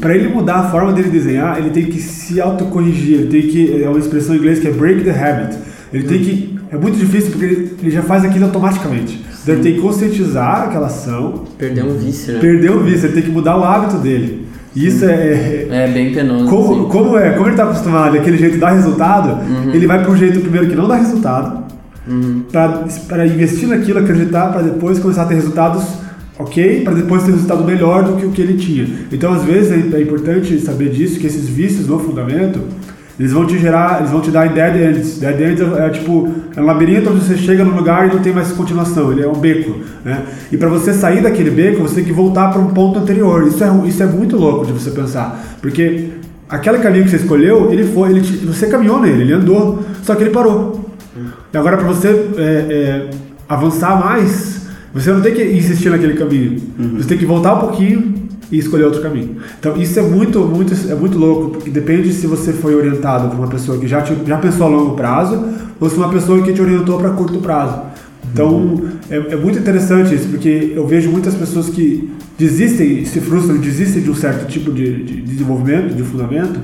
para 0.00 0.16
ele 0.16 0.28
mudar 0.28 0.56
a 0.56 0.70
forma 0.70 0.92
dele 0.92 1.10
desenhar, 1.10 1.58
ele 1.58 1.70
tem 1.70 1.84
que 1.84 2.00
se 2.00 2.40
autocorrigir. 2.40 3.20
Ele 3.20 3.26
tem 3.28 3.42
que, 3.42 3.82
é 3.82 3.88
uma 3.88 3.98
expressão 3.98 4.34
em 4.34 4.38
inglês 4.38 4.58
que 4.58 4.66
é 4.66 4.72
break 4.72 5.04
the 5.04 5.10
habit. 5.10 5.56
Ele 5.92 6.04
tem 6.04 6.18
que, 6.18 6.47
é 6.70 6.76
muito 6.76 6.98
difícil 6.98 7.30
porque 7.30 7.44
ele, 7.44 7.76
ele 7.80 7.90
já 7.90 8.02
faz 8.02 8.24
aquilo 8.24 8.44
automaticamente. 8.46 9.24
Então 9.42 9.54
ele 9.54 9.62
tem 9.62 9.74
que 9.74 9.80
conscientizar 9.80 10.64
aquela 10.64 10.86
ação, 10.86 11.44
Perder 11.56 11.84
um 11.84 11.96
vício, 11.96 12.34
né? 12.34 12.40
Perdeu 12.40 12.76
o 12.76 12.80
vício, 12.84 13.06
ele 13.06 13.14
tem 13.14 13.22
que 13.22 13.30
mudar 13.30 13.56
o 13.56 13.64
hábito 13.64 13.96
dele. 13.98 14.46
E 14.76 14.86
isso 14.86 15.04
é. 15.04 15.08
é- 15.08 15.68
É 15.70 15.88
bem 15.88 16.12
penoso. 16.12 16.46
como, 16.46 16.72
assim. 16.82 16.88
como 16.90 17.16
é? 17.18 17.30
Como 17.30 17.44
ele 17.46 17.50
está 17.52 17.64
acostumado 17.64 18.12
daquele 18.16 18.36
jeito 18.36 18.58
dar 18.58 18.72
resultado, 18.72 19.38
ele 19.72 19.86
vai 19.86 20.02
para 20.02 20.10
um 20.12 20.16
jeito 20.16 20.40
primeiro 20.40 20.68
que 20.68 20.74
não 20.76 20.86
dá 20.86 20.96
resultado, 20.96 21.64
para 22.52 23.26
investir 23.26 23.68
naquilo, 23.68 23.98
acreditar, 23.98 24.52
para 24.52 24.62
depois 24.62 24.98
começar 24.98 25.22
a 25.22 25.26
ter 25.26 25.34
resultados 25.34 25.84
ok, 26.38 26.82
para 26.84 26.94
depois 26.94 27.24
ter 27.24 27.32
resultado 27.32 27.64
melhor 27.64 28.04
do 28.04 28.12
que 28.16 28.24
o 28.26 28.30
que 28.30 28.40
ele 28.40 28.54
tinha. 28.54 28.86
Então, 29.10 29.32
às 29.32 29.42
vezes, 29.44 29.72
é, 29.72 29.96
é 29.96 30.00
importante 30.02 30.56
saber 30.60 30.90
disso, 30.90 31.18
que 31.18 31.26
esses 31.26 31.48
vícios 31.48 31.88
no 31.88 31.98
fundamento, 31.98 32.60
eles 33.18 33.32
vão 33.32 33.46
te 33.46 33.58
gerar, 33.58 33.98
eles 33.98 34.10
vão 34.10 34.20
te 34.20 34.30
dar 34.30 34.46
em 34.46 34.52
dead 34.54 34.76
ends. 34.76 35.18
Dead 35.18 35.40
ends 35.40 35.60
é, 35.60 35.86
é 35.86 35.90
tipo, 35.90 36.28
é 36.56 36.60
um 36.60 36.64
labirinto 36.64 37.10
onde 37.10 37.20
você 37.24 37.36
chega 37.36 37.64
no 37.64 37.74
lugar 37.74 38.08
e 38.08 38.14
não 38.14 38.22
tem 38.22 38.32
mais 38.32 38.52
continuação, 38.52 39.10
ele 39.10 39.22
é 39.22 39.28
um 39.28 39.32
beco, 39.34 39.80
né? 40.04 40.22
E 40.52 40.56
para 40.56 40.68
você 40.68 40.92
sair 40.92 41.22
daquele 41.22 41.50
beco, 41.50 41.82
você 41.82 41.96
tem 41.96 42.04
que 42.04 42.12
voltar 42.12 42.52
para 42.52 42.60
um 42.60 42.68
ponto 42.68 42.98
anterior. 42.98 43.46
Isso 43.46 43.62
é, 43.64 43.88
isso 43.88 44.02
é 44.02 44.06
muito 44.06 44.36
louco 44.36 44.64
de 44.66 44.72
você 44.72 44.90
pensar, 44.92 45.42
porque 45.60 46.10
aquele 46.48 46.78
caminho 46.78 47.04
que 47.04 47.10
você 47.10 47.16
escolheu, 47.16 47.72
ele 47.72 47.84
foi, 47.84 48.10
ele 48.10 48.20
te- 48.20 48.36
você 48.46 48.68
caminhou 48.68 49.00
nele, 49.00 49.22
ele 49.22 49.32
andou, 49.32 49.80
só 50.02 50.14
que 50.14 50.22
ele 50.22 50.30
parou. 50.30 50.88
E 51.52 51.56
agora 51.58 51.76
para 51.76 51.86
você 51.86 52.08
é, 52.36 52.42
é, 52.42 53.10
avançar 53.48 53.98
mais, 53.98 54.66
você 54.94 55.10
não 55.12 55.20
tem 55.20 55.34
que 55.34 55.42
insistir 55.42 55.90
naquele 55.90 56.14
caminho. 56.14 56.60
Você 56.96 57.08
tem 57.08 57.18
que 57.18 57.26
voltar 57.26 57.54
um 57.54 57.60
pouquinho 57.60 58.14
e 58.50 58.58
escolher 58.58 58.84
outro 58.84 59.02
caminho. 59.02 59.36
Então 59.58 59.76
isso 59.76 59.98
é 59.98 60.02
muito, 60.02 60.40
muito, 60.40 60.74
é 60.90 60.94
muito 60.94 61.18
louco, 61.18 61.50
porque 61.50 61.70
depende 61.70 62.12
se 62.12 62.26
você 62.26 62.52
foi 62.52 62.74
orientado 62.74 63.28
por 63.28 63.36
uma 63.38 63.48
pessoa 63.48 63.78
que 63.78 63.86
já, 63.86 64.00
te- 64.02 64.16
já 64.26 64.38
pensou 64.38 64.66
a 64.66 64.68
longo 64.70 64.94
prazo 64.96 65.44
ou 65.80 65.88
se 65.90 65.96
uma 65.96 66.08
pessoa 66.08 66.42
que 66.42 66.52
te 66.52 66.60
orientou 66.62 66.98
para 66.98 67.10
curto 67.10 67.38
prazo. 67.40 67.80
Então 68.32 68.82
é, 69.10 69.16
é 69.16 69.36
muito 69.36 69.58
interessante 69.58 70.14
isso, 70.14 70.28
porque 70.28 70.72
eu 70.74 70.86
vejo 70.86 71.10
muitas 71.10 71.34
pessoas 71.34 71.68
que 71.68 72.10
desistem, 72.38 73.04
se 73.04 73.20
frustram, 73.20 73.56
desistem 73.56 74.02
de 74.02 74.10
um 74.10 74.14
certo 74.14 74.46
tipo 74.46 74.72
de, 74.72 75.02
de 75.02 75.20
desenvolvimento, 75.22 75.94
de 75.94 76.02
fundamento, 76.02 76.58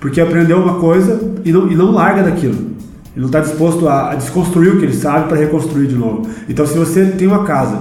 porque 0.00 0.20
aprendeu 0.20 0.58
uma 0.58 0.74
coisa 0.74 1.20
e 1.44 1.52
não, 1.52 1.70
e 1.70 1.74
não 1.74 1.90
larga 1.92 2.22
daquilo. 2.22 2.54
Ele 2.54 3.22
não 3.22 3.26
está 3.26 3.40
disposto 3.40 3.88
a, 3.88 4.12
a 4.12 4.14
desconstruir 4.14 4.74
o 4.74 4.78
que 4.78 4.84
ele 4.84 4.94
sabe 4.94 5.28
para 5.28 5.36
reconstruir 5.36 5.88
de 5.88 5.96
novo. 5.96 6.28
Então, 6.48 6.64
se 6.64 6.78
você 6.78 7.04
tem 7.06 7.26
uma 7.26 7.42
casa 7.42 7.80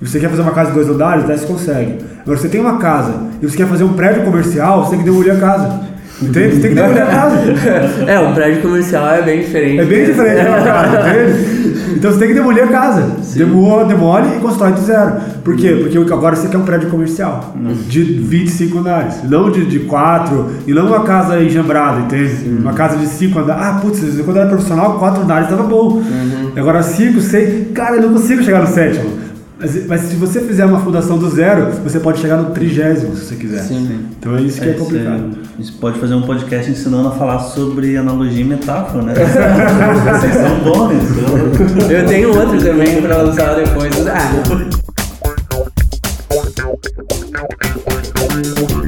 e 0.00 0.06
você 0.06 0.18
quer 0.18 0.30
fazer 0.30 0.42
uma 0.42 0.52
casa 0.52 0.70
de 0.70 0.76
dois 0.76 0.88
andares, 0.88 1.24
daí 1.26 1.38
você 1.38 1.46
consegue. 1.46 1.98
Agora, 2.22 2.38
você 2.38 2.48
tem 2.48 2.60
uma 2.60 2.78
casa 2.78 3.14
e 3.42 3.46
você 3.46 3.56
quer 3.56 3.66
fazer 3.66 3.84
um 3.84 3.92
prédio 3.92 4.24
comercial, 4.24 4.84
você 4.84 4.90
tem 4.90 5.00
que 5.00 5.04
demolir 5.04 5.32
a 5.32 5.36
casa. 5.36 5.80
Entende? 6.22 6.54
Você 6.54 6.60
tem 6.60 6.70
que 6.70 6.76
demolir 6.76 7.02
a 7.02 7.06
casa. 7.06 7.36
É, 8.06 8.18
um 8.18 8.34
prédio 8.34 8.62
comercial 8.62 9.08
é 9.08 9.22
bem 9.22 9.40
diferente. 9.40 9.80
É 9.80 9.84
bem 9.84 10.06
diferente 10.06 10.42
de 10.42 10.48
uma 10.48 10.60
casa, 10.60 11.00
entende? 11.00 11.70
Então 11.96 12.10
você 12.10 12.18
tem 12.18 12.28
que 12.28 12.34
demolir 12.34 12.64
a 12.64 12.68
casa. 12.68 13.10
Demole, 13.34 13.88
demole 13.88 14.36
e 14.36 14.40
constrói 14.40 14.72
do 14.72 14.80
zero. 14.80 15.12
Por 15.44 15.56
quê? 15.56 15.78
Porque 15.82 16.12
agora 16.12 16.36
você 16.36 16.48
quer 16.48 16.56
um 16.56 16.64
prédio 16.64 16.88
comercial 16.88 17.54
de 17.88 18.02
25 18.02 18.78
andares, 18.78 19.22
não 19.24 19.50
de, 19.50 19.66
de 19.66 19.80
4, 19.80 20.46
e 20.66 20.72
não 20.72 20.86
uma 20.86 21.02
casa 21.02 21.42
enjambrada, 21.42 22.00
entende? 22.00 22.48
Uma 22.48 22.72
casa 22.72 22.96
de 22.96 23.06
5 23.06 23.38
andares. 23.38 23.62
Ah, 23.62 23.80
putz, 23.80 24.00
quando 24.24 24.36
eu 24.36 24.42
era 24.42 24.50
profissional, 24.50 24.98
4 24.98 25.22
andares 25.22 25.44
estava 25.50 25.62
bom. 25.62 26.02
Agora 26.56 26.82
5, 26.82 27.20
6, 27.20 27.72
cara, 27.74 27.96
eu 27.96 28.02
não 28.02 28.12
consigo 28.14 28.42
chegar 28.42 28.60
no 28.60 28.66
sétimo. 28.66 29.29
Mas, 29.60 29.86
mas 29.86 30.00
se 30.00 30.16
você 30.16 30.40
fizer 30.40 30.64
uma 30.64 30.80
fundação 30.80 31.18
do 31.18 31.28
zero, 31.28 31.70
você 31.84 32.00
pode 32.00 32.18
chegar 32.18 32.38
no 32.38 32.50
trigésimo, 32.52 33.14
se 33.14 33.26
você 33.26 33.36
quiser. 33.36 33.62
Sim. 33.62 34.06
Então 34.18 34.34
é 34.34 34.40
isso 34.40 34.58
que 34.58 34.70
é, 34.70 34.72
complicado. 34.72 35.38
A 35.58 35.62
gente 35.62 35.72
pode 35.72 35.98
fazer 35.98 36.14
um 36.14 36.22
podcast 36.22 36.70
ensinando 36.70 37.08
a 37.08 37.10
falar 37.10 37.40
sobre 37.40 37.94
analogia 37.98 38.40
e 38.40 38.44
metáfora, 38.44 39.02
né? 39.02 39.12
Vocês 40.18 40.34
são 40.34 40.60
bons. 40.60 41.90
Eu 41.90 42.06
tenho 42.06 42.34
outro 42.34 42.58
também 42.58 43.02
pra 43.02 43.22
usar 43.22 43.54
depois. 43.54 43.92
Ah, 44.06 44.40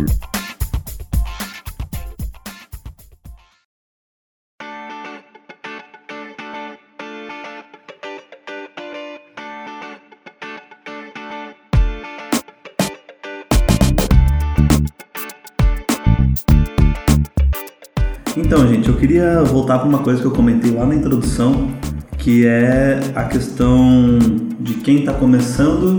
Então, 18.37 18.66
gente, 18.66 18.88
eu 18.88 18.97
queria 18.97 19.42
voltar 19.42 19.79
para 19.79 19.88
uma 19.88 19.99
coisa 19.99 20.21
que 20.21 20.27
eu 20.27 20.31
comentei 20.31 20.71
lá 20.71 20.87
na 20.87 20.95
introdução, 20.95 21.71
que 22.16 22.47
é 22.47 22.99
a 23.14 23.25
questão 23.25 24.18
de 24.59 24.75
quem 24.75 25.01
está 25.01 25.12
começando 25.12 25.99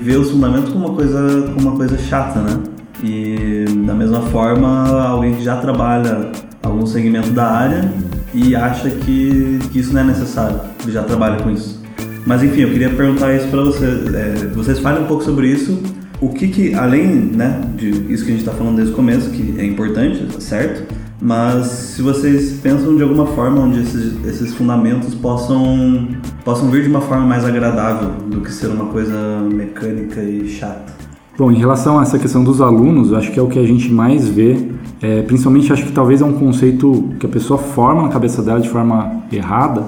ver 0.00 0.18
os 0.18 0.30
fundamentos 0.30 0.72
como 0.72 0.86
uma 0.86 0.94
coisa, 0.94 1.52
como 1.54 1.68
uma 1.68 1.76
coisa 1.76 1.98
chata, 1.98 2.40
né? 2.40 2.58
E 3.02 3.64
da 3.86 3.92
mesma 3.92 4.22
forma, 4.22 5.02
alguém 5.02 5.34
que 5.34 5.44
já 5.44 5.56
trabalha 5.56 6.32
algum 6.62 6.86
segmento 6.86 7.30
da 7.30 7.50
área 7.50 7.92
e 8.32 8.56
acha 8.56 8.88
que, 8.90 9.58
que 9.70 9.78
isso 9.78 9.92
não 9.92 10.00
é 10.00 10.04
necessário, 10.04 10.60
que 10.78 10.90
já 10.90 11.02
trabalha 11.02 11.42
com 11.42 11.50
isso. 11.50 11.82
Mas 12.26 12.42
enfim, 12.42 12.62
eu 12.62 12.70
queria 12.70 12.90
perguntar 12.90 13.34
isso 13.34 13.48
para 13.48 13.62
vocês. 13.62 14.14
É, 14.14 14.46
vocês 14.54 14.78
falem 14.78 15.02
um 15.02 15.06
pouco 15.06 15.22
sobre 15.22 15.48
isso. 15.48 15.82
O 16.20 16.30
que 16.30 16.48
que, 16.48 16.74
além 16.74 17.06
né, 17.06 17.60
de 17.76 17.90
isso 18.10 18.24
que 18.24 18.30
a 18.30 18.34
gente 18.34 18.46
está 18.46 18.52
falando 18.52 18.76
desde 18.76 18.94
o 18.94 18.96
começo, 18.96 19.28
que 19.30 19.54
é 19.58 19.64
importante, 19.66 20.26
certo? 20.42 21.03
Mas 21.24 21.68
se 21.68 22.02
vocês 22.02 22.60
pensam 22.62 22.94
de 22.94 23.02
alguma 23.02 23.24
forma 23.28 23.62
onde 23.62 23.80
esses, 23.80 24.22
esses 24.26 24.52
fundamentos 24.52 25.14
possam, 25.14 26.06
possam 26.44 26.68
vir 26.70 26.82
de 26.82 26.88
uma 26.90 27.00
forma 27.00 27.24
mais 27.24 27.46
agradável 27.46 28.10
do 28.30 28.42
que 28.42 28.52
ser 28.52 28.66
uma 28.66 28.84
coisa 28.84 29.40
mecânica 29.50 30.22
e 30.22 30.46
chata. 30.46 30.92
Bom, 31.38 31.50
em 31.50 31.56
relação 31.56 31.98
a 31.98 32.02
essa 32.02 32.18
questão 32.18 32.44
dos 32.44 32.60
alunos, 32.60 33.14
acho 33.14 33.32
que 33.32 33.40
é 33.40 33.42
o 33.42 33.48
que 33.48 33.58
a 33.58 33.66
gente 33.66 33.90
mais 33.90 34.28
vê. 34.28 34.68
É, 35.00 35.22
principalmente, 35.22 35.72
acho 35.72 35.86
que 35.86 35.92
talvez 35.92 36.20
é 36.20 36.26
um 36.26 36.34
conceito 36.34 37.14
que 37.18 37.24
a 37.24 37.28
pessoa 37.30 37.56
forma 37.58 38.02
na 38.02 38.10
cabeça 38.10 38.42
dela 38.42 38.60
de 38.60 38.68
forma 38.68 39.22
errada, 39.32 39.82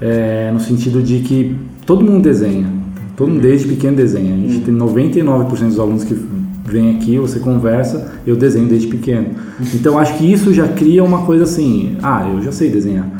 é, 0.00 0.52
no 0.52 0.60
sentido 0.60 1.02
de 1.02 1.18
que 1.18 1.56
todo 1.84 2.04
mundo 2.04 2.22
desenha, 2.22 2.72
todo 3.16 3.28
mundo 3.28 3.42
desde 3.42 3.66
pequeno 3.66 3.96
desenha. 3.96 4.34
A 4.34 4.36
gente 4.36 4.60
tem 4.60 4.72
99% 4.72 5.48
dos 5.66 5.80
alunos 5.80 6.04
que 6.04 6.14
vem 6.66 6.96
aqui, 6.96 7.18
você 7.18 7.38
conversa, 7.38 8.12
eu 8.26 8.36
desenho 8.36 8.68
desde 8.68 8.88
pequeno. 8.88 9.28
Então 9.74 9.98
acho 9.98 10.16
que 10.18 10.30
isso 10.30 10.52
já 10.52 10.68
cria 10.68 11.02
uma 11.02 11.22
coisa 11.22 11.44
assim, 11.44 11.96
ah, 12.02 12.28
eu 12.28 12.42
já 12.42 12.52
sei 12.52 12.70
desenhar. 12.70 13.06
Né? 13.06 13.18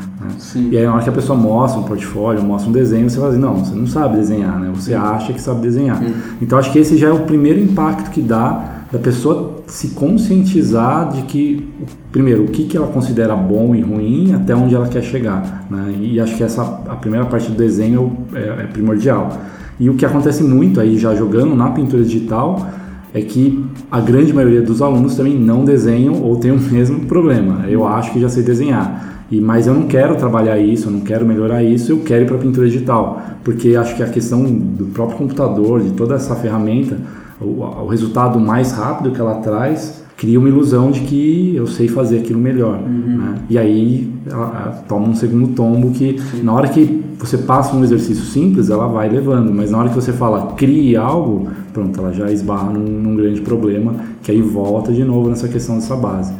E 0.71 0.77
aí 0.77 0.85
na 0.85 0.93
hora 0.93 1.03
que 1.03 1.09
a 1.09 1.13
pessoa 1.13 1.37
mostra 1.37 1.79
um 1.79 1.83
portfólio, 1.83 2.43
mostra 2.43 2.69
um 2.69 2.73
desenho, 2.73 3.09
você 3.09 3.17
fala 3.17 3.29
assim, 3.29 3.39
não, 3.39 3.55
você 3.55 3.75
não 3.75 3.87
sabe 3.87 4.17
desenhar, 4.17 4.59
né? 4.59 4.71
Você 4.75 4.93
acha 4.93 5.31
que 5.31 5.41
sabe 5.41 5.61
desenhar. 5.61 6.01
Então 6.41 6.59
acho 6.59 6.71
que 6.71 6.79
esse 6.79 6.97
já 6.97 7.07
é 7.07 7.11
o 7.11 7.21
primeiro 7.21 7.59
impacto 7.59 8.11
que 8.11 8.21
dá 8.21 8.77
da 8.91 8.99
pessoa 8.99 9.63
se 9.67 9.89
conscientizar 9.89 11.11
de 11.11 11.23
que, 11.23 11.67
primeiro, 12.11 12.43
o 12.43 12.47
que, 12.47 12.63
que 12.63 12.77
ela 12.77 12.87
considera 12.87 13.35
bom 13.35 13.75
e 13.75 13.81
ruim, 13.81 14.33
até 14.33 14.55
onde 14.55 14.73
ela 14.73 14.87
quer 14.87 15.03
chegar. 15.03 15.65
Né? 15.69 15.95
E 15.99 16.19
acho 16.19 16.37
que 16.37 16.43
essa 16.43 16.61
a 16.61 16.95
primeira 16.95 17.25
parte 17.25 17.51
do 17.51 17.57
desenho 17.57 18.17
é, 18.33 18.63
é 18.63 18.67
primordial. 18.71 19.37
E 19.79 19.89
o 19.89 19.95
que 19.95 20.05
acontece 20.05 20.43
muito 20.43 20.79
aí, 20.79 20.97
já 20.97 21.13
jogando 21.13 21.53
na 21.53 21.69
pintura 21.71 22.03
digital, 22.03 22.65
é 23.13 23.21
que 23.21 23.63
a 23.89 23.99
grande 23.99 24.33
maioria 24.33 24.61
dos 24.61 24.81
alunos 24.81 25.15
também 25.15 25.37
não 25.37 25.63
desenham 25.63 26.21
ou 26.21 26.35
tem 26.37 26.51
o 26.51 26.59
mesmo 26.71 27.05
problema. 27.05 27.65
Eu 27.67 27.87
acho 27.87 28.11
que 28.11 28.19
já 28.19 28.29
sei 28.29 28.43
desenhar, 28.43 29.25
e 29.29 29.41
mas 29.41 29.67
eu 29.67 29.73
não 29.73 29.87
quero 29.87 30.15
trabalhar 30.15 30.57
isso, 30.57 30.87
eu 30.87 30.91
não 30.91 31.01
quero 31.01 31.25
melhorar 31.25 31.63
isso, 31.63 31.91
eu 31.91 31.99
quero 31.99 32.23
ir 32.23 32.27
para 32.27 32.37
a 32.37 32.39
pintura 32.39 32.67
digital, 32.67 33.21
porque 33.43 33.75
acho 33.75 33.95
que 33.95 34.03
a 34.03 34.07
questão 34.07 34.43
do 34.43 34.85
próprio 34.85 35.17
computador, 35.17 35.81
de 35.81 35.91
toda 35.91 36.15
essa 36.15 36.35
ferramenta, 36.35 36.97
o, 37.39 37.61
o 37.61 37.87
resultado 37.87 38.39
mais 38.39 38.71
rápido 38.71 39.11
que 39.11 39.19
ela 39.19 39.35
traz 39.35 40.03
cria 40.15 40.39
uma 40.39 40.49
ilusão 40.49 40.89
de 40.89 41.01
que 41.01 41.55
eu 41.55 41.67
sei 41.67 41.87
fazer 41.87 42.19
aquilo 42.19 42.39
melhor. 42.39 42.79
Uhum. 42.79 43.17
Né? 43.17 43.35
E 43.49 43.57
aí 43.57 44.11
ela, 44.25 44.45
ela 44.45 44.83
toma 44.87 45.09
um 45.09 45.15
segundo 45.15 45.49
tombo 45.49 45.91
que 45.91 46.19
Sim. 46.19 46.41
na 46.43 46.53
hora 46.53 46.67
que 46.69 47.03
você 47.25 47.37
passa 47.37 47.75
um 47.75 47.83
exercício 47.83 48.23
simples, 48.23 48.69
ela 48.69 48.87
vai 48.87 49.09
levando, 49.09 49.51
mas 49.53 49.71
na 49.71 49.79
hora 49.79 49.89
que 49.89 49.95
você 49.95 50.13
fala 50.13 50.53
crie 50.53 50.95
algo, 50.95 51.49
pronto, 51.73 51.99
ela 51.99 52.13
já 52.13 52.31
esbarra 52.31 52.71
num, 52.71 52.85
num 52.85 53.15
grande 53.15 53.41
problema, 53.41 53.95
que 54.21 54.31
aí 54.31 54.41
volta 54.41 54.91
de 54.91 55.03
novo 55.03 55.29
nessa 55.29 55.47
questão 55.47 55.75
dessa 55.75 55.95
base. 55.95 56.33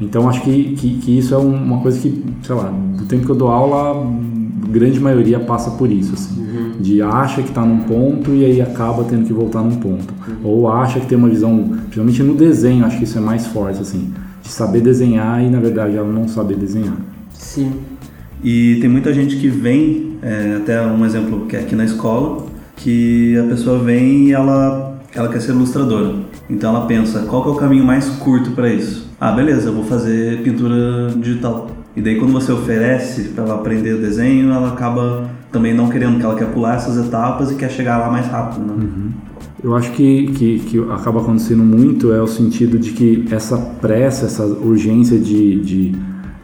Então 0.00 0.28
acho 0.28 0.42
que, 0.42 0.74
que, 0.74 0.98
que, 0.98 1.18
isso 1.18 1.34
é 1.34 1.38
uma 1.38 1.80
coisa 1.80 2.00
que, 2.00 2.24
sei 2.42 2.54
lá, 2.54 2.72
do 2.96 3.04
tempo 3.06 3.24
que 3.24 3.30
eu 3.30 3.36
dou 3.36 3.48
aula, 3.48 4.02
a 4.02 4.68
grande 4.68 4.98
maioria 4.98 5.38
passa 5.38 5.70
por 5.70 5.90
isso, 5.90 6.14
assim, 6.14 6.40
uhum. 6.40 6.72
de 6.80 7.00
acha 7.00 7.42
que 7.42 7.48
está 7.50 7.64
num 7.64 7.80
ponto 7.80 8.32
e 8.32 8.44
aí 8.44 8.60
acaba 8.60 9.04
tendo 9.04 9.24
que 9.24 9.32
voltar 9.32 9.62
num 9.62 9.76
ponto, 9.76 10.12
uhum. 10.26 10.34
ou 10.42 10.68
acha 10.68 10.98
que 10.98 11.06
tem 11.06 11.16
uma 11.16 11.28
visão, 11.28 11.68
principalmente 11.84 12.22
no 12.24 12.34
desenho, 12.34 12.84
acho 12.84 12.98
que 12.98 13.04
isso 13.04 13.16
é 13.16 13.20
mais 13.20 13.46
forte, 13.46 13.80
assim, 13.80 14.12
de 14.42 14.48
saber 14.48 14.80
desenhar 14.80 15.42
e 15.42 15.48
na 15.48 15.60
verdade 15.60 15.96
ela 15.96 16.10
não 16.10 16.26
saber 16.26 16.56
desenhar. 16.56 16.96
Sim. 17.32 17.72
E 18.42 18.76
tem 18.80 18.90
muita 18.90 19.12
gente 19.14 19.36
que 19.36 19.48
vem, 19.48 20.13
é, 20.24 20.56
até 20.56 20.80
um 20.80 21.04
exemplo 21.04 21.46
que 21.46 21.54
é 21.54 21.60
aqui 21.60 21.76
na 21.76 21.84
escola, 21.84 22.46
que 22.76 23.38
a 23.38 23.44
pessoa 23.44 23.78
vem 23.78 24.28
e 24.28 24.32
ela, 24.32 24.98
ela 25.14 25.28
quer 25.28 25.40
ser 25.40 25.52
ilustradora. 25.52 26.14
Então 26.48 26.74
ela 26.74 26.86
pensa, 26.86 27.20
qual 27.28 27.42
que 27.42 27.48
é 27.50 27.52
o 27.52 27.56
caminho 27.56 27.84
mais 27.84 28.08
curto 28.08 28.52
para 28.52 28.72
isso? 28.72 29.06
Ah, 29.20 29.32
beleza, 29.32 29.68
eu 29.68 29.74
vou 29.74 29.84
fazer 29.84 30.42
pintura 30.42 31.10
digital. 31.16 31.70
E 31.94 32.00
daí 32.00 32.18
quando 32.18 32.32
você 32.32 32.50
oferece 32.50 33.28
para 33.28 33.44
ela 33.44 33.54
aprender 33.56 33.92
o 33.92 34.00
desenho, 34.00 34.50
ela 34.50 34.70
acaba 34.70 35.30
também 35.52 35.74
não 35.74 35.88
querendo, 35.88 36.18
que 36.18 36.24
ela 36.24 36.34
quer 36.34 36.50
pular 36.50 36.76
essas 36.76 37.06
etapas 37.06 37.52
e 37.52 37.54
quer 37.54 37.70
chegar 37.70 37.98
lá 37.98 38.10
mais 38.10 38.26
rápido, 38.26 38.66
né? 38.66 38.72
Uhum. 38.72 39.10
Eu 39.62 39.74
acho 39.76 39.92
que, 39.92 40.26
que, 40.32 40.58
que 40.58 40.78
acaba 40.90 41.20
acontecendo 41.20 41.62
muito 41.62 42.12
é 42.12 42.20
o 42.20 42.26
sentido 42.26 42.78
de 42.78 42.90
que 42.90 43.24
essa 43.30 43.56
pressa, 43.56 44.26
essa 44.26 44.44
urgência 44.44 45.18
de, 45.18 45.60
de 45.60 45.94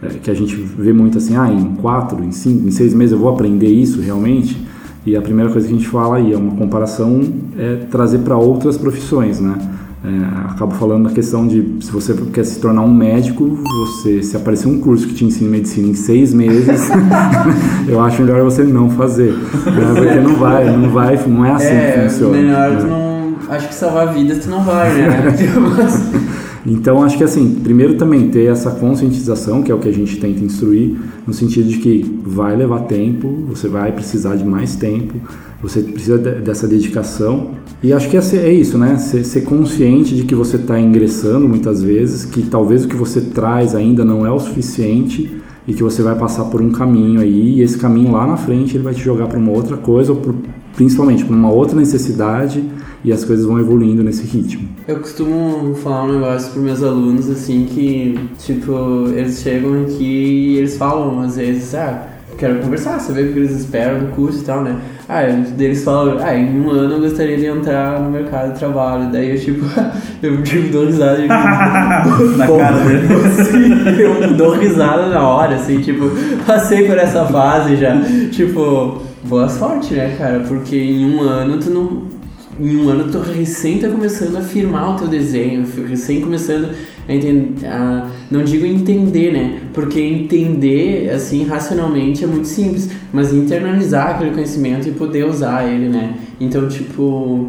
é, 0.03 0.09
que 0.09 0.31
a 0.31 0.35
gente 0.35 0.55
vê 0.57 0.93
muito 0.93 1.19
assim, 1.19 1.37
ah, 1.37 1.51
em 1.51 1.77
quatro, 1.77 2.23
em 2.25 2.33
cinco, 2.33 2.67
em 2.67 2.71
seis 2.71 2.95
meses 2.95 3.13
eu 3.13 3.19
vou 3.19 3.29
aprender 3.29 3.69
isso 3.69 4.01
realmente. 4.01 4.57
E 5.05 5.17
a 5.17 5.23
primeira 5.23 5.51
coisa 5.51 5.67
que 5.67 5.75
a 5.75 5.77
gente 5.77 5.89
fala 5.89 6.17
aí 6.17 6.33
é 6.33 6.37
uma 6.37 6.57
comparação 6.57 7.23
é 7.59 7.77
trazer 7.91 8.19
para 8.19 8.37
outras 8.37 8.77
profissões, 8.77 9.41
né? 9.41 9.55
É, 10.03 10.51
acabo 10.51 10.75
falando 10.75 11.09
da 11.09 11.15
questão 11.15 11.47
de 11.47 11.77
se 11.83 11.93
você 11.93 12.15
quer 12.33 12.45
se 12.45 12.59
tornar 12.59 12.81
um 12.81 12.93
médico, 12.93 13.59
você 13.87 14.23
se 14.23 14.35
aparecer 14.35 14.67
um 14.67 14.81
curso 14.81 15.07
que 15.07 15.13
te 15.13 15.27
ensina 15.27 15.51
medicina 15.51 15.89
em 15.89 15.95
seis 15.95 16.33
meses, 16.33 16.89
eu 17.87 18.01
acho 18.01 18.23
melhor 18.23 18.43
você 18.43 18.65
não 18.65 18.89
fazer, 18.89 19.33
né? 19.33 19.93
porque 19.95 20.21
não 20.21 20.37
vai, 20.37 20.75
não 20.75 20.89
vai, 20.89 21.21
não 21.27 21.45
é 21.45 21.53
assim 21.53 21.67
é, 21.67 21.93
que 21.93 22.09
funciona. 22.09 22.39
Melhor 22.39 22.71
né? 22.71 22.83
não, 22.85 23.55
acho 23.55 23.69
que 23.69 23.75
salvar 23.75 24.15
vidas 24.15 24.39
tu 24.39 24.49
não 24.49 24.65
vai, 24.65 24.91
né? 24.95 25.35
Então, 26.67 27.03
acho 27.03 27.17
que 27.17 27.25
assim, 27.25 27.59
primeiro 27.63 27.95
também 27.97 28.29
ter 28.29 28.45
essa 28.45 28.71
conscientização, 28.73 29.63
que 29.63 29.73
é 29.73 29.75
o 29.75 29.79
que 29.79 29.89
a 29.89 29.93
gente 29.93 30.19
tenta 30.19 30.45
instruir, 30.45 30.95
no 31.27 31.33
sentido 31.33 31.69
de 31.69 31.79
que 31.79 32.21
vai 32.23 32.55
levar 32.55 32.81
tempo, 32.81 33.29
você 33.49 33.67
vai 33.67 33.93
precisar 33.93 34.37
de 34.37 34.45
mais 34.45 34.77
tempo, 34.77 35.15
você 35.63 35.81
precisa 35.81 36.19
dessa 36.19 36.69
dedicação. 36.69 37.53
E 37.83 37.93
acho 37.93 38.11
que 38.11 38.17
é 38.17 38.53
isso, 38.53 38.77
né? 38.77 38.97
Ser, 38.99 39.25
ser 39.25 39.43
consciente 39.43 40.15
de 40.15 40.25
que 40.25 40.35
você 40.35 40.57
está 40.57 40.79
ingressando 40.79 41.49
muitas 41.49 41.83
vezes, 41.83 42.25
que 42.27 42.43
talvez 42.43 42.85
o 42.85 42.89
que 42.89 42.97
você 42.97 43.21
traz 43.21 43.75
ainda 43.75 44.05
não 44.05 44.27
é 44.27 44.31
o 44.31 44.39
suficiente 44.39 45.31
e 45.67 45.73
que 45.73 45.83
você 45.83 46.03
vai 46.03 46.15
passar 46.15 46.45
por 46.47 46.61
um 46.61 46.71
caminho 46.71 47.21
aí, 47.21 47.59
e 47.59 47.63
esse 47.63 47.79
caminho 47.79 48.13
lá 48.13 48.27
na 48.27 48.37
frente 48.37 48.77
ele 48.77 48.85
vai 48.85 48.95
te 48.95 49.03
jogar 49.03 49.29
para 49.29 49.39
uma 49.39 49.53
outra 49.53 49.77
coisa, 49.77 50.13
ou 50.13 50.19
por, 50.19 50.35
principalmente 50.75 51.25
para 51.25 51.35
uma 51.35 51.51
outra 51.51 51.79
necessidade 51.79 52.63
e 53.05 53.13
as 53.13 53.25
coisas 53.25 53.47
vão 53.47 53.59
evoluindo 53.59 54.03
nesse 54.03 54.25
ritmo. 54.25 54.69
Eu 54.87 54.99
costumo 54.99 55.75
falar 55.75 56.05
um 56.05 56.15
negócio 56.15 56.53
para 56.53 56.63
meus 56.63 56.83
alunos 56.83 57.31
assim 57.31 57.67
que, 57.67 58.19
tipo, 58.39 59.09
eles 59.15 59.41
chegam 59.41 59.83
aqui 59.83 60.55
e 60.55 60.59
eles 60.59 60.77
falam 60.77 61.21
às 61.21 61.37
vezes, 61.37 61.75
ah, 61.75 62.07
quero 62.41 62.59
conversar, 62.61 62.99
saber 62.99 63.29
o 63.29 63.33
que 63.33 63.39
eles 63.39 63.53
esperam 63.53 64.01
do 64.01 64.07
curso 64.13 64.41
e 64.41 64.45
tal, 64.45 64.63
né? 64.63 64.77
Ah, 65.09 65.25
eles 65.25 65.85
falam, 65.85 66.19
ah, 66.21 66.35
em 66.35 66.61
um 66.61 66.71
ano 66.71 66.95
eu 66.95 67.01
gostaria 67.01 67.37
de 67.37 67.47
entrar 67.47 68.01
no 68.01 68.11
mercado 68.11 68.53
de 68.53 68.59
trabalho. 68.59 69.11
Daí 69.13 69.31
eu, 69.31 69.39
tipo, 69.39 69.65
eu 70.23 70.43
tipo, 70.43 70.73
dou 70.73 70.87
risada. 70.87 71.17
Tipo, 71.17 71.29
na 72.39 72.47
cara 72.47 72.79
dele. 72.85 73.09
Assim, 73.27 74.01
eu 74.01 74.35
dou 74.37 74.53
risada 74.57 75.09
na 75.09 75.29
hora, 75.29 75.57
assim, 75.57 75.81
tipo, 75.81 76.11
passei 76.47 76.87
por 76.87 76.97
essa 76.97 77.25
fase 77.27 77.77
já. 77.77 78.01
Tipo, 78.31 79.03
boa 79.25 79.49
sorte, 79.49 79.95
né, 79.95 80.15
cara? 80.17 80.41
Porque 80.41 80.77
em 80.77 81.15
um 81.15 81.21
ano 81.21 81.59
tu 81.59 81.71
não 81.71 82.20
em 82.61 82.77
um 82.77 82.89
ano 82.89 83.11
tu 83.11 83.19
recém 83.19 83.79
tá 83.79 83.89
começando 83.89 84.37
a 84.37 84.41
firmar 84.43 84.95
o 84.95 84.99
teu 84.99 85.09
desenho, 85.09 85.65
recém 85.89 86.21
começando. 86.21 86.71
a, 87.09 87.13
enten- 87.15 87.55
a- 87.67 88.09
não 88.31 88.45
digo 88.45 88.65
entender, 88.67 89.33
né? 89.33 89.61
Porque 89.73 90.01
entender, 90.01 91.11
assim, 91.11 91.45
racionalmente 91.45 92.23
é 92.23 92.27
muito 92.27 92.47
simples, 92.47 92.91
mas 93.13 93.33
internalizar 93.33 94.11
aquele 94.11 94.31
conhecimento 94.31 94.89
e 94.89 94.93
poder 94.93 95.25
usar 95.27 95.67
ele, 95.67 95.89
né? 95.89 96.15
Então, 96.41 96.69
tipo, 96.69 97.49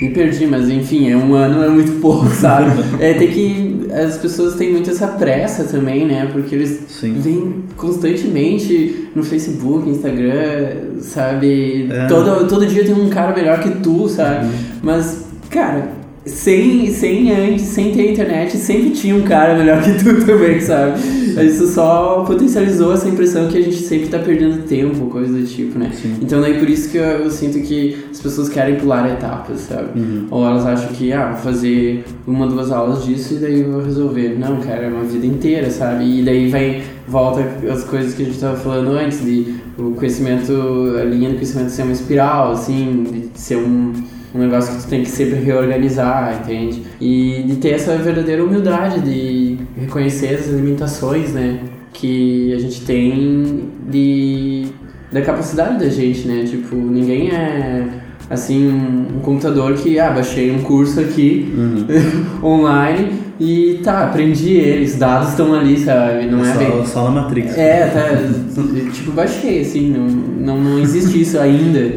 me 0.00 0.10
perdi, 0.10 0.46
mas 0.46 0.68
enfim, 0.68 1.08
é 1.10 1.16
um 1.16 1.34
ano 1.34 1.62
é 1.62 1.68
muito 1.68 2.00
pouco, 2.00 2.26
sabe? 2.30 2.70
é, 2.98 3.14
tem 3.14 3.28
que. 3.28 3.71
As 3.92 4.16
pessoas 4.16 4.54
têm 4.54 4.72
muito 4.72 4.90
essa 4.90 5.06
pressa 5.06 5.64
também, 5.64 6.06
né? 6.06 6.28
Porque 6.32 6.54
eles 6.54 6.84
Sim. 6.88 7.14
vêm 7.20 7.64
constantemente 7.76 9.08
no 9.14 9.22
Facebook, 9.22 9.88
Instagram, 9.88 11.00
sabe? 11.00 11.88
É. 11.90 12.06
Todo, 12.06 12.48
todo 12.48 12.66
dia 12.66 12.84
tem 12.84 12.94
um 12.94 13.08
cara 13.10 13.34
melhor 13.34 13.60
que 13.60 13.70
tu, 13.82 14.08
sabe? 14.08 14.48
Mas, 14.82 15.26
cara, 15.50 16.01
sem, 16.24 16.86
sem 16.92 17.32
antes, 17.32 17.64
sem 17.66 17.92
ter 17.92 18.12
internet, 18.12 18.56
sempre 18.56 18.90
tinha 18.90 19.14
um 19.14 19.22
cara 19.22 19.56
melhor 19.56 19.82
que 19.82 19.92
tu 19.92 20.14
também, 20.24 20.60
sabe? 20.60 21.00
Isso 21.44 21.66
só 21.68 22.24
potencializou 22.24 22.92
essa 22.92 23.08
impressão 23.08 23.48
que 23.48 23.58
a 23.58 23.62
gente 23.62 23.78
sempre 23.78 24.08
tá 24.08 24.18
perdendo 24.18 24.62
tempo, 24.66 25.06
coisa 25.06 25.32
do 25.32 25.44
tipo, 25.44 25.78
né? 25.78 25.90
Sim. 25.92 26.18
Então 26.20 26.40
daí 26.40 26.58
por 26.58 26.68
isso 26.68 26.90
que 26.90 26.98
eu, 26.98 27.02
eu 27.02 27.30
sinto 27.30 27.60
que 27.60 27.96
as 28.10 28.20
pessoas 28.20 28.48
querem 28.48 28.76
pular 28.76 29.10
etapas, 29.10 29.60
sabe? 29.60 29.98
Uhum. 29.98 30.26
Ou 30.30 30.46
elas 30.46 30.64
acham 30.64 30.88
que, 30.90 31.12
ah, 31.12 31.32
vou 31.32 31.52
fazer 31.52 32.04
uma, 32.26 32.46
duas 32.46 32.70
aulas 32.70 33.04
disso 33.04 33.34
e 33.34 33.38
daí 33.38 33.60
eu 33.62 33.72
vou 33.72 33.82
resolver. 33.82 34.36
Não, 34.38 34.60
cara, 34.60 34.84
é 34.84 34.88
uma 34.88 35.04
vida 35.04 35.26
inteira, 35.26 35.70
sabe? 35.70 36.20
E 36.20 36.22
daí 36.22 36.48
vem, 36.48 36.82
volta 37.08 37.44
as 37.68 37.82
coisas 37.84 38.14
que 38.14 38.22
a 38.22 38.26
gente 38.26 38.38
tava 38.38 38.56
falando 38.56 38.92
antes, 38.92 39.24
de 39.24 39.54
o 39.78 39.92
conhecimento, 39.92 40.52
a 41.00 41.04
linha 41.04 41.30
do 41.30 41.34
conhecimento 41.34 41.70
ser 41.70 41.82
uma 41.82 41.92
espiral, 41.92 42.52
assim, 42.52 43.30
de 43.32 43.40
ser 43.40 43.56
um, 43.56 43.92
um 44.34 44.38
negócio 44.38 44.74
que 44.74 44.82
tu 44.82 44.88
tem 44.88 45.02
que 45.02 45.10
sempre 45.10 45.36
reorganizar, 45.40 46.40
entende? 46.42 46.82
E 47.00 47.44
de 47.46 47.56
ter 47.56 47.70
essa 47.70 47.96
verdadeira 47.96 48.44
humildade 48.44 49.00
de 49.00 49.58
reconhecer 49.76 50.34
as 50.34 50.46
limitações, 50.46 51.32
né? 51.32 51.60
Que 51.92 52.52
a 52.54 52.58
gente 52.58 52.82
tem 52.82 53.68
de 53.88 54.68
da 55.12 55.20
capacidade 55.20 55.78
da 55.78 55.90
gente, 55.90 56.26
né? 56.26 56.44
Tipo, 56.44 56.74
ninguém 56.74 57.30
é 57.30 57.86
assim 58.32 58.66
um, 58.66 59.18
um 59.18 59.20
computador 59.20 59.74
que 59.74 59.98
ah, 59.98 60.10
baixei 60.10 60.50
um 60.50 60.62
curso 60.62 60.98
aqui 60.98 61.52
online 62.42 63.20
e 63.38 63.80
tá, 63.82 64.04
aprendi 64.04 64.52
ele, 64.52 64.84
os 64.84 64.94
dados 64.94 65.30
estão 65.30 65.52
ali, 65.52 65.76
sabe? 65.76 66.26
Não 66.26 66.44
é, 66.44 66.52
só, 66.52 66.58
bem. 66.58 66.86
só 66.86 67.10
na 67.10 67.22
Matrix. 67.22 67.58
É, 67.58 67.86
tá. 67.86 68.62
Tipo, 68.92 69.12
baixei, 69.12 69.62
assim, 69.62 69.90
não, 69.90 70.06
não, 70.06 70.60
não 70.60 70.78
existe 70.78 71.22
isso 71.22 71.38
ainda. 71.38 71.80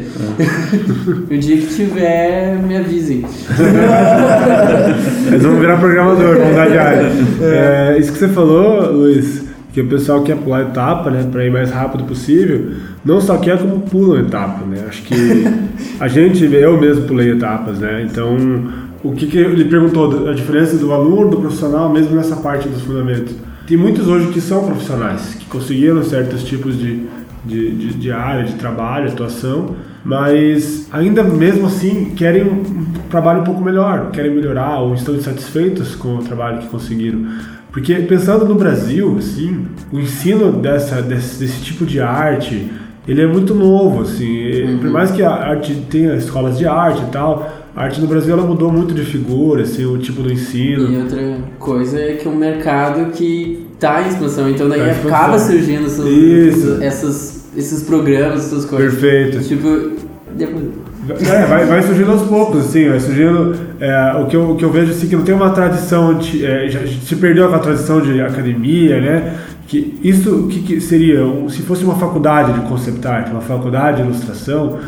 o 1.30 1.38
dia 1.38 1.56
que 1.58 1.66
tiver, 1.66 2.56
me 2.56 2.76
avisem. 2.76 3.24
Eles 5.28 5.42
vão 5.42 5.60
virar 5.60 5.76
programador, 5.76 6.36
vão 6.36 6.46
mudar 6.48 6.68
de 6.68 6.78
área. 6.78 7.12
É, 7.40 7.96
isso 7.98 8.12
que 8.12 8.18
você 8.18 8.28
falou, 8.28 8.90
Luiz, 8.92 9.44
que 9.76 9.82
o 9.82 9.86
pessoal 9.86 10.22
quer 10.22 10.38
pular 10.38 10.62
etapa, 10.62 11.10
né, 11.10 11.28
para 11.30 11.44
ir 11.44 11.52
mais 11.52 11.70
rápido 11.70 12.04
possível, 12.04 12.70
não 13.04 13.20
só 13.20 13.36
quer 13.36 13.58
como 13.58 13.80
pula 13.80 14.20
etapa, 14.20 14.64
né? 14.64 14.82
Acho 14.88 15.02
que 15.02 15.14
a 16.00 16.08
gente, 16.08 16.46
eu 16.46 16.80
mesmo 16.80 17.04
pulei 17.04 17.32
etapas, 17.32 17.78
né? 17.78 18.08
Então, 18.10 18.38
o 19.04 19.12
que, 19.12 19.26
que 19.26 19.36
ele 19.36 19.66
perguntou, 19.66 20.30
a 20.30 20.32
diferença 20.32 20.78
do 20.78 20.94
aluno, 20.94 21.28
do 21.28 21.36
profissional, 21.36 21.92
mesmo 21.92 22.16
nessa 22.16 22.36
parte 22.36 22.66
dos 22.66 22.80
fundamentos. 22.80 23.34
Tem 23.66 23.76
muitos 23.76 24.08
hoje 24.08 24.28
que 24.28 24.40
são 24.40 24.64
profissionais, 24.64 25.34
que 25.34 25.44
conseguiram 25.44 26.02
certos 26.02 26.42
tipos 26.42 26.78
de, 26.78 27.02
de, 27.44 27.70
de, 27.72 27.94
de 27.98 28.10
área, 28.10 28.44
de 28.44 28.54
trabalho, 28.54 29.10
atuação, 29.10 29.76
mas 30.02 30.88
ainda 30.90 31.22
mesmo 31.22 31.66
assim 31.66 32.14
querem 32.16 32.44
um 32.44 32.86
trabalho 33.10 33.42
um 33.42 33.44
pouco 33.44 33.60
melhor, 33.60 34.10
querem 34.10 34.34
melhorar 34.34 34.78
ou 34.78 34.94
estão 34.94 35.14
insatisfeitos 35.14 35.94
com 35.94 36.16
o 36.16 36.22
trabalho 36.22 36.60
que 36.60 36.68
conseguiram. 36.68 37.26
Porque 37.76 37.94
pensando 37.96 38.46
no 38.46 38.54
Brasil, 38.54 39.16
assim, 39.18 39.66
o 39.92 40.00
ensino 40.00 40.50
dessa, 40.50 41.02
desse, 41.02 41.38
desse 41.38 41.60
tipo 41.62 41.84
de 41.84 42.00
arte, 42.00 42.72
ele 43.06 43.20
é 43.20 43.26
muito 43.26 43.54
novo, 43.54 44.00
assim, 44.00 44.78
por 44.80 44.88
mais 44.88 45.10
que 45.10 45.22
a 45.22 45.30
arte 45.30 45.74
tenha 45.90 46.14
escolas 46.16 46.56
de 46.56 46.66
arte 46.66 47.02
e 47.02 47.10
tal, 47.12 47.46
a 47.76 47.82
arte 47.82 48.00
no 48.00 48.06
Brasil 48.06 48.32
ela 48.32 48.46
mudou 48.46 48.72
muito 48.72 48.94
de 48.94 49.02
figura, 49.04 49.64
assim, 49.64 49.84
o 49.84 49.98
tipo 49.98 50.22
do 50.22 50.32
ensino. 50.32 50.90
E 50.90 50.96
outra 50.96 51.36
coisa 51.58 52.00
é 52.00 52.14
que 52.14 52.26
é 52.26 52.30
um 52.30 52.36
mercado 52.36 53.12
que 53.12 53.66
tá 53.78 54.02
em 54.04 54.08
expansão, 54.08 54.48
então 54.48 54.70
daí 54.70 54.80
Tá 54.80 54.90
expansão. 54.92 55.14
acaba 55.14 55.38
surgindo 55.38 55.84
essas, 55.84 56.80
essas, 56.80 57.44
esses 57.54 57.82
programas, 57.82 58.46
essas 58.46 58.64
coisas. 58.64 58.98
Perfeito. 58.98 59.46
Tipo, 59.46 59.90
depois, 60.34 60.64
É, 61.08 61.46
vai, 61.46 61.64
vai 61.66 61.82
surgindo 61.82 62.10
aos 62.12 62.22
poucos, 62.22 62.66
assim, 62.66 62.88
vai 62.88 63.00
surgindo. 63.00 63.54
é, 63.80 64.14
o, 64.20 64.26
que 64.26 64.36
eu, 64.36 64.50
o 64.50 64.56
que 64.56 64.64
eu 64.64 64.70
vejo 64.70 64.90
assim 64.92 65.08
que 65.08 65.16
não 65.16 65.22
tem 65.24 65.34
uma 65.34 65.50
tradição 65.50 66.14
de. 66.14 66.44
é, 66.44 66.68
já 66.68 66.80
se 66.86 67.16
perdeu 67.16 67.44
aquela 67.44 67.60
tradição 67.62 68.00
de 68.00 68.20
academia, 68.20 69.00
né? 69.00 69.34
Que 69.68 69.98
isso 70.02 70.46
que, 70.48 70.60
que 70.60 70.80
seria? 70.80 71.24
Um- 71.24 71.48
se 71.48 71.62
fosse 71.62 71.84
uma 71.84 71.96
faculdade 71.96 72.52
de 72.52 72.60
concept 72.68 73.06
art, 73.06 73.30
uma 73.30 73.40
faculdade 73.40 73.98
de 73.98 74.02
ilustração, 74.04 74.78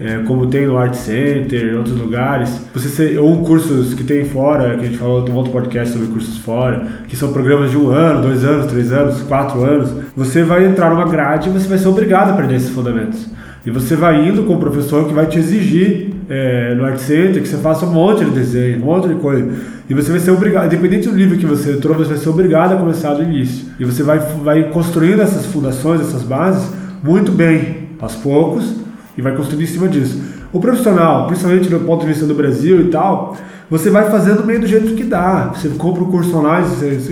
é, 0.00 0.18
como 0.26 0.46
tem 0.46 0.66
no 0.66 0.76
Art 0.76 0.94
Center, 0.94 1.72
em 1.74 1.76
outros 1.76 1.96
lugares, 1.98 2.60
você 2.74 2.88
ser, 2.88 3.18
ou 3.18 3.44
cursos 3.44 3.94
que 3.94 4.02
tem 4.02 4.24
fora, 4.24 4.76
que 4.76 4.84
a 4.84 4.88
gente 4.88 4.96
falou, 4.98 5.28
um 5.28 5.34
outro 5.34 5.52
podcast 5.52 5.92
sobre 5.92 6.08
cursos 6.08 6.38
fora, 6.38 6.86
que 7.06 7.14
são 7.16 7.32
programas 7.32 7.70
de 7.70 7.76
um 7.76 7.88
ano, 7.90 8.22
dois 8.22 8.42
anos, 8.44 8.66
três 8.66 8.90
anos, 8.90 9.20
quatro 9.22 9.62
anos, 9.62 9.90
você 10.16 10.42
vai 10.42 10.64
entrar 10.64 10.90
numa 10.90 11.08
grade 11.08 11.48
e 11.50 11.52
você 11.52 11.68
vai 11.68 11.78
ser 11.78 11.88
obrigado 11.88 12.30
a 12.30 12.32
aprender 12.32 12.56
esses 12.56 12.70
fundamentos. 12.70 13.26
E 13.64 13.70
você 13.70 13.94
vai 13.94 14.28
indo 14.28 14.42
com 14.42 14.54
o 14.54 14.58
professor 14.58 15.06
que 15.06 15.14
vai 15.14 15.26
te 15.26 15.38
exigir 15.38 16.10
é, 16.28 16.74
no 16.74 16.84
Art 16.84 16.98
Center 16.98 17.40
que 17.40 17.48
você 17.48 17.58
faça 17.58 17.86
um 17.86 17.92
monte 17.92 18.24
de 18.24 18.30
desenho, 18.30 18.82
um 18.82 18.86
monte 18.86 19.08
de 19.08 19.14
coisa. 19.16 19.48
E 19.88 19.94
você 19.94 20.10
vai 20.10 20.20
ser 20.20 20.32
obrigado, 20.32 20.66
independente 20.66 21.08
do 21.08 21.14
nível 21.14 21.38
que 21.38 21.46
você 21.46 21.72
entrou, 21.72 21.96
você 21.96 22.10
vai 22.10 22.18
ser 22.18 22.28
obrigado 22.28 22.72
a 22.72 22.76
começar 22.76 23.14
do 23.14 23.22
início. 23.22 23.66
E 23.78 23.84
você 23.84 24.02
vai, 24.02 24.18
vai 24.18 24.64
construindo 24.70 25.20
essas 25.20 25.46
fundações, 25.46 26.00
essas 26.00 26.22
bases, 26.22 26.72
muito 27.02 27.30
bem, 27.30 27.88
aos 28.00 28.16
poucos, 28.16 28.74
e 29.16 29.22
vai 29.22 29.36
construindo 29.36 29.62
em 29.62 29.66
cima 29.66 29.88
disso. 29.88 30.20
O 30.52 30.60
profissional, 30.60 31.26
principalmente 31.26 31.68
do 31.68 31.80
ponto 31.80 32.02
de 32.02 32.08
vista 32.08 32.26
do 32.26 32.34
Brasil 32.34 32.80
e 32.82 32.84
tal, 32.88 33.36
você 33.70 33.88
vai 33.88 34.10
fazendo 34.10 34.44
meio 34.44 34.60
do 34.60 34.66
jeito 34.66 34.94
que 34.94 35.02
dá. 35.02 35.50
Você 35.54 35.70
compra 35.70 36.02
o 36.02 36.06
curso 36.06 36.36
online 36.36 36.66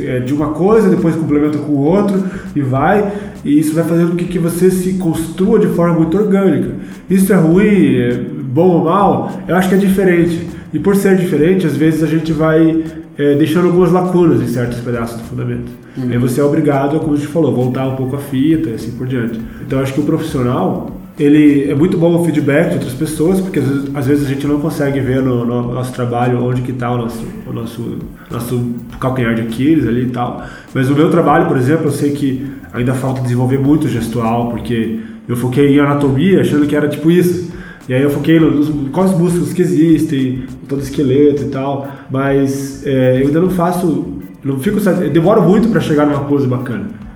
é, 0.04 0.20
de 0.20 0.34
uma 0.34 0.48
coisa, 0.48 0.90
depois 0.90 1.16
complementa 1.16 1.56
com 1.56 1.72
o 1.72 1.80
outro 1.80 2.22
e 2.54 2.60
vai. 2.60 3.10
E 3.42 3.58
isso 3.58 3.74
vai 3.74 3.82
fazendo 3.82 4.10
com 4.10 4.16
que, 4.16 4.38
você 4.38 4.70
se 4.70 4.94
construa 4.98 5.58
de 5.58 5.68
forma 5.68 5.94
muito 5.94 6.18
orgânica. 6.18 6.72
Isso 7.08 7.32
é 7.32 7.36
ruim, 7.36 7.96
é 7.96 8.12
bom 8.12 8.68
ou 8.68 8.84
mal? 8.84 9.32
Eu 9.48 9.56
acho 9.56 9.70
que 9.70 9.74
é 9.74 9.78
diferente. 9.78 10.48
E 10.72 10.78
por 10.78 10.94
ser 10.94 11.16
diferente, 11.16 11.66
às 11.66 11.74
vezes 11.74 12.02
a 12.02 12.06
gente 12.06 12.30
vai 12.30 12.84
é, 13.16 13.34
deixando 13.36 13.68
algumas 13.68 13.90
lacunas 13.90 14.42
em 14.42 14.46
certos 14.46 14.80
pedaços 14.80 15.16
do 15.16 15.24
fundamento. 15.24 15.72
Aí 15.96 16.18
você 16.18 16.42
é 16.42 16.44
obrigado, 16.44 17.00
como 17.00 17.14
a 17.14 17.16
gente 17.16 17.28
falou, 17.28 17.54
voltar 17.54 17.88
um 17.88 17.96
pouco 17.96 18.16
a 18.16 18.18
fita 18.18 18.68
e 18.68 18.74
assim 18.74 18.92
por 18.92 19.06
diante. 19.06 19.40
Então 19.62 19.78
eu 19.78 19.82
acho 19.82 19.94
que 19.94 20.00
o 20.00 20.04
profissional, 20.04 20.99
ele 21.20 21.70
é 21.70 21.74
muito 21.74 21.98
bom 21.98 22.18
o 22.18 22.24
feedback 22.24 22.70
de 22.70 22.74
outras 22.76 22.94
pessoas, 22.94 23.40
porque 23.40 23.58
às 23.58 23.66
vezes, 23.66 23.90
às 23.94 24.06
vezes 24.06 24.26
a 24.26 24.28
gente 24.28 24.46
não 24.46 24.58
consegue 24.58 25.00
ver 25.00 25.22
no, 25.22 25.44
no 25.44 25.74
nosso 25.74 25.92
trabalho 25.92 26.42
onde 26.42 26.62
que 26.62 26.72
está 26.72 26.90
o 26.90 26.96
nosso, 26.96 27.22
o 27.46 27.52
nosso, 27.52 27.98
nosso 28.30 28.74
calcanhar 28.98 29.34
de 29.34 29.42
Aquiles 29.42 29.86
ali 29.86 30.04
e 30.04 30.10
tal. 30.10 30.42
Mas 30.72 30.88
o 30.88 30.94
meu 30.94 31.10
trabalho, 31.10 31.46
por 31.46 31.58
exemplo, 31.58 31.88
eu 31.88 31.90
sei 31.90 32.12
que 32.12 32.50
ainda 32.72 32.94
falta 32.94 33.20
desenvolver 33.20 33.58
muito 33.58 33.86
gestual, 33.86 34.48
porque 34.48 34.98
eu 35.28 35.36
foquei 35.36 35.76
em 35.76 35.78
anatomia 35.78 36.40
achando 36.40 36.66
que 36.66 36.74
era 36.74 36.88
tipo 36.88 37.10
isso. 37.10 37.52
E 37.86 37.92
aí 37.92 38.02
eu 38.02 38.10
foquei 38.10 38.40
nos 38.40 38.70
quais 38.90 39.10
músculos 39.10 39.52
que 39.52 39.60
existem, 39.60 40.44
todo 40.66 40.80
esqueleto 40.80 41.42
e 41.42 41.48
tal, 41.48 41.86
mas 42.10 42.86
é, 42.86 43.20
eu 43.20 43.26
ainda 43.26 43.40
não 43.40 43.50
faço, 43.50 44.20
não 44.42 44.58
fico, 44.58 44.80
demoro 45.12 45.42
muito 45.42 45.68
para 45.68 45.80
chegar 45.80 46.06
numa 46.06 46.24
pose 46.24 46.46
bacana. 46.46 47.09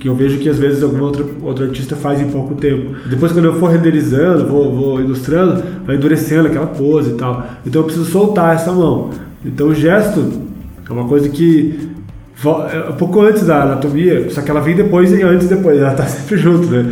Que 0.00 0.08
eu 0.08 0.14
vejo 0.14 0.38
que 0.38 0.48
às 0.48 0.58
vezes 0.58 0.82
algum 0.82 1.00
outro, 1.02 1.30
outro 1.42 1.64
artista 1.66 1.94
faz 1.94 2.20
em 2.20 2.30
pouco 2.30 2.54
tempo. 2.54 2.96
Depois, 3.06 3.30
quando 3.30 3.44
eu 3.44 3.60
for 3.60 3.70
renderizando, 3.70 4.46
vou, 4.46 4.74
vou 4.74 5.00
ilustrando, 5.00 5.62
vai 5.86 5.96
endurecendo 5.96 6.48
aquela 6.48 6.66
pose 6.66 7.10
e 7.10 7.14
tal. 7.14 7.46
Então 7.64 7.82
eu 7.82 7.84
preciso 7.84 8.10
soltar 8.10 8.56
essa 8.56 8.72
mão. 8.72 9.10
Então 9.44 9.68
o 9.68 9.74
gesto 9.74 10.26
é 10.88 10.92
uma 10.92 11.06
coisa 11.06 11.28
que 11.28 11.90
é 12.72 12.90
um 12.90 12.96
pouco 12.96 13.20
antes 13.20 13.46
da 13.46 13.62
anatomia, 13.62 14.30
só 14.30 14.40
que 14.40 14.50
ela 14.50 14.60
vem 14.60 14.74
depois 14.74 15.12
e 15.12 15.22
antes 15.22 15.46
e 15.46 15.54
depois, 15.54 15.78
ela 15.78 15.92
tá 15.92 16.04
sempre 16.08 16.38
junto, 16.38 16.66
né? 16.68 16.86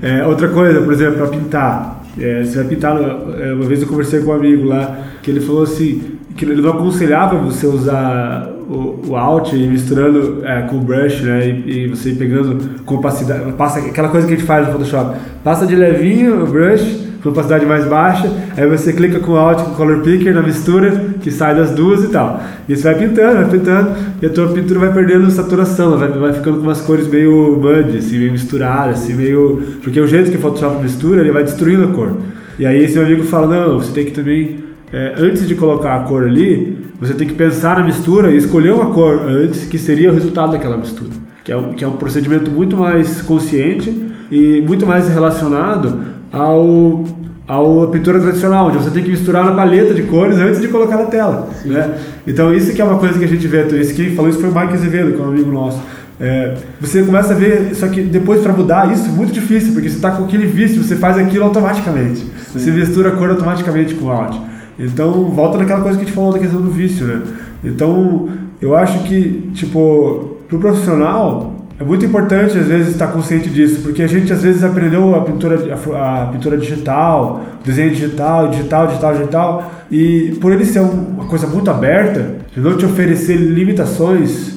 É, 0.00 0.26
outra 0.26 0.48
coisa, 0.48 0.80
por 0.80 0.92
exemplo, 0.92 1.16
para 1.16 1.26
pintar. 1.26 2.04
É, 2.18 2.44
você 2.44 2.56
vai 2.58 2.64
pintar, 2.66 2.96
é, 2.96 3.52
uma 3.52 3.64
vez 3.64 3.82
eu 3.82 3.88
conversei 3.88 4.20
com 4.20 4.30
um 4.30 4.34
amigo 4.34 4.64
lá, 4.64 4.98
que 5.22 5.30
ele 5.30 5.40
falou 5.40 5.64
assim, 5.64 6.18
que 6.36 6.44
ele 6.44 6.60
não 6.60 6.70
aconselhava 6.70 7.36
você 7.38 7.66
usar 7.66 8.48
o, 8.72 9.10
o 9.10 9.16
alt 9.16 9.52
e 9.52 9.66
misturando 9.66 10.40
é, 10.44 10.62
com 10.62 10.76
o 10.76 10.80
brush, 10.80 11.20
né? 11.22 11.48
E, 11.48 11.84
e 11.84 11.88
você 11.88 12.12
pegando 12.12 12.82
com 12.84 12.96
opacidade, 12.96 13.52
passa 13.52 13.80
aquela 13.80 14.08
coisa 14.08 14.26
que 14.26 14.34
a 14.34 14.36
gente 14.36 14.46
faz 14.46 14.66
no 14.66 14.72
Photoshop, 14.72 15.16
passa 15.44 15.66
de 15.66 15.76
levinho 15.76 16.42
o 16.42 16.46
brush, 16.46 17.12
com 17.22 17.28
opacidade 17.28 17.64
mais 17.64 17.84
baixa, 17.84 18.28
aí 18.56 18.66
você 18.66 18.92
clica 18.92 19.20
com 19.20 19.32
o 19.32 19.36
alt, 19.36 19.62
com 19.62 19.70
o 19.70 19.74
color 19.76 20.00
picker 20.00 20.34
na 20.34 20.42
mistura, 20.42 20.90
que 21.20 21.30
sai 21.30 21.54
das 21.54 21.70
duas 21.70 22.02
e 22.02 22.08
tal. 22.08 22.42
E 22.68 22.74
você 22.74 22.82
vai 22.82 22.94
pintando, 22.96 23.34
vai 23.34 23.48
pintando, 23.48 23.90
e 24.20 24.26
a 24.26 24.28
tua 24.28 24.48
pintura 24.48 24.80
vai 24.80 24.92
perdendo 24.92 25.30
saturação, 25.30 25.96
vai, 25.96 26.08
vai 26.08 26.32
ficando 26.32 26.58
com 26.58 26.64
umas 26.64 26.80
cores 26.80 27.06
meio 27.06 27.60
mud, 27.60 27.96
assim, 27.96 28.18
meio 28.18 28.32
misturadas, 28.32 29.02
assim, 29.02 29.14
meio... 29.14 29.62
Porque 29.82 30.00
o 30.00 30.06
jeito 30.06 30.30
que 30.30 30.36
o 30.36 30.40
Photoshop 30.40 30.82
mistura, 30.82 31.20
ele 31.20 31.30
vai 31.30 31.44
destruindo 31.44 31.84
a 31.84 31.88
cor. 31.88 32.16
E 32.58 32.66
aí 32.66 32.82
esse 32.82 32.94
meu 32.94 33.06
amigo 33.06 33.22
fala, 33.22 33.46
não, 33.46 33.78
você 33.78 33.92
tem 33.92 34.04
que 34.04 34.10
também, 34.10 34.58
é, 34.92 35.14
antes 35.16 35.46
de 35.46 35.54
colocar 35.54 35.94
a 35.94 36.00
cor 36.00 36.24
ali, 36.24 36.76
você 37.02 37.14
tem 37.14 37.26
que 37.26 37.34
pensar 37.34 37.80
na 37.80 37.84
mistura 37.84 38.30
e 38.30 38.36
escolher 38.36 38.72
uma 38.72 38.86
cor 38.94 39.22
antes, 39.28 39.64
que 39.64 39.76
seria 39.76 40.08
o 40.12 40.14
resultado 40.14 40.52
daquela 40.52 40.76
mistura. 40.76 41.10
Que 41.42 41.50
é 41.50 41.56
um, 41.56 41.72
que 41.72 41.82
é 41.82 41.88
um 41.88 41.96
procedimento 41.96 42.48
muito 42.48 42.76
mais 42.76 43.20
consciente 43.22 43.92
e 44.30 44.62
muito 44.64 44.86
mais 44.86 45.08
relacionado 45.08 46.00
ao, 46.32 47.02
ao 47.48 47.88
pintura 47.88 48.20
tradicional, 48.20 48.68
onde 48.68 48.78
você 48.78 48.90
tem 48.90 49.02
que 49.02 49.10
misturar 49.10 49.44
na 49.44 49.50
paleta 49.50 49.92
de 49.92 50.04
cores 50.04 50.38
antes 50.38 50.60
de 50.60 50.68
colocar 50.68 50.96
na 50.96 51.06
tela. 51.06 51.48
Né? 51.64 51.92
Então, 52.24 52.54
isso 52.54 52.72
que 52.72 52.80
é 52.80 52.84
uma 52.84 53.00
coisa 53.00 53.18
que 53.18 53.24
a 53.24 53.28
gente 53.28 53.48
vê. 53.48 53.66
Esse 53.80 53.94
quem 53.94 54.14
falou 54.14 54.30
isso 54.30 54.38
foi 54.38 54.50
o 54.50 54.54
Mike 54.54 54.74
Azevedo, 54.74 55.12
que 55.14 55.20
é 55.20 55.24
um 55.24 55.28
amigo 55.28 55.50
nosso. 55.50 55.82
É, 56.20 56.54
você 56.80 57.02
começa 57.02 57.32
a 57.32 57.36
ver, 57.36 57.74
só 57.74 57.88
que 57.88 58.00
depois 58.00 58.42
para 58.42 58.52
mudar 58.52 58.92
isso 58.92 59.06
é 59.06 59.08
muito 59.08 59.32
difícil, 59.32 59.72
porque 59.72 59.88
você 59.88 59.96
está 59.96 60.12
com 60.12 60.22
aquele 60.22 60.46
vício, 60.46 60.80
você 60.80 60.94
faz 60.94 61.18
aquilo 61.18 61.46
automaticamente. 61.46 62.20
Sim. 62.20 62.60
Você 62.60 62.70
mistura 62.70 63.08
a 63.08 63.12
cor 63.16 63.28
automaticamente 63.28 63.92
com 63.94 64.04
o 64.04 64.10
áudio. 64.12 64.51
Então, 64.82 65.30
volta 65.30 65.58
naquela 65.58 65.80
coisa 65.80 65.96
que 65.96 66.02
a 66.02 66.06
gente 66.06 66.14
falou 66.14 66.32
da 66.32 66.40
questão 66.40 66.60
do 66.60 66.70
vício, 66.70 67.06
né? 67.06 67.22
Então, 67.62 68.28
eu 68.60 68.74
acho 68.74 69.04
que, 69.04 69.50
tipo, 69.54 70.38
pro 70.48 70.58
profissional, 70.58 71.54
é 71.78 71.84
muito 71.84 72.04
importante 72.04 72.58
às 72.58 72.66
vezes 72.66 72.88
estar 72.88 73.06
consciente 73.08 73.48
disso, 73.48 73.80
porque 73.82 74.02
a 74.02 74.06
gente 74.06 74.32
às 74.32 74.42
vezes 74.42 74.62
aprendeu 74.64 75.14
a 75.14 75.20
pintura, 75.20 75.58
a, 75.94 76.22
a 76.22 76.26
pintura 76.26 76.58
digital, 76.58 77.42
desenho 77.64 77.90
digital, 77.90 78.48
digital, 78.48 78.86
digital, 78.88 79.12
digital, 79.14 79.72
e 79.90 80.36
por 80.40 80.52
ele 80.52 80.64
ser 80.64 80.80
uma 80.80 81.26
coisa 81.26 81.46
muito 81.46 81.70
aberta, 81.70 82.36
de 82.52 82.60
não 82.60 82.76
te 82.76 82.84
oferecer 82.84 83.36
limitações 83.36 84.52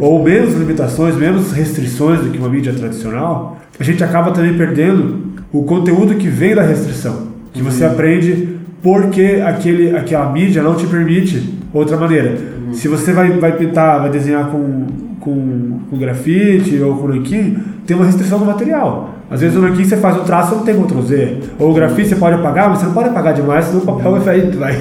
ou 0.00 0.22
menos 0.22 0.54
limitações, 0.54 1.16
menos 1.16 1.52
restrições 1.52 2.20
do 2.20 2.30
que 2.30 2.38
uma 2.38 2.48
mídia 2.48 2.72
tradicional, 2.72 3.58
a 3.78 3.84
gente 3.84 4.02
acaba 4.02 4.32
também 4.32 4.56
perdendo 4.56 5.28
o 5.52 5.62
conteúdo 5.62 6.16
que 6.16 6.28
vem 6.28 6.54
da 6.54 6.62
restrição, 6.62 7.28
que 7.52 7.62
você 7.62 7.84
uhum. 7.84 7.92
aprende 7.92 8.57
porque 8.82 9.42
aquele, 9.44 9.96
aquela 9.96 10.32
mídia 10.32 10.62
não 10.62 10.76
te 10.76 10.86
permite 10.86 11.58
outra 11.72 11.96
maneira. 11.96 12.30
Uhum. 12.30 12.72
Se 12.72 12.88
você 12.88 13.12
vai, 13.12 13.30
vai 13.32 13.52
pintar, 13.52 14.00
vai 14.00 14.10
desenhar 14.10 14.50
com, 14.50 14.86
com, 15.20 15.80
com 15.90 15.98
grafite 15.98 16.80
ou 16.80 16.96
com 16.96 17.08
nanquim, 17.08 17.58
tem 17.86 17.96
uma 17.96 18.06
restrição 18.06 18.38
do 18.38 18.44
material. 18.44 19.17
Às 19.30 19.42
vezes 19.42 19.56
o 19.56 19.60
nanquim 19.60 19.84
você 19.84 19.96
faz 19.96 20.16
o 20.16 20.20
traço 20.20 20.54
não 20.54 20.62
tem 20.62 20.74
Ctrl 20.74 21.02
Z. 21.02 21.38
Ou 21.58 21.70
o 21.70 21.74
grafite 21.74 22.08
você 22.08 22.16
pode 22.16 22.36
apagar, 22.36 22.70
mas 22.70 22.78
você 22.78 22.86
não 22.86 22.94
pode 22.94 23.10
apagar 23.10 23.34
demais, 23.34 23.66
senão 23.66 23.82
o 23.82 23.86
papel 23.86 24.18
vai, 24.20 24.40
vai, 24.40 24.76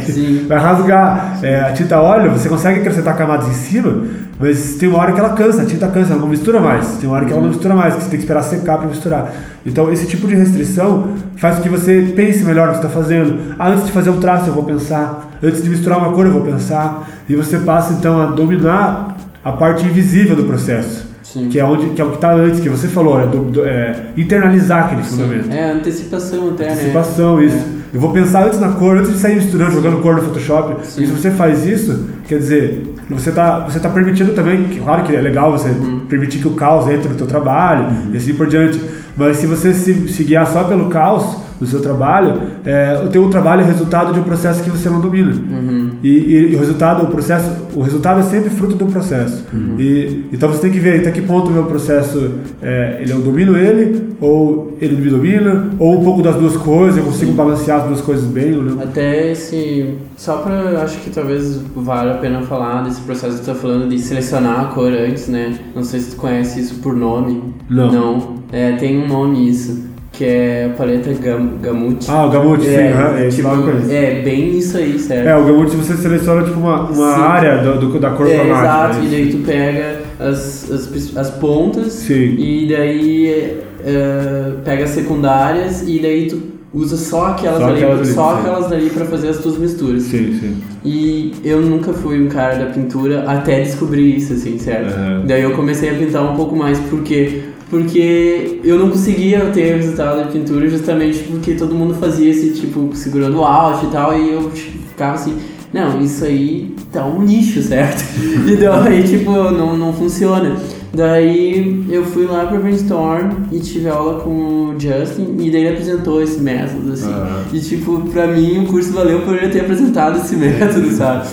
vai 0.47 0.57
rasgar. 0.57 1.39
É, 1.43 1.61
a 1.61 1.73
tinta 1.73 1.99
óleo, 1.99 2.31
você 2.31 2.47
consegue 2.47 2.79
acrescentar 2.79 3.17
camadas 3.17 3.49
em 3.49 3.53
cima, 3.53 4.03
mas 4.39 4.75
tem 4.75 4.87
uma 4.87 4.99
hora 4.99 5.11
que 5.11 5.19
ela 5.19 5.31
cansa, 5.31 5.63
a 5.63 5.65
tinta 5.65 5.87
cansa, 5.87 6.13
ela 6.13 6.21
não 6.21 6.29
mistura 6.29 6.61
mais. 6.61 6.97
Tem 6.97 7.09
uma 7.09 7.17
hora 7.17 7.25
que 7.25 7.31
ela 7.33 7.41
não 7.41 7.49
mistura 7.49 7.75
mais, 7.75 7.95
que 7.95 8.03
você 8.03 8.09
tem 8.09 8.19
que 8.19 8.23
esperar 8.23 8.41
secar 8.41 8.77
para 8.77 8.87
misturar. 8.87 9.33
Então 9.65 9.91
esse 9.91 10.05
tipo 10.05 10.25
de 10.27 10.35
restrição 10.35 11.09
faz 11.35 11.57
com 11.57 11.63
que 11.63 11.69
você 11.69 12.13
pense 12.15 12.45
melhor 12.45 12.69
o 12.69 12.71
que 12.71 12.77
está 12.77 12.89
fazendo. 12.89 13.55
Ah, 13.59 13.69
antes 13.69 13.85
de 13.85 13.91
fazer 13.91 14.11
um 14.11 14.19
traço 14.19 14.47
eu 14.47 14.53
vou 14.53 14.63
pensar, 14.63 15.29
antes 15.43 15.61
de 15.61 15.69
misturar 15.69 15.97
uma 15.97 16.13
cor 16.13 16.25
eu 16.25 16.31
vou 16.31 16.41
pensar. 16.41 17.05
E 17.27 17.35
você 17.35 17.57
passa 17.57 17.93
então 17.93 18.21
a 18.21 18.27
dominar 18.27 19.17
a 19.43 19.51
parte 19.51 19.85
invisível 19.85 20.37
do 20.37 20.45
processo. 20.45 21.07
Sim. 21.33 21.49
Que 21.49 21.59
é, 21.59 21.65
onde, 21.65 21.89
que 21.89 22.01
é 22.01 22.05
o 22.05 22.09
que 22.09 22.15
está 22.15 22.33
antes, 22.33 22.61
que 22.61 22.69
você 22.69 22.87
falou, 22.87 23.19
é, 23.19 23.27
do, 23.27 23.39
do, 23.43 23.65
é 23.65 24.11
internalizar 24.15 24.85
aquele 24.85 25.03
fundamento. 25.03 25.51
É, 25.51 25.71
antecipação 25.71 26.49
até, 26.51 26.67
né? 26.67 26.71
Antecipação, 26.71 27.41
isso. 27.41 27.57
É. 27.57 27.77
Eu 27.93 27.99
vou 27.99 28.13
pensar 28.13 28.45
antes 28.45 28.59
na 28.59 28.69
cor, 28.69 28.97
antes 28.97 29.11
de 29.11 29.19
sair 29.19 29.35
misturando, 29.35 29.71
jogando 29.71 30.01
cor 30.01 30.15
no 30.15 30.21
Photoshop. 30.21 30.85
Sim. 30.85 31.03
E 31.03 31.07
se 31.07 31.11
você 31.11 31.31
faz 31.31 31.65
isso, 31.65 32.05
quer 32.27 32.37
dizer, 32.37 32.93
você 33.09 33.29
está 33.29 33.59
você 33.59 33.79
tá 33.79 33.89
permitindo 33.89 34.33
também, 34.33 34.63
claro 34.83 35.03
que 35.03 35.13
é 35.13 35.19
legal 35.19 35.51
você 35.51 35.69
uhum. 35.69 36.01
permitir 36.07 36.39
que 36.39 36.47
o 36.47 36.51
caos 36.51 36.89
entre 36.89 37.09
no 37.09 37.15
teu 37.15 37.27
trabalho 37.27 37.87
uhum. 37.87 38.11
e 38.13 38.17
assim 38.17 38.33
por 38.33 38.47
diante, 38.47 38.79
mas 39.15 39.37
se 39.37 39.47
você 39.47 39.73
se, 39.73 40.07
se 40.07 40.23
guiar 40.23 40.47
só 40.47 40.63
pelo 40.63 40.89
caos 40.89 41.46
do 41.59 41.65
seu 41.65 41.81
trabalho, 41.81 42.41
é, 42.65 43.01
o 43.03 43.09
teu 43.09 43.27
trabalho 43.29 43.61
é 43.61 43.65
resultado 43.65 44.13
de 44.13 44.19
um 44.19 44.23
processo 44.23 44.63
que 44.63 44.69
você 44.69 44.89
não 44.89 45.01
domina. 45.01 45.31
Uhum. 45.31 45.91
E, 46.03 46.51
e, 46.51 46.55
o 46.55 46.59
resultado, 46.59 47.03
o 47.03 47.07
processo, 47.07 47.49
o 47.75 47.81
resultado 47.81 48.19
é 48.19 48.23
sempre 48.23 48.49
fruto 48.49 48.75
do 48.75 48.85
processo. 48.85 49.45
Uhum. 49.51 49.75
E, 49.79 50.25
então 50.31 50.49
você 50.49 50.61
tem 50.61 50.71
que 50.71 50.79
ver 50.79 50.99
até 50.99 51.11
que 51.11 51.21
ponto 51.21 51.49
o 51.49 51.51
meu 51.53 51.63
processo, 51.63 52.31
é, 52.61 52.99
ele 53.01 53.11
eu 53.11 53.19
domino 53.19 53.57
ele, 53.57 54.15
ou 54.21 54.77
ele 54.79 54.95
me 54.95 55.09
domina, 55.09 55.69
ou 55.79 55.99
um 55.99 56.03
pouco 56.03 56.21
das 56.21 56.35
duas 56.35 56.55
coisas, 56.57 56.97
eu 56.97 57.03
consigo 57.03 57.31
Sim. 57.31 57.37
balancear 57.37 57.81
as 57.81 57.87
duas 57.87 58.01
coisas 58.01 58.25
bem. 58.25 58.55
Ou 58.55 58.81
Até 58.81 59.31
esse, 59.31 59.95
só 60.15 60.37
para, 60.37 60.81
acho 60.83 60.99
que 60.99 61.09
talvez 61.09 61.61
valha 61.75 62.13
a 62.13 62.17
pena 62.17 62.41
falar 62.41 62.83
desse 62.83 63.01
processo 63.01 63.39
que 63.39 63.45
você 63.45 63.51
está 63.51 63.55
falando 63.55 63.89
de 63.89 63.99
selecionar 63.99 64.61
a 64.61 64.65
cor 64.65 64.91
antes, 64.91 65.27
né? 65.27 65.57
Não 65.75 65.83
sei 65.83 65.99
se 65.99 66.11
tu 66.11 66.17
conhece 66.17 66.59
isso 66.59 66.75
por 66.75 66.95
nome. 66.95 67.41
Não. 67.69 67.91
Não. 67.91 68.37
É, 68.51 68.73
tem 68.73 68.97
um 68.97 69.07
nome 69.07 69.49
isso 69.49 69.87
que 70.17 70.25
é 70.25 70.65
a 70.65 70.75
paleta 70.75 71.13
Gam 71.13 71.47
Gamut. 71.61 72.09
Ah, 72.09 72.25
o 72.25 72.29
Gamut, 72.31 72.67
é, 72.67 72.71
sim, 72.71 73.23
é, 73.23 73.29
tipo, 73.29 73.91
é 73.91 74.21
bem 74.23 74.57
isso 74.57 74.75
aí, 74.75 74.97
certo? 74.97 75.27
É, 75.27 75.37
o 75.37 75.45
Gamut 75.45 75.75
você 75.75 75.95
seleciona 75.95 76.43
tipo 76.43 76.59
uma, 76.59 76.89
uma 76.89 77.17
área 77.17 77.59
do, 77.59 77.79
do, 77.79 77.99
da 77.99 78.09
cor 78.09 78.27
é, 78.27 78.49
Exato, 78.49 78.97
né? 78.97 79.05
e 79.05 79.09
daí 79.09 79.31
tu 79.31 79.37
pega 79.45 79.99
as, 80.19 80.71
as, 80.71 81.17
as 81.17 81.29
pontas 81.29 81.93
sim. 81.93 82.35
e 82.35 82.67
daí 82.67 83.59
uh, 83.81 84.57
pega 84.65 84.85
as 84.85 84.89
secundárias 84.89 85.83
e 85.87 85.99
daí 85.99 86.27
tu 86.27 86.56
usa 86.77 86.95
só 86.95 87.27
aquelas 87.27 87.59
só 87.59 87.67
ali, 87.67 87.83
aquelas 87.83 88.07
só 88.09 88.29
ali, 88.29 88.39
aquelas 88.39 88.69
dali 88.69 88.89
para 88.89 89.05
fazer 89.05 89.29
as 89.29 89.37
tuas 89.39 89.57
misturas. 89.57 90.03
Sim, 90.03 90.39
sim. 90.39 90.57
E 90.85 91.33
eu 91.43 91.61
nunca 91.61 91.91
fui 91.91 92.21
um 92.23 92.27
cara 92.27 92.55
da 92.55 92.65
pintura 92.67 93.23
até 93.27 93.61
descobrir 93.61 94.15
isso, 94.15 94.33
assim, 94.33 94.57
certo? 94.57 94.95
Uhum. 94.95 95.25
Daí 95.25 95.41
eu 95.41 95.51
comecei 95.53 95.89
a 95.89 95.93
pintar 95.95 96.23
um 96.23 96.35
pouco 96.35 96.55
mais 96.55 96.79
porque 96.79 97.43
porque 97.69 98.61
eu 98.63 98.79
não 98.79 98.89
conseguia 98.89 99.41
ter 99.53 99.75
resultado 99.75 100.25
de 100.25 100.31
pintura 100.31 100.69
justamente 100.69 101.19
porque 101.23 101.53
todo 101.53 101.75
mundo 101.75 101.95
fazia 101.95 102.31
esse 102.31 102.51
tipo 102.51 102.95
segurando 102.95 103.39
o 103.39 103.43
alt 103.43 103.83
e 103.83 103.87
tal 103.87 104.17
e 104.17 104.31
eu 104.31 104.49
ficava 104.51 105.15
assim 105.15 105.35
não 105.73 105.99
isso 105.99 106.23
aí 106.23 106.73
tá 106.93 107.05
um 107.05 107.25
lixo 107.25 107.61
certo 107.61 108.01
e 108.47 108.55
daí 108.55 109.03
tipo 109.03 109.31
não, 109.31 109.75
não 109.75 109.91
funciona 109.91 110.55
daí 110.97 111.85
eu 111.89 112.03
fui 112.03 112.25
lá 112.25 112.47
para 112.47 112.59
brainstorm 112.59 113.29
e 113.51 113.59
tive 113.59 113.87
aula 113.87 114.19
com 114.19 114.29
o 114.29 114.75
Justin 114.77 115.35
e 115.39 115.51
daí 115.51 115.61
ele 115.61 115.69
apresentou 115.69 116.21
esse 116.21 116.41
método 116.41 116.91
assim 116.91 117.13
uhum. 117.13 117.43
e 117.53 117.59
tipo 117.59 118.01
para 118.09 118.27
mim 118.27 118.63
o 118.63 118.67
curso 118.67 118.91
valeu 118.91 119.21
por 119.21 119.35
ele 119.35 119.49
ter 119.49 119.61
apresentado 119.61 120.17
esse 120.17 120.35
método 120.35 120.89
sabe 120.91 121.27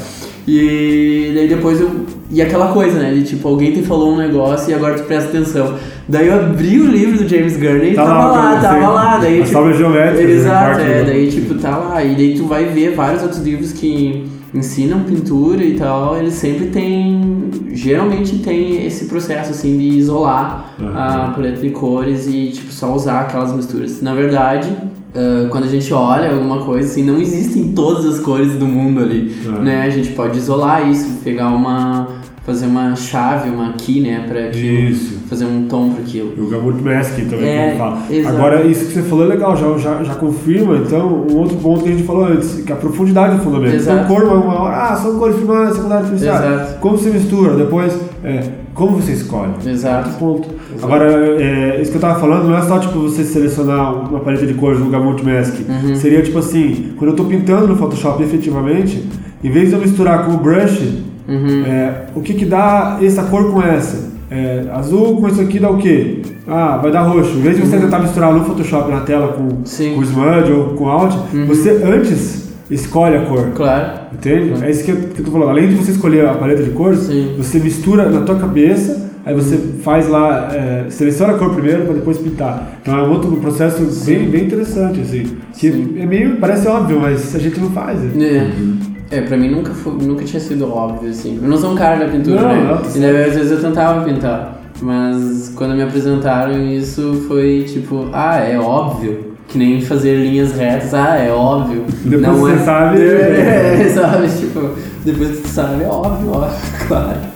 e 0.47 1.33
daí 1.35 1.49
depois 1.49 1.81
eu 1.81 1.91
e 2.31 2.43
aquela 2.43 2.73
coisa, 2.73 2.99
né? 2.99 3.15
De 3.15 3.23
tipo, 3.23 3.47
alguém 3.47 3.71
te 3.71 3.83
falou 3.83 4.13
um 4.13 4.17
negócio 4.17 4.71
e 4.71 4.75
agora 4.75 4.95
tu 4.95 5.05
presta 5.05 5.29
atenção. 5.29 5.77
Daí 6.09 6.27
eu 6.27 6.35
abri 6.35 6.81
o 6.81 6.87
livro 6.87 7.23
do 7.23 7.29
James 7.29 7.57
Gurney 7.57 7.93
e 7.93 7.95
tá 7.95 8.05
tava 8.05 8.27
lá, 8.27 8.61
tava 8.61 8.89
lá. 8.89 9.19
Daí, 9.19 9.41
a 9.41 9.45
tipo, 9.45 9.73
geométrica. 9.73 10.27
Né, 10.27 10.35
exato, 10.35 10.81
é, 10.81 11.05
daí 11.05 11.31
tipo, 11.31 11.55
tá 11.55 11.77
lá. 11.77 12.03
E 12.03 12.15
daí 12.17 12.35
tu 12.37 12.47
vai 12.47 12.65
ver 12.65 12.95
vários 12.95 13.23
outros 13.23 13.41
livros 13.41 13.73
que 13.73 14.27
ensinam 14.55 15.01
pintura 15.01 15.63
e 15.65 15.77
tal, 15.77 16.17
eles 16.17 16.35
sempre 16.35 16.67
têm. 16.67 17.51
Geralmente 17.73 18.39
tem 18.39 18.87
esse 18.87 19.07
processo 19.07 19.51
assim 19.51 19.77
de 19.77 19.89
isolar 19.99 20.75
uhum. 20.79 20.97
a 20.97 21.33
paleta 21.35 21.61
de 21.61 21.71
cores 21.71 22.27
e 22.27 22.51
tipo, 22.51 22.73
só 22.73 22.95
usar 22.95 23.23
aquelas 23.23 23.53
misturas. 23.53 24.01
Na 24.01 24.15
verdade, 24.15 24.71
Uh, 25.15 25.49
quando 25.49 25.63
a 25.63 25.69
gente 25.69 25.95
olha 25.95 26.35
alguma 26.35 26.65
coisa, 26.65 26.91
assim, 26.91 27.05
não 27.05 27.21
existem 27.21 27.73
todas 27.73 28.05
as 28.05 28.19
cores 28.19 28.55
do 28.57 28.67
mundo 28.67 29.01
ali, 29.01 29.33
uhum. 29.47 29.63
né? 29.63 29.83
A 29.83 29.89
gente 29.89 30.11
pode 30.11 30.37
isolar 30.37 30.91
isso, 30.91 31.21
pegar 31.23 31.51
uma 31.51 32.09
fazer 32.45 32.67
uma 32.67 32.95
chave, 32.95 33.49
uma 33.49 33.73
key, 33.73 34.01
né, 34.01 34.25
para 34.29 34.49
isso. 34.51 35.19
fazer 35.29 35.47
um 35.47 35.67
tom 35.67 35.91
para 35.91 36.03
aquilo. 36.03 36.33
O 36.37 36.49
Gamut 36.49 36.83
Masking 36.83 37.25
também, 37.25 37.49
é, 37.49 37.75
fala. 37.77 38.03
Exato. 38.11 38.37
Agora, 38.37 38.67
isso 38.67 38.87
que 38.87 38.93
você 38.93 39.03
falou 39.03 39.25
é 39.25 39.29
legal, 39.29 39.57
já, 39.57 39.79
já, 39.79 40.05
já 40.05 40.15
confirma, 40.15 40.77
então, 40.77 41.27
um 41.31 41.39
outro 41.39 41.57
ponto 41.57 41.83
que 41.83 41.89
a 41.89 41.93
gente 41.93 42.05
falou 42.05 42.27
antes, 42.27 42.63
que 42.63 42.71
é 42.71 42.75
a 42.75 42.79
profundidade 42.79 43.37
do 43.37 43.43
fundamento. 43.43 43.75
Então, 43.75 43.95
exato. 43.95 44.13
Então, 44.13 44.27
cor, 44.27 44.39
uma 44.39 44.61
hora, 44.61 44.77
ah, 44.77 44.97
são 44.97 45.19
cores 45.19 45.37
primárias, 45.37 45.77
secundárias, 45.77 46.11
terciárias. 46.11 46.71
Como 46.81 46.99
você 46.99 47.11
mistura, 47.11 47.57
depois, 47.57 47.99
é, 48.23 48.43
como 48.75 49.01
você 49.01 49.13
escolhe. 49.13 49.53
Exato. 49.67 50.11
Outro 50.11 50.19
ponto. 50.19 50.49
Exato. 50.77 50.85
Agora, 50.85 51.11
é, 51.41 51.81
isso 51.81 51.91
que 51.93 51.97
eu 51.97 52.01
tava 52.03 52.21
falando 52.21 52.47
não 52.47 52.59
é 52.59 52.63
só, 52.63 52.79
tipo, 52.79 52.99
você 52.99 53.25
selecionar 53.25 54.11
uma 54.11 54.21
paleta 54.21 54.47
de 54.47 54.53
cores 54.53 54.81
no 54.81 54.91
Gamut 54.91 55.25
Mask. 55.25 55.55
Uhum. 55.67 55.97
Seria, 55.97 56.21
tipo 56.21 56.39
assim, 56.39 56.93
quando 56.99 57.13
eu 57.13 57.17
tô 57.17 57.25
pintando 57.25 57.67
no 57.67 57.77
Photoshop 57.77 58.23
efetivamente, 58.23 59.03
em 59.43 59.51
vez 59.51 59.71
de 59.71 59.75
eu 59.77 59.81
misturar 59.81 60.27
com 60.27 60.33
o 60.33 60.37
brush, 60.37 61.14
Uhum. 61.27 61.65
É, 61.67 62.07
o 62.15 62.21
que, 62.21 62.35
que 62.35 62.45
dá 62.45 62.99
essa 63.03 63.25
cor 63.25 63.53
com 63.53 63.63
essa? 63.63 64.13
É, 64.31 64.65
azul 64.73 65.21
com 65.21 65.29
isso 65.29 65.41
aqui 65.41 65.59
dá 65.59 65.71
o 65.71 65.77
quê? 65.77 66.23
Ah, 66.47 66.79
vai 66.83 66.91
dar 66.91 67.03
roxo. 67.03 67.37
Em 67.39 67.43
vez 67.43 67.57
de 67.57 67.63
você 67.63 67.77
uhum. 67.77 67.83
tentar 67.83 67.99
misturar 68.01 68.33
no 68.33 68.45
Photoshop 68.45 68.91
na 68.91 69.01
tela 69.01 69.29
com, 69.29 69.49
com 69.49 70.03
Smudge 70.03 70.53
ou 70.53 70.65
com 70.75 70.89
Alt, 70.89 71.15
uhum. 71.33 71.47
você 71.47 71.83
antes 71.85 72.45
escolhe 72.71 73.17
a 73.17 73.21
cor. 73.27 73.51
Claro. 73.55 74.01
Entende? 74.13 74.51
Claro. 74.51 74.65
É 74.65 74.71
isso 74.71 74.85
que 74.85 74.91
eu, 74.91 74.97
que 74.97 75.21
eu 75.21 75.25
tô 75.25 75.31
falando. 75.31 75.51
Além 75.51 75.69
de 75.69 75.75
você 75.75 75.93
escolher 75.93 76.27
a 76.27 76.35
paleta 76.35 76.63
de 76.63 76.71
cores, 76.71 77.01
Sim. 77.01 77.35
você 77.37 77.59
mistura 77.59 78.09
na 78.09 78.23
tua 78.23 78.37
cabeça, 78.37 79.11
aí 79.25 79.35
você 79.35 79.57
faz 79.83 80.09
lá, 80.09 80.51
é, 80.53 80.87
seleciona 80.89 81.35
a 81.35 81.39
cor 81.39 81.51
primeiro 81.51 81.85
para 81.85 81.95
depois 81.95 82.19
pintar. 82.19 82.79
Então 82.83 82.99
é 82.99 83.03
um 83.03 83.11
outro 83.11 83.31
processo 83.37 83.83
bem, 84.05 84.29
bem 84.29 84.45
interessante, 84.45 85.01
assim. 85.01 85.37
Que 85.55 85.73
Sim. 85.73 85.97
é 85.99 86.07
meio, 86.07 86.37
parece 86.37 86.67
óbvio, 86.67 87.01
mas 87.01 87.35
a 87.35 87.39
gente 87.39 87.61
não 87.61 87.71
faz. 87.71 88.01
Né? 88.01 88.37
É. 88.37 88.43
Uhum. 88.43 88.94
É, 89.11 89.21
pra 89.21 89.37
mim 89.37 89.51
nunca, 89.51 89.73
foi, 89.73 89.93
nunca 89.93 90.25
tinha 90.25 90.41
sido 90.41 90.73
óbvio, 90.73 91.11
assim. 91.11 91.39
Eu 91.43 91.49
não 91.49 91.57
sou 91.57 91.73
um 91.73 91.77
cara 91.77 92.05
da 92.05 92.11
pintura, 92.11 92.41
não, 92.41 92.49
né? 92.49 92.63
Não, 92.63 92.97
e 92.97 93.01
daí, 93.01 93.25
às 93.25 93.35
vezes 93.35 93.53
eu 93.53 93.61
tentava 93.61 94.05
pintar. 94.05 94.61
Mas 94.83 95.53
quando 95.55 95.75
me 95.75 95.83
apresentaram 95.83 96.61
isso 96.67 97.25
foi 97.29 97.65
tipo, 97.69 98.09
ah, 98.13 98.39
é 98.39 98.59
óbvio. 98.59 99.35
Que 99.47 99.59
nem 99.59 99.81
fazer 99.81 100.17
linhas 100.17 100.53
retas, 100.53 100.95
ah, 100.95 101.17
é 101.17 101.31
óbvio. 101.31 101.85
Depois 102.05 102.23
Não 102.23 102.35
você 102.37 102.55
é... 102.55 102.59
sabe, 102.59 103.01
É, 103.03 103.89
sabe? 103.95 104.27
Tipo, 104.29 104.71
depois 105.05 105.37
que 105.37 105.43
tu 105.43 105.49
sabe, 105.49 105.85
é 105.85 105.87
óbvio, 105.87 106.33
óbvio, 106.33 106.59
claro. 106.89 107.35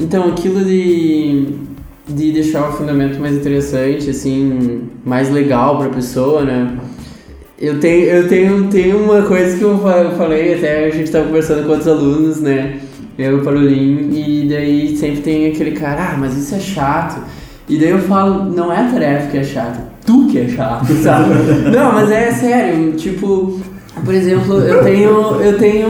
Então, 0.00 0.28
aquilo 0.28 0.64
de, 0.64 1.54
de 2.08 2.32
deixar 2.32 2.68
o 2.68 2.72
fundamento 2.72 3.18
mais 3.18 3.34
interessante, 3.36 4.10
assim, 4.10 4.82
mais 5.04 5.30
legal 5.30 5.78
pra 5.78 5.88
pessoa, 5.88 6.42
né? 6.42 6.70
Eu 7.58 7.80
tenho, 7.80 8.04
eu 8.06 8.28
tenho, 8.28 8.68
tenho 8.68 8.98
uma 9.02 9.22
coisa 9.22 9.56
que 9.56 9.62
eu 9.64 9.78
fa- 9.78 10.12
falei, 10.16 10.54
até 10.54 10.86
a 10.86 10.90
gente 10.90 11.10
tava 11.10 11.24
conversando 11.26 11.64
com 11.64 11.70
outros 11.70 11.88
alunos, 11.88 12.40
né? 12.40 12.76
Eu 13.18 13.38
e 13.38 13.40
o 13.40 13.42
Parolim, 13.44 14.10
e 14.12 14.46
daí 14.48 14.94
sempre 14.96 15.22
tem 15.22 15.46
aquele 15.46 15.70
cara, 15.72 16.12
ah, 16.12 16.16
mas 16.18 16.36
isso 16.36 16.54
é 16.54 16.60
chato. 16.60 17.18
E 17.68 17.78
daí 17.78 17.88
eu 17.90 17.98
falo, 18.00 18.44
não 18.44 18.70
é 18.72 18.80
a 18.80 18.90
tarefa 18.90 19.30
que 19.30 19.38
é 19.38 19.42
chata, 19.42 19.88
tu 20.04 20.28
que 20.28 20.38
é 20.38 20.48
chato, 20.48 20.86
sabe? 21.02 21.30
não, 21.74 21.92
mas 21.92 22.10
é 22.10 22.30
sério, 22.30 22.92
tipo, 22.92 23.58
por 24.04 24.14
exemplo, 24.14 24.58
eu 24.60 24.84
tenho, 24.84 25.10
eu 25.40 25.58
tenho 25.58 25.88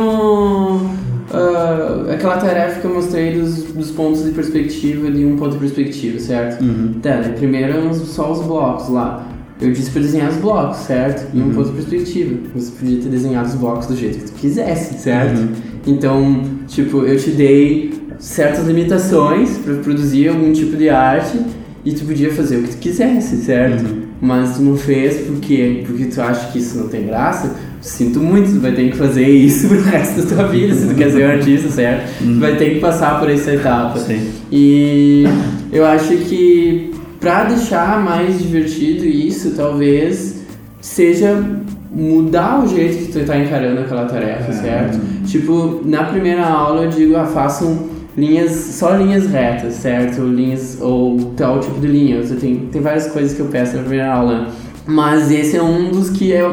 ah, 1.36 2.06
aquela 2.12 2.36
tarefa 2.38 2.80
que 2.80 2.86
eu 2.86 2.94
mostrei 2.94 3.38
dos, 3.40 3.62
dos 3.64 3.90
pontos 3.90 4.24
de 4.24 4.30
perspectiva, 4.30 5.10
de 5.10 5.24
um 5.24 5.36
ponto 5.36 5.52
de 5.52 5.58
perspectiva, 5.58 6.18
certo? 6.18 6.62
Tá, 7.02 7.16
né? 7.16 7.34
primeiro 7.36 7.72
eram 7.72 7.90
os- 7.90 7.98
só 8.08 8.32
os 8.32 8.40
blocos 8.46 8.88
lá. 8.88 9.26
Eu 9.60 9.72
disse 9.72 9.90
pra 9.90 10.02
desenhar 10.02 10.28
os 10.30 10.36
blocos, 10.36 10.76
certo? 10.78 11.34
E 11.34 11.40
um 11.40 11.50
ponto 11.54 11.70
de 11.70 11.76
perspectiva. 11.76 12.36
Você 12.54 12.72
podia 12.72 12.98
ter 13.00 13.08
desenhado 13.08 13.48
os 13.48 13.54
blocos 13.54 13.86
do 13.86 13.96
jeito 13.96 14.18
que 14.18 14.24
tu 14.24 14.32
quisesse, 14.34 14.98
certo? 14.98 15.48
Então, 15.86 16.42
tipo, 16.66 16.98
eu 17.04 17.16
te 17.18 17.30
dei 17.30 17.94
certas 18.18 18.66
limitações 18.66 19.56
pra 19.58 19.74
produzir 19.76 20.28
algum 20.28 20.52
tipo 20.52 20.76
de 20.76 20.88
arte 20.90 21.38
e 21.84 21.92
tu 21.92 22.04
podia 22.04 22.30
fazer 22.32 22.56
o 22.58 22.62
que 22.64 22.70
tu 22.70 22.76
quisesse, 22.78 23.36
certo? 23.38 23.84
Mas 24.20 24.56
tu 24.56 24.62
não 24.62 24.76
fez 24.76 25.26
por 25.26 25.36
quê? 25.40 25.84
Porque 25.86 26.06
tu 26.06 26.20
acha 26.20 26.50
que 26.50 26.58
isso 26.58 26.76
não 26.78 26.88
tem 26.88 27.06
graça? 27.06 27.54
Sinto 27.80 28.20
muito, 28.20 28.50
tu 28.50 28.60
vai 28.60 28.72
ter 28.72 28.90
que 28.90 28.96
fazer 28.96 29.28
isso 29.28 29.68
pro 29.68 29.80
resto 29.84 30.22
da 30.22 30.34
tua 30.34 30.48
vida, 30.48 30.74
se 30.74 30.88
tu 30.88 30.94
quer 30.94 31.10
ser 31.10 31.26
um 31.26 31.30
artista, 31.30 31.68
certo? 31.70 32.18
Tu 32.18 32.40
vai 32.40 32.56
ter 32.56 32.74
que 32.74 32.80
passar 32.80 33.20
por 33.20 33.30
essa 33.30 33.52
etapa. 33.52 33.98
Sim. 33.98 34.30
E 34.50 35.24
eu 35.72 35.84
acho 35.84 36.16
que 36.16 36.92
pra 37.20 37.44
deixar 37.44 38.02
mais 38.02 38.38
divertido 38.38 39.04
isso, 39.04 39.52
talvez 39.56 40.42
seja 40.80 41.44
mudar 41.90 42.62
o 42.62 42.68
jeito 42.68 43.06
que 43.06 43.12
tu 43.12 43.24
tá 43.24 43.38
encarando 43.38 43.80
aquela 43.80 44.04
tarefa, 44.04 44.52
certo? 44.52 45.00
Tipo, 45.26 45.80
na 45.84 46.04
primeira 46.04 46.44
aula 46.44 46.84
eu 46.84 46.90
digo, 46.90 47.16
ah, 47.16 47.24
façam 47.24 47.88
linhas, 48.16 48.52
só 48.52 48.96
linhas 48.96 49.26
retas, 49.26 49.74
certo? 49.74 50.22
Linhas, 50.22 50.78
ou 50.80 51.32
tal 51.36 51.60
tipo 51.60 51.80
de 51.80 51.86
linha. 51.86 52.22
Tem, 52.22 52.56
tem 52.70 52.82
várias 52.82 53.08
coisas 53.08 53.34
que 53.34 53.40
eu 53.40 53.46
peço 53.46 53.76
na 53.76 53.82
primeira 53.82 54.12
aula. 54.12 54.48
Mas 54.86 55.30
esse 55.30 55.56
é 55.56 55.62
um 55.62 55.90
dos 55.90 56.10
que 56.10 56.32
é 56.32 56.48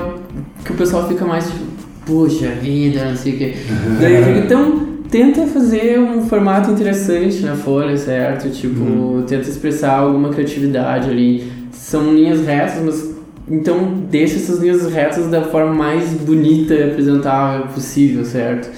que 0.64 0.72
o 0.72 0.76
pessoal 0.76 1.08
fica 1.08 1.26
mais 1.26 1.46
tipo, 1.46 1.66
puxa 2.06 2.50
vida, 2.50 3.06
não 3.06 3.16
sei 3.16 3.34
o. 3.34 4.00
Daí 4.00 4.24
digo, 4.24 4.40
então 4.40 4.94
tenta 5.10 5.46
fazer 5.48 6.00
um 6.00 6.26
formato 6.28 6.72
interessante 6.72 7.42
na 7.42 7.56
folha, 7.56 7.96
certo? 7.98 8.50
Tipo, 8.50 9.24
tenta 9.28 9.48
expressar 9.48 10.00
alguma 10.00 10.30
criatividade 10.30 11.10
ali. 11.10 11.52
São 11.72 12.14
linhas 12.14 12.46
retas, 12.46 12.82
mas 12.84 13.14
então 13.48 14.06
deixa 14.10 14.38
essas 14.38 14.60
linhas 14.60 14.90
retas 14.92 15.28
da 15.28 15.42
forma 15.42 15.74
mais 15.74 16.10
bonita 16.14 16.74
e 16.74 16.84
apresentável 16.84 17.68
possível, 17.68 18.24
certo? 18.24 18.72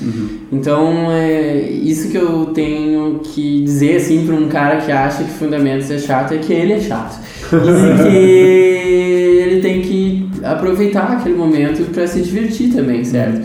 Então 0.51 1.12
é 1.12 1.70
isso 1.70 2.10
que 2.10 2.18
eu 2.18 2.47
tenho 2.47 3.20
que 3.20 3.62
dizer 3.64 3.97
assim 3.97 4.26
para 4.26 4.36
um 4.36 4.47
cara 4.47 4.78
que 4.78 4.91
acha 4.91 5.24
que 5.24 5.32
fundamentos 5.32 5.91
é 5.91 5.99
chato 5.99 6.34
é 6.34 6.38
que 6.39 6.51
ele 6.51 6.74
é 6.74 6.80
chato. 6.80 7.20
E 7.56 8.03
que 8.03 9.39
ele 9.39 9.62
tem 9.62 9.82
que 9.82 10.24
aproveitar 10.45 11.11
aquele 11.11 11.35
momento 11.35 11.91
para 11.91 12.07
se 12.07 12.21
divertir 12.21 12.71
também, 12.71 13.03
certo? 13.03 13.41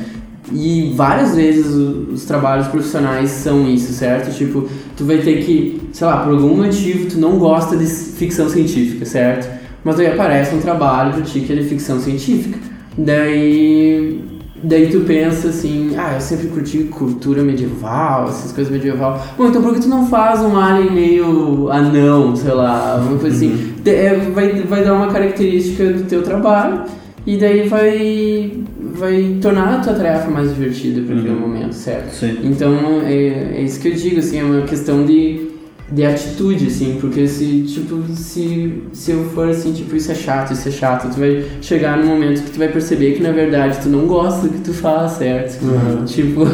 E 0.53 0.93
várias 0.97 1.35
vezes 1.35 1.67
os 1.67 2.25
trabalhos 2.25 2.67
profissionais 2.69 3.31
são 3.31 3.69
isso, 3.69 3.93
certo? 3.93 4.35
Tipo, 4.37 4.69
tu 4.97 5.05
vai 5.05 5.19
ter 5.19 5.45
que, 5.45 5.81
sei 5.93 6.07
lá, 6.07 6.19
por 6.19 6.33
algum 6.33 6.57
motivo 6.57 7.09
tu 7.09 7.19
não 7.19 7.39
gosta 7.39 7.77
de 7.77 7.87
ficção 7.87 8.49
científica, 8.49 9.05
certo? 9.05 9.49
Mas 9.85 9.99
aí 9.99 10.09
aparece 10.09 10.55
um 10.55 10.61
trabalho 10.61 11.15
pra 11.15 11.23
ti 11.23 11.41
que 11.41 11.53
é 11.53 11.57
de 11.57 11.65
ficção 11.65 12.01
científica. 12.01 12.59
Daí, 12.99 14.23
daí 14.63 14.89
tu 14.89 15.01
pensa 15.01 15.49
assim, 15.49 15.95
ah, 15.97 16.15
eu 16.15 16.21
sempre 16.21 16.49
curti 16.49 16.79
cultura 16.85 17.43
medieval, 17.43 18.25
essas 18.29 18.53
coisas 18.53 18.73
medieval. 18.73 19.21
Bom, 19.37 19.47
então 19.49 19.63
por 19.63 19.75
que 19.75 19.81
tu 19.81 19.89
não 19.89 20.07
faz 20.07 20.41
um 20.41 20.57
alien 20.59 20.93
meio 20.93 21.71
anão, 21.71 22.35
sei 22.37 22.53
lá, 22.53 23.03
uma 23.07 23.19
coisa 23.19 23.37
assim? 23.37 23.75
De- 23.83 23.91
é, 23.91 24.15
vai, 24.35 24.53
vai 24.63 24.85
dar 24.85 24.95
uma 24.95 25.09
característica 25.09 25.85
do 25.93 26.05
teu 26.05 26.23
trabalho 26.23 26.83
e 27.27 27.37
daí 27.37 27.69
vai, 27.69 28.53
vai 28.95 29.37
tornar 29.41 29.77
a 29.77 29.79
tua 29.81 29.93
tarefa 29.95 30.31
mais 30.31 30.55
divertida 30.55 31.01
para 31.03 31.17
aquele 31.17 31.35
momento, 31.35 31.73
certo? 31.75 32.13
Sim. 32.13 32.39
Então 32.43 32.75
é, 33.05 33.57
é 33.57 33.63
isso 33.63 33.81
que 33.81 33.89
eu 33.89 33.95
digo, 33.95 34.19
assim, 34.21 34.39
é 34.41 34.45
uma 34.45 34.63
questão 34.63 35.05
de, 35.05 35.50
de 35.91 36.05
atitude, 36.05 36.67
assim, 36.67 36.99
porque 37.01 37.27
se, 37.27 37.63
tipo, 37.63 38.03
se, 38.15 38.83
se 38.93 39.11
eu 39.11 39.25
for 39.31 39.49
assim, 39.49 39.73
tipo, 39.73 39.97
isso 39.97 40.13
é 40.13 40.15
chato, 40.15 40.53
isso 40.53 40.69
é 40.69 40.73
chato, 40.73 41.13
tu 41.13 41.19
vai 41.19 41.45
chegar 41.61 41.97
num 41.97 42.07
momento 42.07 42.43
que 42.43 42.51
tu 42.51 42.59
vai 42.59 42.69
perceber 42.69 43.13
que 43.13 43.23
na 43.23 43.33
verdade 43.33 43.79
tu 43.83 43.89
não 43.89 44.07
gosta 44.07 44.43
do 44.47 44.51
que 44.51 44.61
tu 44.61 44.73
faz, 44.73 45.13
certo? 45.13 45.59
Tipo, 46.07 46.45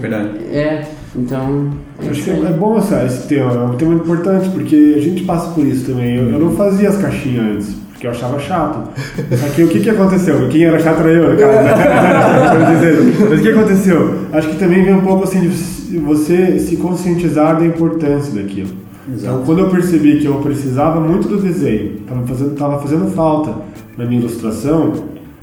Verdade. 0.00 0.30
é, 0.52 0.84
então. 1.14 1.72
É 2.04 2.10
Acho 2.10 2.22
que 2.22 2.30
é 2.30 2.34
aí. 2.34 2.52
bom 2.52 2.74
mostrar 2.74 3.06
esse 3.06 3.26
tema, 3.26 3.52
é 3.52 3.58
um 3.64 3.76
tema 3.76 3.94
importante, 3.94 4.50
porque 4.50 4.94
a 4.96 5.00
gente 5.00 5.24
passa 5.24 5.50
por 5.52 5.66
isso 5.66 5.86
também. 5.86 6.16
Eu, 6.16 6.30
eu 6.30 6.38
não 6.38 6.54
fazia 6.54 6.90
as 6.90 6.96
caixinhas 6.98 7.44
antes, 7.56 7.74
porque 7.96 8.06
eu 8.06 8.10
achava 8.10 8.38
chato. 8.38 8.90
Só 9.38 9.48
que 9.54 9.64
o 9.64 9.68
que, 9.68 9.80
que 9.80 9.88
aconteceu? 9.88 10.48
Quem 10.48 10.64
era 10.64 10.78
chato 10.78 11.00
era 11.00 11.10
eu, 11.10 11.32
no 11.32 11.38
caso. 11.38 11.52
né? 11.52 13.24
Mas 13.30 13.40
o 13.40 13.42
que 13.42 13.48
aconteceu? 13.48 14.14
Acho 14.32 14.48
que 14.50 14.58
também 14.58 14.84
vem 14.84 14.94
um 14.94 15.00
pouco 15.00 15.24
assim 15.24 15.40
de 15.40 15.98
você 15.98 16.58
se 16.58 16.76
conscientizar 16.76 17.58
da 17.58 17.64
importância 17.64 18.34
daquilo. 18.34 18.68
Então, 19.08 19.42
quando 19.46 19.60
eu 19.60 19.70
percebi 19.70 20.18
que 20.18 20.26
eu 20.26 20.34
precisava 20.36 21.00
muito 21.00 21.26
do 21.26 21.40
desenho, 21.40 22.00
estava 22.00 22.26
fazendo, 22.26 22.54
tava 22.56 22.78
fazendo 22.80 23.10
falta 23.12 23.54
na 23.96 24.04
minha 24.04 24.20
ilustração, 24.20 24.92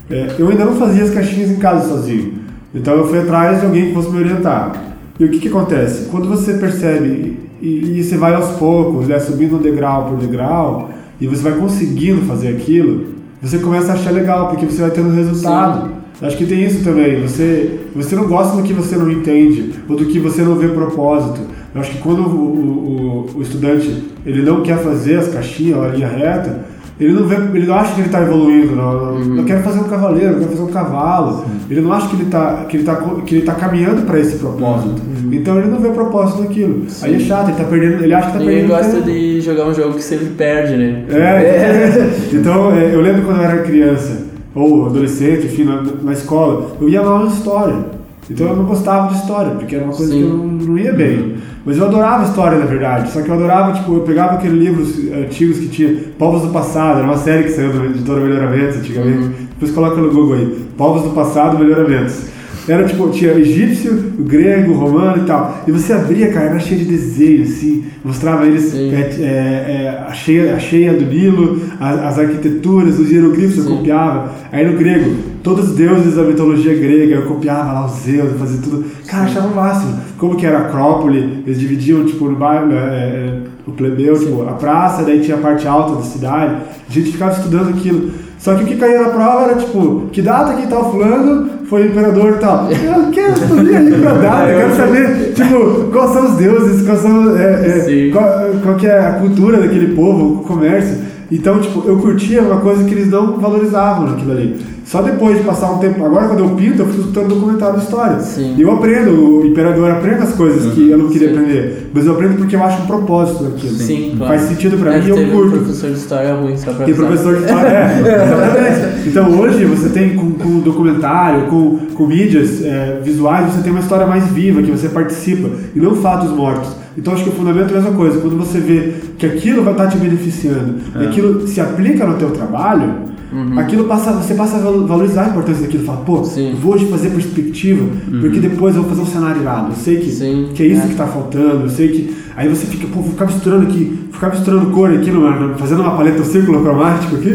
é, 0.09 0.35
eu 0.37 0.49
ainda 0.49 0.65
não 0.65 0.75
fazia 0.75 1.03
as 1.03 1.09
caixinhas 1.09 1.49
em 1.49 1.55
casa 1.55 1.89
sozinho. 1.89 2.33
Então 2.75 2.93
eu 2.93 3.07
fui 3.07 3.19
atrás 3.19 3.61
de 3.61 3.65
alguém 3.65 3.87
que 3.87 3.93
fosse 3.93 4.11
me 4.11 4.19
orientar. 4.19 4.73
E 5.19 5.25
o 5.25 5.29
que, 5.29 5.39
que 5.39 5.47
acontece? 5.47 6.09
Quando 6.09 6.27
você 6.27 6.53
percebe 6.53 7.39
e, 7.61 7.99
e 7.99 8.03
você 8.03 8.17
vai 8.17 8.33
aos 8.33 8.57
poucos, 8.57 9.07
né, 9.07 9.19
subindo 9.19 9.57
degrau 9.57 10.09
por 10.09 10.17
degrau, 10.17 10.89
e 11.21 11.27
você 11.27 11.41
vai 11.41 11.53
conseguindo 11.53 12.21
fazer 12.25 12.49
aquilo, 12.49 13.13
você 13.41 13.57
começa 13.59 13.91
a 13.91 13.95
achar 13.95 14.11
legal, 14.11 14.49
porque 14.49 14.65
você 14.65 14.81
vai 14.81 14.91
tendo 14.91 15.09
resultado. 15.09 15.91
Acho 16.21 16.37
que 16.37 16.45
tem 16.45 16.63
isso 16.63 16.83
também. 16.83 17.21
Você, 17.21 17.79
você 17.95 18.15
não 18.15 18.27
gosta 18.27 18.55
do 18.57 18.63
que 18.63 18.71
você 18.73 18.95
não 18.95 19.11
entende, 19.11 19.73
ou 19.89 19.95
do 19.97 20.05
que 20.05 20.19
você 20.19 20.41
não 20.41 20.55
vê 20.55 20.67
propósito. 20.69 21.41
Eu 21.75 21.81
acho 21.81 21.91
que 21.91 21.97
quando 21.97 22.21
o, 22.21 22.35
o, 22.35 23.27
o- 23.35 23.37
o 23.39 23.41
estudante 23.41 24.03
ele 24.25 24.41
não 24.43 24.61
quer 24.61 24.77
fazer 24.81 25.15
as 25.17 25.27
caixinhas, 25.27 25.79
a 25.81 25.87
linha 25.87 26.07
reta, 26.07 26.65
ele 27.03 27.13
não, 27.13 27.25
vê, 27.25 27.35
ele 27.35 27.65
não 27.65 27.75
acha 27.75 27.93
que 27.93 28.01
ele 28.01 28.07
está 28.07 28.21
evoluindo. 28.21 28.75
Não, 28.75 29.19
não, 29.19 29.37
Eu 29.37 29.45
quero 29.45 29.63
fazer 29.63 29.79
um 29.79 29.83
cavaleiro, 29.85 30.33
eu 30.33 30.39
quero 30.39 30.51
fazer 30.51 30.61
um 30.63 30.71
cavalo. 30.71 31.45
Ele 31.69 31.81
não 31.81 31.91
acha 31.93 32.07
que 32.07 32.15
ele 32.15 32.23
está 32.23 32.65
que 32.69 32.77
ele 32.77 32.83
tá, 32.83 32.95
que 33.25 33.35
ele 33.35 33.45
tá 33.45 33.55
caminhando 33.55 34.03
para 34.03 34.19
esse 34.19 34.37
propósito. 34.37 35.01
Então 35.31 35.57
ele 35.57 35.67
não 35.67 35.79
vê 35.79 35.89
propósito 35.89 36.41
naquilo. 36.41 36.85
Aí 37.01 37.15
é 37.15 37.19
chato, 37.19 37.49
ele 37.49 37.57
tá 37.57 37.63
perdendo, 37.63 38.03
ele 38.03 38.13
acha 38.13 38.27
que 38.27 38.33
tá 38.33 38.39
Ninguém 38.39 38.67
perdendo 38.67 38.77
gosta 38.77 38.91
tempo. 38.97 39.05
de 39.05 39.41
jogar 39.41 39.67
um 39.67 39.73
jogo 39.73 39.93
que 39.95 40.03
sempre 40.03 40.27
perde, 40.27 40.75
né? 40.75 41.05
É, 41.09 42.09
então 42.33 42.75
é, 42.75 42.93
eu 42.93 43.01
lembro 43.01 43.23
quando 43.23 43.37
eu 43.37 43.43
era 43.43 43.63
criança, 43.63 44.23
ou 44.53 44.85
adolescente, 44.85 45.47
enfim, 45.47 45.63
na, 45.63 45.81
na 46.03 46.13
escola, 46.13 46.75
eu 46.79 46.87
ia 46.87 46.99
aula 46.99 47.27
de 47.27 47.33
história. 47.33 47.92
Então 48.29 48.47
eu 48.47 48.55
não 48.55 48.65
gostava 48.65 49.09
de 49.09 49.15
história, 49.19 49.51
porque 49.51 49.75
era 49.75 49.83
uma 49.85 49.93
coisa 49.93 50.11
Sim. 50.11 50.17
que 50.19 50.23
eu 50.25 50.29
não, 50.37 50.45
não 50.47 50.77
ia 50.77 50.93
bem. 50.93 51.35
Mas 51.65 51.77
eu 51.77 51.85
adorava 51.85 52.23
história, 52.23 52.57
na 52.57 52.65
verdade. 52.65 53.11
Só 53.11 53.21
que 53.21 53.29
eu 53.29 53.35
adorava, 53.35 53.73
tipo, 53.73 53.95
eu 53.95 54.01
pegava 54.01 54.33
aqueles 54.35 54.57
livros 54.57 54.97
antigos 55.13 55.59
que 55.59 55.67
tinha 55.67 55.95
Povos 56.17 56.41
do 56.41 56.49
Passado, 56.49 56.99
era 56.99 57.07
uma 57.07 57.17
série 57.17 57.43
que 57.43 57.51
saiu 57.51 57.71
da 57.73 57.85
editora 57.85 58.19
Melhoramentos 58.21 58.77
antigamente. 58.77 59.29
Depois 59.53 59.71
coloca 59.71 59.95
no 60.01 60.09
Google 60.11 60.35
aí, 60.35 60.65
Povos 60.77 61.03
do 61.03 61.09
Passado, 61.11 61.57
Melhoramentos. 61.59 62.33
Era 62.67 62.85
tipo, 62.85 63.09
tinha 63.09 63.33
egípcio, 63.33 63.91
grego, 64.19 64.71
romano 64.73 65.23
e 65.23 65.25
tal. 65.25 65.61
E 65.67 65.71
você 65.71 65.91
abria, 65.91 66.31
cara, 66.31 66.45
era 66.51 66.59
cheio 66.59 66.79
de 66.79 66.85
desenho, 66.85 67.43
assim. 67.43 67.83
Mostrava 68.05 68.45
eles 68.45 68.73
é, 68.73 68.77
é, 68.79 69.21
é, 69.21 70.05
a, 70.07 70.13
cheia, 70.13 70.55
a 70.55 70.59
cheia 70.59 70.93
do 70.93 71.05
Nilo, 71.05 71.59
a- 71.77 72.07
as 72.07 72.17
arquiteturas, 72.17 72.97
os 72.99 73.11
hieroglifos 73.11 73.57
eu 73.65 73.65
copiava. 73.77 74.31
Aí 74.49 74.65
no 74.65 74.77
grego, 74.77 75.13
todos 75.43 75.69
os 75.69 75.75
deuses 75.75 76.15
da 76.15 76.23
mitologia 76.23 76.73
grega, 76.73 77.15
eu 77.15 77.23
copiava 77.23 77.73
lá 77.73 77.85
os 77.85 77.99
Zeus, 77.99 78.39
fazia 78.39 78.61
tudo. 78.61 78.85
Cara, 79.05 79.25
achava 79.25 79.47
o 79.47 79.55
máximo. 79.55 79.99
Como 80.17 80.37
que 80.37 80.45
era 80.45 80.59
a 80.59 80.61
Acrópole, 80.61 81.43
eles 81.45 81.59
dividiam, 81.59 82.05
tipo, 82.05 82.29
no 82.29 82.35
bairro, 82.37 82.71
é, 82.71 82.75
é, 82.75 83.39
o 83.67 83.71
plebeu, 83.71 84.17
tipo, 84.17 84.41
a 84.43 84.53
praça, 84.53 85.03
daí 85.03 85.19
tinha 85.19 85.37
a 85.37 85.41
parte 85.41 85.67
alta 85.67 85.97
da 85.97 86.01
cidade. 86.01 86.55
A 86.89 86.91
gente 86.91 87.11
ficava 87.11 87.33
estudando 87.33 87.69
aquilo. 87.69 88.11
Só 88.39 88.55
que 88.55 88.63
o 88.63 88.67
que 88.67 88.75
caía 88.75 89.03
na 89.03 89.09
prova 89.09 89.43
era 89.43 89.55
tipo, 89.55 90.09
que 90.11 90.21
data 90.21 90.53
que 90.53 90.67
tal 90.67 90.91
fulano 90.91 91.49
foi 91.69 91.87
imperador 91.87 92.33
e 92.33 92.39
tal. 92.39 92.69
Eu 92.69 93.09
quero 93.09 93.37
saber 93.37 93.75
ali 93.77 94.01
pra 94.01 94.13
data, 94.13 94.49
eu 94.49 94.59
quero 94.59 94.75
saber, 94.75 95.33
tipo, 95.33 95.91
quais 95.91 96.11
são 96.11 96.25
os 96.25 96.35
deuses, 96.35 96.85
quais 96.85 96.99
são, 96.99 97.37
é, 97.37 97.77
é, 97.77 98.11
qual, 98.11 98.23
qual 98.61 98.75
que 98.75 98.85
é 98.85 98.99
a 98.99 99.13
cultura 99.13 99.61
daquele 99.61 99.95
povo, 99.95 100.41
o 100.41 100.43
comércio. 100.43 101.12
Então, 101.35 101.59
tipo, 101.59 101.83
eu 101.87 101.97
curtia 101.97 102.41
uma 102.43 102.57
coisa 102.57 102.83
que 102.83 102.93
eles 102.93 103.09
não 103.09 103.39
valorizavam 103.39 104.07
naquilo 104.11 104.31
ali. 104.33 104.55
Só 104.85 105.01
depois 105.01 105.37
de 105.37 105.43
passar 105.43 105.71
um 105.71 105.77
tempo. 105.79 106.05
Agora, 106.05 106.27
quando 106.27 106.39
eu 106.41 106.49
pinto, 106.49 106.81
eu 106.81 106.85
fico 106.87 106.99
escutando 106.99 107.29
documentário 107.29 107.77
de 107.79 107.85
história. 107.85 108.19
Sim. 108.19 108.53
E 108.57 108.61
eu 108.61 108.71
aprendo, 108.71 109.39
o 109.39 109.45
imperador 109.45 109.89
aprende 109.89 110.21
as 110.21 110.33
coisas 110.33 110.73
que 110.73 110.89
eu 110.91 110.97
não 110.97 111.07
queria 111.09 111.31
aprender. 111.31 111.89
Mas 111.93 112.05
eu 112.05 112.11
aprendo 112.13 112.35
porque 112.37 112.55
eu 112.55 112.61
acho 112.63 112.83
um 112.83 112.85
propósito 112.85 113.45
naquilo. 113.45 113.73
Sim, 113.75 114.13
claro. 114.17 114.33
Faz 114.37 114.49
sentido 114.49 114.77
pra 114.77 114.93
É, 114.93 114.99
mim 114.99 115.05
e 115.07 115.09
eu 115.09 115.31
curto. 115.31 115.55
um 115.55 115.59
professor 115.59 115.89
de 115.89 115.97
história 115.97 116.35
ruim, 116.35 116.57
só 116.57 116.65
pra 116.73 116.85
Tem 116.85 116.93
avisar. 116.93 117.05
professor 117.07 117.35
de 117.37 117.43
história, 117.45 117.67
é, 117.69 117.99
exatamente. 118.25 119.09
Então 119.09 119.39
hoje 119.39 119.65
você 119.65 119.89
tem 119.89 120.15
com, 120.15 120.31
com 120.33 120.59
documentário, 120.59 121.47
com, 121.47 121.79
com 121.95 122.05
mídias 122.05 122.61
é, 122.63 122.99
visuais, 123.03 123.51
você 123.53 123.61
tem 123.63 123.71
uma 123.71 123.79
história 123.81 124.05
mais 124.05 124.25
viva, 124.27 124.61
que 124.61 124.69
você 124.69 124.89
participa, 124.89 125.49
e 125.75 125.79
não 125.79 125.95
fatos 125.95 126.29
mortos. 126.29 126.69
Então 126.97 127.13
acho 127.13 127.23
que 127.23 127.29
o 127.29 127.33
fundamento 127.33 127.73
é 127.73 127.77
a 127.77 127.81
mesma 127.81 127.91
coisa. 127.97 128.19
Quando 128.19 128.37
você 128.37 128.59
vê 128.59 128.93
que 129.17 129.25
aquilo 129.25 129.63
vai 129.63 129.73
estar 129.73 129.87
te 129.87 129.97
beneficiando, 129.97 130.75
e 130.99 131.05
aquilo 131.05 131.47
se 131.47 131.59
aplica 131.59 132.05
no 132.05 132.15
teu 132.15 132.31
trabalho, 132.31 133.11
aquilo 133.57 133.85
passa, 133.85 134.11
você 134.11 134.35
passa 134.35 134.57
a 134.57 134.59
val- 134.59 134.85
valorizar 134.85 135.25
a 135.25 135.29
importância 135.29 135.63
daquilo. 135.63 135.83
Fala, 135.85 135.97
pô, 136.05 136.23
Sim. 136.23 136.55
vou 136.61 136.75
hoje 136.75 136.85
fazer 136.85 137.09
perspectiva, 137.09 137.83
porque 138.21 138.39
depois 138.39 138.75
eu 138.75 138.81
vou 138.83 138.89
fazer 138.91 139.01
um 139.01 139.05
cenário 139.11 139.41
irado. 139.41 139.69
Eu 139.71 139.75
sei 139.75 139.97
que, 139.97 140.11
Sim. 140.11 140.49
que 140.53 140.61
é 140.63 140.67
isso 140.67 140.83
É. 140.83 140.87
que 140.87 140.95
tá 140.95 141.07
faltando, 141.07 141.63
eu 141.63 141.69
sei 141.69 141.87
que. 141.89 142.15
Aí 142.35 142.47
você 142.47 142.65
fica, 142.67 142.87
pô, 142.87 143.01
vou 143.01 143.11
ficar 143.11 143.25
misturando 143.25 143.63
aqui, 143.67 143.99
ficar 144.11 144.29
misturando 144.29 144.67
cor 144.71 144.91
aqui, 144.91 145.09
numa, 145.11 145.53
fazendo 145.55 145.81
uma 145.81 145.95
paleta 145.97 146.21
um 146.21 146.25
círculo 146.25 146.61
cromático 146.63 147.15
aqui, 147.15 147.31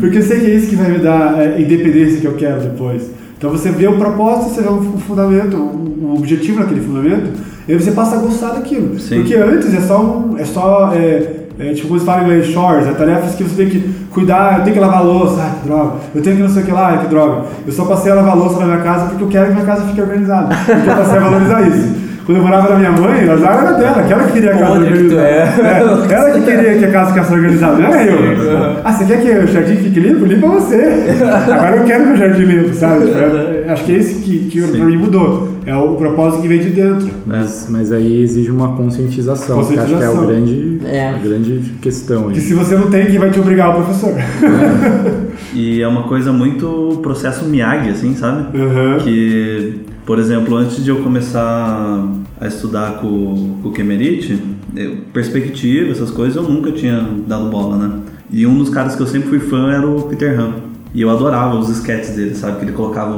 porque 0.00 0.18
eu 0.18 0.22
sei 0.22 0.40
que 0.40 0.46
é 0.46 0.54
isso 0.56 0.68
que 0.68 0.76
vai 0.76 0.90
me 0.92 0.98
dar 0.98 1.38
é, 1.38 1.56
a 1.56 1.60
independência 1.60 2.18
que 2.20 2.26
eu 2.26 2.34
quero 2.34 2.60
depois. 2.62 3.10
Então 3.38 3.50
você 3.50 3.70
vê 3.70 3.86
o 3.88 3.96
propósito, 3.96 4.54
você 4.54 4.62
vê 4.62 4.68
um 4.68 4.98
fundamento, 4.98 5.56
um 5.56 6.14
objetivo 6.16 6.60
naquele 6.60 6.80
fundamento, 6.80 7.30
e 7.68 7.72
aí 7.72 7.80
você 7.80 7.92
passa 7.92 8.16
a 8.16 8.18
gostar 8.18 8.50
daquilo. 8.50 8.98
Sim. 8.98 9.20
Porque 9.20 9.34
antes 9.36 9.72
é 9.74 9.80
só 9.80 10.00
um. 10.00 10.36
É 10.38 10.44
só 10.44 10.92
é, 10.94 11.42
é, 11.58 11.72
tipo, 11.74 11.88
como 11.88 12.00
se 12.00 12.06
fala 12.06 12.22
em 12.22 12.24
inglês, 12.24 12.46
chores, 12.46 12.86
é 12.86 12.92
tarefas 12.92 13.34
que 13.34 13.44
você 13.44 13.54
tem 13.56 13.68
que 13.70 13.80
cuidar, 14.10 14.58
eu 14.58 14.64
tenho 14.64 14.74
que 14.74 14.80
lavar 14.80 14.98
a 14.98 15.02
louça, 15.02 15.40
ai 15.40 15.52
que 15.60 15.68
droga, 15.68 15.92
eu 16.14 16.22
tenho 16.22 16.36
que 16.36 16.42
não 16.42 16.48
sei 16.48 16.62
o 16.62 16.66
que 16.66 16.72
lá, 16.72 16.88
ai 16.88 17.00
que 17.00 17.06
droga. 17.08 17.42
Eu 17.66 17.72
só 17.72 17.84
passei 17.84 18.10
a 18.10 18.14
lavar 18.16 18.32
a 18.32 18.34
louça 18.34 18.58
na 18.58 18.66
minha 18.66 18.78
casa 18.78 19.06
porque 19.06 19.22
eu 19.24 19.28
quero 19.28 19.46
que 19.48 19.52
minha 19.52 19.66
casa 19.66 19.82
fique 19.86 20.00
organizada. 20.00 20.54
Porque 20.66 20.90
eu 20.90 20.96
passei 20.96 21.18
a 21.18 21.20
valorizar 21.20 21.62
isso. 21.68 22.02
Quando 22.24 22.38
eu 22.38 22.44
morava 22.44 22.68
na 22.68 22.76
minha 22.76 22.92
mãe, 22.92 23.28
a 23.28 23.36
zaga 23.36 23.66
era 23.68 23.72
dela, 23.72 24.02
que 24.04 24.12
ela 24.12 24.22
que 24.24 24.32
queria 24.32 24.52
a 24.54 24.58
casa 24.58 24.72
Podre 24.74 24.86
que 24.92 24.92
tu 24.92 25.14
organizada. 25.16 25.28
é. 25.28 26.14
ela 26.14 26.30
que 26.30 26.40
queria 26.42 26.78
que 26.78 26.84
a 26.84 26.90
casa 26.92 27.12
ficasse 27.12 27.32
organizada, 27.34 27.78
não 27.78 27.86
era 27.88 28.04
eu. 28.04 28.76
Ah, 28.84 28.92
você 28.92 29.04
quer 29.04 29.20
que 29.22 29.30
o 29.30 29.46
jardim 29.48 29.76
fique 29.76 30.00
limpo? 30.00 30.24
Limpa 30.24 30.46
você. 30.46 31.16
Agora 31.52 31.76
eu 31.78 31.84
quero 31.84 32.04
que 32.04 32.10
o 32.12 32.16
jardim 32.16 32.44
limpo, 32.44 32.74
sabe? 32.74 33.06
Tipo, 33.06 33.18
é- 33.18 33.64
acho 33.72 33.84
que 33.84 33.92
é 33.92 33.98
esse 33.98 34.14
que, 34.22 34.38
que 34.50 34.62
pra 34.62 34.84
mim 34.84 34.96
mudou. 34.98 35.48
É 35.64 35.76
o 35.76 35.94
propósito 35.94 36.42
que 36.42 36.48
vem 36.48 36.58
de 36.60 36.70
dentro. 36.70 37.08
Mas, 37.26 37.66
mas 37.70 37.92
aí 37.92 38.20
exige 38.22 38.50
uma 38.50 38.76
conscientização, 38.76 39.64
que 39.64 39.78
acho 39.78 39.96
que 39.96 40.02
é 40.02 40.08
o 40.08 40.16
Conscientização. 40.16 40.26
grande, 40.26 40.80
É. 40.86 41.08
a 41.10 41.18
grande 41.18 41.72
questão 41.80 42.30
Que 42.30 42.38
aí. 42.38 42.40
se 42.40 42.54
você 42.54 42.74
não 42.76 42.90
tem, 42.90 43.06
quem 43.06 43.18
vai 43.18 43.30
te 43.30 43.38
obrigar 43.40 43.68
é 43.68 43.70
o 43.70 43.82
professor. 43.84 44.12
E 45.54 45.82
é 45.82 45.88
uma 45.88 46.04
coisa 46.04 46.32
muito 46.32 46.98
processo 47.02 47.44
Miyagi, 47.44 47.90
assim, 47.90 48.14
sabe? 48.14 48.56
Uhum. 48.58 48.98
Que, 48.98 49.80
por 50.06 50.18
exemplo, 50.18 50.56
antes 50.56 50.82
de 50.82 50.90
eu 50.90 50.96
começar 51.02 52.08
a 52.40 52.46
estudar 52.46 52.98
com, 53.00 53.58
com 53.62 53.68
o 53.68 53.72
Kemerite, 53.72 54.42
eu- 54.74 54.96
perspectiva, 55.12 55.90
essas 55.90 56.10
coisas, 56.10 56.36
eu 56.36 56.42
nunca 56.42 56.72
tinha 56.72 57.06
dado 57.26 57.50
bola, 57.50 57.76
né? 57.76 57.90
E 58.30 58.46
um 58.46 58.56
dos 58.58 58.70
caras 58.70 58.94
que 58.96 59.02
eu 59.02 59.06
sempre 59.06 59.28
fui 59.28 59.38
fã 59.40 59.70
era 59.70 59.86
o 59.86 60.02
Peter 60.02 60.38
Han. 60.40 60.54
E 60.94 61.02
eu 61.02 61.10
adorava 61.10 61.56
os 61.56 61.68
sketches 61.68 62.14
dele, 62.16 62.34
sabe? 62.34 62.58
Que 62.58 62.64
ele 62.64 62.72
colocava 62.72 63.14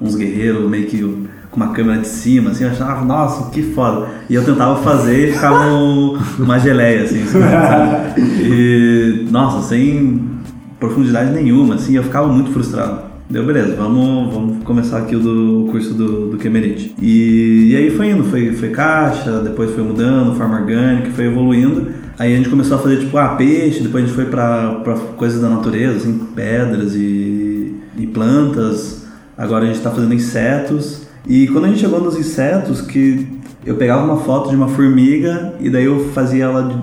uns 0.00 0.14
guerreiros 0.14 0.68
meio 0.70 0.86
que 0.86 1.24
com 1.54 1.60
uma 1.60 1.72
câmera 1.72 2.00
de 2.00 2.08
cima, 2.08 2.50
assim, 2.50 2.64
eu 2.64 2.70
achava, 2.70 3.04
nossa, 3.04 3.50
que 3.50 3.62
foda. 3.62 4.08
E 4.28 4.34
eu 4.34 4.44
tentava 4.44 4.76
fazer 4.82 5.28
e 5.28 5.32
ficava 5.32 5.66
um- 5.72 6.18
uma 6.40 6.58
geleia, 6.58 7.04
assim, 7.04 7.24
sabe? 7.26 8.20
E, 8.20 9.26
nossa, 9.30 9.66
sem 9.68 10.20
profundidade 10.80 11.32
nenhuma, 11.32 11.76
assim, 11.76 11.94
eu 11.96 12.02
ficava 12.02 12.26
muito 12.28 12.50
frustrado. 12.50 13.14
Deu, 13.30 13.44
beleza, 13.46 13.74
vamos, 13.76 14.34
vamos 14.34 14.64
começar 14.64 14.98
aqui 14.98 15.16
o 15.16 15.20
do 15.20 15.64
o 15.64 15.68
curso 15.70 15.94
do, 15.94 16.28
do 16.30 16.36
Kemerite. 16.36 16.94
E, 17.00 17.68
e 17.70 17.76
aí 17.76 17.90
foi 17.90 18.10
indo, 18.10 18.24
foi, 18.24 18.52
foi 18.52 18.68
caixa, 18.68 19.40
depois 19.40 19.70
foi 19.70 19.82
mudando, 19.82 20.36
forma 20.36 20.60
orgânica, 20.60 21.08
foi 21.14 21.24
evoluindo. 21.26 21.86
Aí 22.18 22.32
a 22.34 22.36
gente 22.36 22.48
começou 22.50 22.76
a 22.76 22.80
fazer, 22.80 22.98
tipo, 22.98 23.16
ah, 23.16 23.28
peixe, 23.30 23.80
depois 23.82 24.04
a 24.04 24.06
gente 24.06 24.14
foi 24.16 24.26
pra, 24.26 24.80
pra 24.84 24.94
coisas 25.16 25.40
da 25.40 25.48
natureza, 25.48 25.96
assim, 25.96 26.20
pedras 26.36 26.94
e, 26.94 27.74
e 27.98 28.06
plantas. 28.06 29.06
Agora 29.36 29.64
a 29.64 29.66
gente 29.68 29.80
tá 29.80 29.90
fazendo 29.90 30.12
insetos. 30.14 31.03
E 31.26 31.46
quando 31.48 31.64
a 31.64 31.68
gente 31.68 31.80
chegou 31.80 32.00
nos 32.00 32.18
insetos, 32.18 32.80
que 32.80 33.26
eu 33.64 33.76
pegava 33.76 34.04
uma 34.04 34.18
foto 34.18 34.50
de 34.50 34.56
uma 34.56 34.68
formiga 34.68 35.54
e 35.60 35.70
daí 35.70 35.84
eu 35.84 36.10
fazia 36.12 36.44
ela 36.44 36.64
de, 36.64 36.76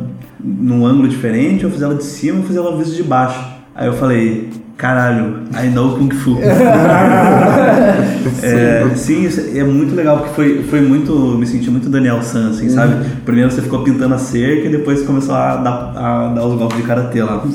num 0.44 0.86
ângulo 0.86 1.08
diferente, 1.08 1.64
eu 1.64 1.70
fazia 1.70 1.86
ela 1.86 1.96
de 1.96 2.04
cima 2.04 2.40
e 2.40 2.44
fazia 2.44 2.60
ela 2.60 2.78
vista 2.78 2.96
de 2.96 3.04
baixo. 3.04 3.40
Aí 3.76 3.88
eu 3.88 3.94
falei, 3.94 4.50
caralho, 4.78 5.44
I 5.54 5.68
know 5.68 5.96
Kung 5.96 6.10
Fu. 6.10 6.40
é, 8.42 8.90
sim, 8.96 9.26
isso 9.26 9.42
é 9.56 9.64
muito 9.64 9.94
legal, 9.94 10.18
porque 10.18 10.34
foi, 10.34 10.64
foi 10.64 10.82
muito. 10.82 11.14
Me 11.38 11.46
senti 11.46 11.70
muito 11.70 11.88
Daniel 11.88 12.24
San, 12.24 12.50
assim, 12.50 12.68
sabe? 12.70 12.96
Primeiro 13.24 13.52
você 13.52 13.62
ficou 13.62 13.84
pintando 13.84 14.16
a 14.16 14.18
cerca 14.18 14.68
e 14.68 14.72
depois 14.72 15.04
começou 15.04 15.36
a 15.36 15.58
dar, 15.58 15.94
a 15.96 16.34
dar 16.34 16.48
os 16.48 16.58
golpes 16.58 16.78
de 16.78 16.84
karatê 16.84 17.22
lá. 17.24 17.46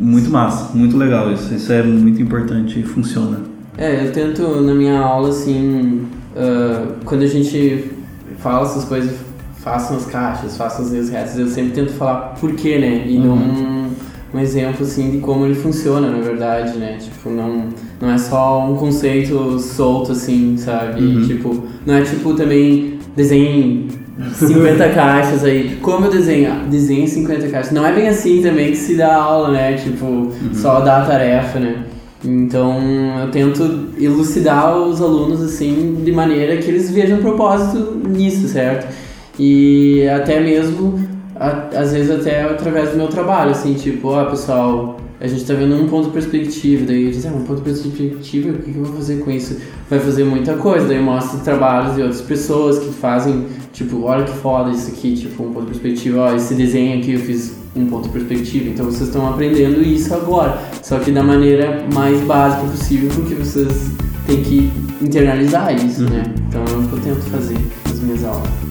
Muito 0.00 0.30
massa, 0.30 0.76
muito 0.76 0.96
legal 0.96 1.30
isso. 1.32 1.54
Isso 1.54 1.72
é 1.72 1.80
muito 1.80 2.20
importante 2.20 2.80
e 2.80 2.82
funciona. 2.82 3.51
É, 3.76 4.06
eu 4.06 4.12
tento 4.12 4.42
na 4.60 4.74
minha 4.74 4.98
aula, 4.98 5.30
assim, 5.30 6.06
ah, 6.36 6.94
quando 7.04 7.22
a 7.22 7.26
gente 7.26 7.90
fala 8.38 8.66
essas 8.66 8.84
coisas, 8.84 9.14
façam 9.58 9.96
as 9.96 10.06
caixas, 10.06 10.56
façam 10.56 10.84
as 10.84 10.90
linhas 10.90 11.10
retas, 11.10 11.38
eu 11.38 11.46
sempre 11.46 11.72
tento 11.72 11.92
falar 11.92 12.34
por 12.40 12.52
quê, 12.54 12.78
né? 12.78 13.04
E 13.06 13.18
não 13.18 13.34
um, 13.34 13.90
um 14.34 14.38
exemplo, 14.40 14.84
assim, 14.84 15.10
de 15.10 15.18
como 15.18 15.46
ele 15.46 15.54
funciona, 15.54 16.10
na 16.10 16.18
verdade, 16.18 16.76
né? 16.78 16.98
Tipo, 17.00 17.30
não, 17.30 17.68
não 18.00 18.10
é 18.10 18.18
só 18.18 18.68
um 18.68 18.76
conceito 18.76 19.58
solto, 19.58 20.12
assim, 20.12 20.56
sabe? 20.56 21.26
Tipo, 21.26 21.64
não 21.86 21.94
é 21.94 22.02
tipo 22.02 22.34
também 22.34 22.98
desenhe 23.14 23.88
50 24.34 24.88
caixas 24.90 25.44
aí. 25.44 25.78
Como 25.80 26.06
eu 26.06 26.10
desenho? 26.10 26.66
Desenhe 26.68 27.06
50 27.06 27.48
caixas. 27.48 27.72
Não 27.72 27.86
é 27.86 27.92
bem 27.94 28.08
assim 28.08 28.42
também 28.42 28.72
que 28.72 28.76
se 28.76 28.96
dá 28.96 29.14
aula, 29.14 29.52
né? 29.52 29.74
Tipo, 29.74 30.32
só 30.52 30.80
dá 30.80 31.02
a 31.02 31.06
tarefa, 31.06 31.60
né? 31.60 31.84
Então 32.24 32.78
eu 33.20 33.30
tento 33.30 33.88
elucidar 33.98 34.76
os 34.78 35.00
alunos 35.00 35.42
assim 35.42 36.00
de 36.04 36.12
maneira 36.12 36.56
que 36.58 36.70
eles 36.70 36.90
vejam 36.90 37.18
propósito 37.18 38.00
nisso, 38.08 38.46
certo? 38.48 38.92
E 39.38 40.06
até 40.08 40.40
mesmo, 40.40 41.00
a- 41.34 41.68
às 41.74 41.92
vezes 41.92 42.10
até 42.10 42.42
através 42.42 42.90
do 42.90 42.96
meu 42.96 43.08
trabalho, 43.08 43.50
assim, 43.50 43.74
tipo, 43.74 44.08
ó 44.08 44.24
pessoal, 44.26 44.98
a 45.20 45.26
gente 45.26 45.44
tá 45.44 45.54
vendo 45.54 45.74
um 45.74 45.88
ponto 45.88 46.06
de 46.06 46.12
perspectiva, 46.12 46.84
daí 46.86 47.10
diz, 47.10 47.24
ah, 47.26 47.30
um 47.30 47.42
ponto 47.42 47.56
de 47.58 47.62
perspectiva, 47.62 48.50
o 48.50 48.58
que 48.58 48.70
eu 48.76 48.84
vou 48.84 48.96
fazer 48.96 49.18
com 49.20 49.30
isso? 49.30 49.56
Vai 49.88 49.98
fazer 49.98 50.24
muita 50.24 50.54
coisa, 50.54 50.86
daí 50.86 50.96
eu 50.98 51.02
mostro 51.02 51.40
trabalhos 51.40 51.94
de 51.94 52.02
outras 52.02 52.20
pessoas 52.20 52.78
que 52.78 52.90
fazem, 52.92 53.46
tipo, 53.72 54.02
olha 54.02 54.24
que 54.24 54.32
foda 54.32 54.70
isso 54.70 54.90
aqui, 54.90 55.14
tipo, 55.14 55.42
um 55.42 55.52
ponto 55.52 55.66
de 55.72 55.78
perspectiva, 55.78 56.20
ó, 56.22 56.34
esse 56.34 56.54
desenho 56.54 56.98
aqui 56.98 57.14
eu 57.14 57.20
fiz 57.20 57.61
um 57.74 57.86
ponto 57.86 58.08
de 58.08 58.10
perspectiva, 58.10 58.68
então 58.68 58.84
vocês 58.84 59.08
estão 59.08 59.26
aprendendo 59.28 59.82
isso 59.82 60.14
agora, 60.14 60.62
só 60.82 60.98
que 60.98 61.10
da 61.10 61.22
maneira 61.22 61.86
mais 61.92 62.20
básica 62.22 62.64
possível, 62.64 63.10
porque 63.14 63.34
vocês 63.34 63.90
têm 64.26 64.42
que 64.42 64.70
internalizar 65.00 65.74
isso, 65.74 66.02
né? 66.02 66.22
Então 66.48 66.62
é 66.62 66.76
o 66.76 66.88
que 66.88 66.92
eu 66.92 67.00
tento 67.00 67.22
fazer 67.30 67.58
nas 67.88 68.00
minhas 68.00 68.24
aulas. 68.24 68.61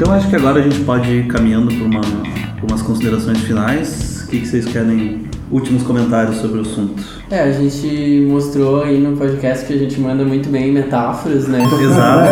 Então 0.00 0.14
acho 0.14 0.30
que 0.30 0.36
agora 0.36 0.60
a 0.60 0.62
gente 0.62 0.80
pode 0.80 1.10
ir 1.10 1.26
caminhando 1.26 1.66
para 1.74 1.84
uma, 1.84 2.00
pra 2.00 2.66
umas 2.70 2.80
considerações 2.80 3.38
finais. 3.40 4.22
O 4.24 4.28
que, 4.28 4.40
que 4.40 4.48
vocês 4.48 4.64
querem? 4.64 5.28
Últimos 5.50 5.82
comentários 5.82 6.36
sobre 6.36 6.60
o 6.60 6.62
assunto. 6.62 7.02
É, 7.30 7.40
a 7.40 7.52
gente 7.52 8.26
mostrou 8.26 8.82
aí 8.82 8.98
no 8.98 9.14
podcast 9.14 9.66
que 9.66 9.74
a 9.74 9.76
gente 9.76 10.00
manda 10.00 10.24
muito 10.24 10.48
bem 10.48 10.72
metáforas, 10.72 11.48
né? 11.48 11.62
Exato. 11.82 12.30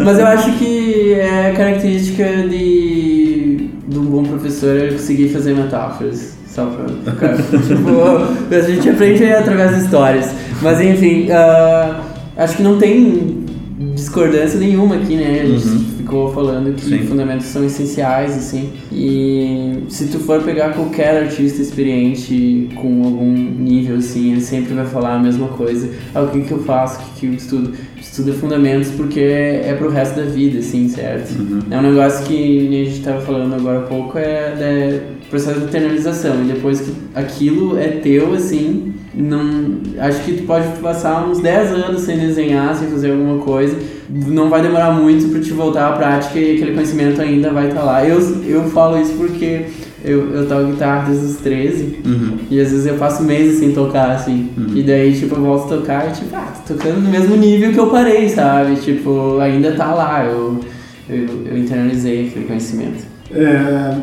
Mas 0.02 0.18
eu 0.18 0.26
acho 0.26 0.52
que 0.52 1.12
é 1.12 1.52
característica 1.54 2.24
de, 2.48 3.68
de 3.86 3.98
um 3.98 4.04
bom 4.06 4.22
professor 4.22 4.74
é 4.74 4.92
conseguir 4.92 5.28
fazer 5.28 5.54
metáforas. 5.54 6.38
Só 6.46 6.64
pra 6.64 7.12
ficar. 7.12 7.36
tipo, 7.68 8.54
a 8.54 8.60
gente 8.62 8.88
aprende 8.88 9.24
através 9.26 9.76
de 9.76 9.84
histórias. 9.84 10.34
Mas 10.62 10.80
enfim, 10.80 11.26
uh, 11.26 12.00
acho 12.34 12.56
que 12.56 12.62
não 12.62 12.78
tem 12.78 13.44
discordância 13.94 14.58
nenhuma 14.58 14.94
aqui, 14.94 15.16
né? 15.16 15.42
A 15.42 15.46
gente 15.46 15.66
Uhum. 15.66 15.91
Ficou 16.02 16.32
falando 16.32 16.74
que 16.74 16.84
Sim. 16.84 17.06
fundamentos 17.06 17.46
são 17.46 17.64
essenciais, 17.64 18.36
assim. 18.36 18.72
E 18.90 19.84
se 19.88 20.08
tu 20.08 20.18
for 20.18 20.42
pegar 20.42 20.74
qualquer 20.74 21.22
artista 21.22 21.62
experiente 21.62 22.68
com 22.74 23.04
algum 23.04 23.32
nível, 23.32 23.96
assim, 23.96 24.32
ele 24.32 24.40
sempre 24.40 24.74
vai 24.74 24.86
falar 24.86 25.14
a 25.14 25.18
mesma 25.18 25.48
coisa. 25.48 25.88
Ah, 26.14 26.22
o 26.22 26.28
que, 26.28 26.42
que 26.42 26.52
eu 26.52 26.62
faço? 26.64 27.00
O 27.00 27.04
que, 27.04 27.20
que 27.20 27.26
eu 27.26 27.34
estudo? 27.34 27.72
Estuda 28.00 28.32
fundamentos 28.32 28.90
porque 28.90 29.20
é 29.20 29.74
pro 29.78 29.88
resto 29.88 30.16
da 30.16 30.24
vida, 30.24 30.58
assim, 30.58 30.88
certo? 30.88 31.34
É 31.70 31.78
um 31.78 31.82
negócio 31.82 32.26
que 32.26 32.68
a 32.68 32.84
gente 32.84 33.00
tava 33.00 33.20
falando 33.20 33.54
agora 33.54 33.78
há 33.78 33.82
pouco, 33.82 34.18
é, 34.18 34.22
é 34.22 35.00
processo 35.32 35.58
de 35.60 35.66
internalização. 35.66 36.42
E 36.44 36.52
depois 36.52 36.80
que 36.80 36.92
aquilo 37.14 37.78
é 37.78 37.88
teu, 37.88 38.34
assim, 38.34 38.92
não. 39.14 39.78
Acho 39.98 40.22
que 40.24 40.32
tu 40.34 40.42
pode 40.44 40.66
passar 40.80 41.26
uns 41.28 41.40
10 41.40 41.72
anos 41.72 42.02
sem 42.02 42.18
desenhar, 42.18 42.76
sem 42.76 42.88
fazer 42.88 43.10
alguma 43.10 43.38
coisa. 43.42 43.76
Não 44.08 44.48
vai 44.50 44.62
demorar 44.62 44.92
muito 44.92 45.28
pra 45.30 45.40
te 45.40 45.52
voltar 45.52 45.88
à 45.88 45.92
prática 45.92 46.38
e 46.38 46.54
aquele 46.56 46.72
conhecimento 46.74 47.20
ainda 47.20 47.50
vai 47.50 47.68
estar 47.68 47.82
lá. 47.82 48.06
Eu, 48.06 48.20
eu 48.46 48.64
falo 48.70 49.00
isso 49.00 49.14
porque 49.14 49.62
eu, 50.04 50.30
eu 50.34 50.46
toco 50.46 50.66
guitarra 50.72 51.08
desde 51.08 51.26
os 51.26 51.36
13 51.36 51.98
Uhum. 52.04 52.38
e 52.50 52.60
às 52.60 52.70
vezes 52.70 52.86
eu 52.86 52.94
passo 52.96 53.22
meses 53.22 53.58
sem 53.58 53.72
tocar, 53.72 54.10
assim. 54.10 54.50
E 54.74 54.82
daí, 54.82 55.14
tipo, 55.18 55.34
eu 55.36 55.42
volto 55.42 55.72
a 55.72 55.76
tocar 55.78 56.08
e, 56.08 56.12
tipo, 56.12 56.34
ah, 56.36 56.52
tô 56.66 56.74
tocando 56.74 57.00
no 57.00 57.08
mesmo 57.10 57.36
nível 57.36 57.72
que 57.72 57.78
eu 57.78 57.86
parei, 57.86 58.28
sabe? 58.28 58.76
Tipo, 58.76 59.38
ainda 59.40 59.72
tá 59.72 59.94
lá. 59.94 60.24
Eu, 60.24 60.60
eu, 61.08 61.26
eu 61.50 61.56
internalizei 61.58 62.26
aquele 62.28 62.44
conhecimento. 62.44 63.04
É, 63.34 63.94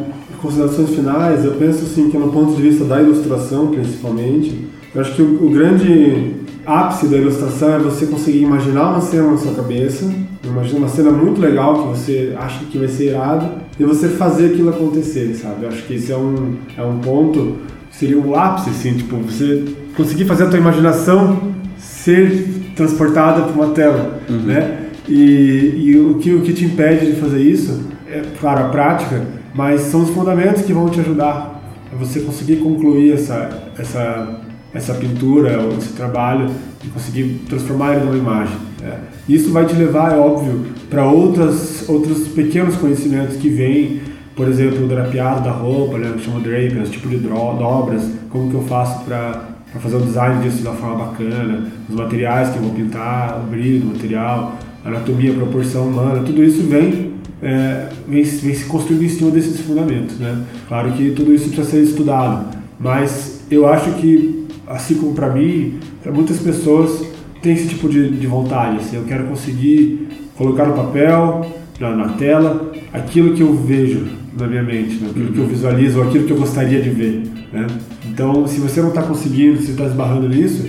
considerações 0.41 0.89
finais, 0.89 1.45
eu 1.45 1.53
penso 1.53 1.85
assim 1.85 2.09
que 2.09 2.17
no 2.17 2.31
ponto 2.31 2.55
de 2.55 2.61
vista 2.61 2.85
da 2.85 3.01
ilustração, 3.01 3.67
principalmente, 3.67 4.67
eu 4.93 5.01
acho 5.01 5.13
que 5.13 5.21
o, 5.21 5.45
o 5.45 5.49
grande 5.49 6.35
ápice 6.65 7.07
da 7.07 7.17
ilustração 7.17 7.75
é 7.75 7.79
você 7.79 8.05
conseguir 8.05 8.41
imaginar 8.41 8.89
uma 8.89 9.01
cena 9.01 9.31
na 9.31 9.37
sua 9.37 9.53
cabeça, 9.53 10.11
imagina 10.43 10.79
uma 10.79 10.87
cena 10.87 11.11
muito 11.11 11.39
legal 11.39 11.81
que 11.81 11.97
você 11.97 12.35
acha 12.37 12.65
que 12.65 12.77
vai 12.77 12.87
ser 12.87 13.11
irado, 13.11 13.49
e 13.79 13.83
você 13.83 14.09
fazer 14.09 14.47
aquilo 14.47 14.69
acontecer, 14.69 15.33
sabe? 15.35 15.63
Eu 15.63 15.69
acho 15.69 15.83
que 15.83 15.93
esse 15.93 16.11
é 16.11 16.17
um, 16.17 16.55
é 16.77 16.83
um 16.83 16.99
ponto 16.99 17.57
seria 17.91 18.17
o 18.17 18.35
ápice, 18.35 18.69
assim, 18.69 18.93
tipo, 18.93 19.17
você 19.17 19.63
conseguir 19.95 20.25
fazer 20.25 20.43
a 20.43 20.47
tua 20.47 20.59
imaginação 20.59 21.53
ser 21.77 22.47
transportada 22.75 23.41
para 23.41 23.51
uma 23.51 23.73
tela, 23.73 24.19
né? 24.29 24.85
E, 25.07 25.73
e 25.75 25.99
o, 25.99 26.15
que, 26.15 26.33
o 26.33 26.41
que 26.41 26.53
te 26.53 26.65
impede 26.65 27.07
de 27.07 27.19
fazer 27.19 27.41
isso 27.41 27.81
é, 28.07 28.21
claro, 28.39 28.65
a 28.65 28.69
prática, 28.69 29.21
mas 29.53 29.81
são 29.81 30.03
os 30.03 30.09
fundamentos 30.09 30.63
que 30.63 30.73
vão 30.73 30.89
te 30.89 30.99
ajudar 30.99 31.59
a 31.91 31.95
você 31.95 32.19
conseguir 32.21 32.57
concluir 32.57 33.13
essa, 33.13 33.71
essa, 33.77 34.41
essa 34.73 34.93
pintura 34.93 35.59
ou 35.59 35.77
esse 35.77 35.93
trabalho 35.93 36.49
e 36.83 36.87
conseguir 36.87 37.41
transformar 37.47 37.95
ele 37.95 38.05
numa 38.05 38.17
imagem. 38.17 38.55
né? 38.81 38.99
Isso 39.27 39.51
vai 39.51 39.65
te 39.65 39.75
levar, 39.75 40.13
é 40.13 40.17
óbvio, 40.17 40.65
para 40.89 41.05
outras, 41.05 41.87
outros 41.89 42.27
pequenos 42.29 42.75
conhecimentos 42.75 43.37
que 43.37 43.49
vêm, 43.49 44.01
por 44.35 44.47
exemplo, 44.47 44.85
o 44.85 44.87
drapeado 44.87 45.43
da 45.43 45.51
roupa, 45.51 45.97
né, 45.97 46.13
que 46.15 46.23
chama 46.23 46.39
draper, 46.39 46.81
esse 46.81 46.91
tipo 46.91 47.09
de 47.09 47.17
dobras, 47.17 48.09
como 48.29 48.49
que 48.49 48.55
eu 48.55 48.63
faço 48.63 49.03
para 49.03 49.49
fazer 49.79 49.97
o 49.97 50.01
design 50.01 50.41
disso 50.41 50.63
da 50.63 50.71
forma 50.71 51.05
bacana, 51.05 51.67
os 51.89 51.95
materiais 51.95 52.49
que 52.49 52.57
eu 52.57 52.63
vou 52.63 52.73
pintar, 52.73 53.39
o 53.39 53.49
brilho 53.49 53.81
do 53.81 53.87
material, 53.87 54.57
a 54.83 54.87
anatomia, 54.87 55.31
a 55.31 55.35
proporção 55.35 55.87
humana, 55.87 56.23
tudo 56.23 56.43
isso 56.43 56.63
vem, 56.63 57.08
é, 57.41 57.89
vem, 58.07 58.23
vem 58.23 58.53
se 58.53 58.65
construindo 58.65 59.03
em 59.03 59.09
cima 59.09 59.31
desses 59.31 59.59
fundamentos. 59.61 60.17
Né? 60.19 60.43
Claro 60.67 60.91
que 60.91 61.11
tudo 61.11 61.33
isso 61.33 61.49
precisa 61.49 61.69
ser 61.69 61.83
estudado, 61.83 62.57
mas 62.79 63.41
eu 63.49 63.67
acho 63.67 63.91
que, 63.93 64.47
assim 64.67 64.95
como 64.95 65.13
para 65.13 65.29
mim, 65.29 65.79
para 66.01 66.11
muitas 66.11 66.39
pessoas 66.39 67.05
tem 67.41 67.53
esse 67.53 67.69
tipo 67.69 67.87
de, 67.89 68.09
de 68.09 68.27
vontade. 68.27 68.77
Assim, 68.77 68.97
eu 68.97 69.03
quero 69.03 69.25
conseguir 69.25 70.07
colocar 70.37 70.65
no 70.65 70.73
papel, 70.73 71.45
na, 71.79 71.95
na 71.95 72.09
tela, 72.09 72.71
aquilo 72.93 73.33
que 73.33 73.41
eu 73.41 73.53
vejo 73.53 74.05
na 74.37 74.47
minha 74.47 74.63
mente, 74.63 74.95
né? 74.95 75.09
aquilo 75.09 75.31
que 75.31 75.39
eu 75.39 75.47
visualizo, 75.47 75.99
ou 75.99 76.07
aquilo 76.07 76.25
que 76.25 76.31
eu 76.31 76.37
gostaria 76.37 76.81
de 76.81 76.89
ver. 76.89 77.23
Né? 77.51 77.67
Então, 78.07 78.47
se 78.47 78.59
você 78.59 78.81
não 78.81 78.89
está 78.89 79.01
conseguindo, 79.01 79.61
se 79.61 79.71
está 79.71 79.85
esbarrando 79.85 80.29
nisso, 80.29 80.67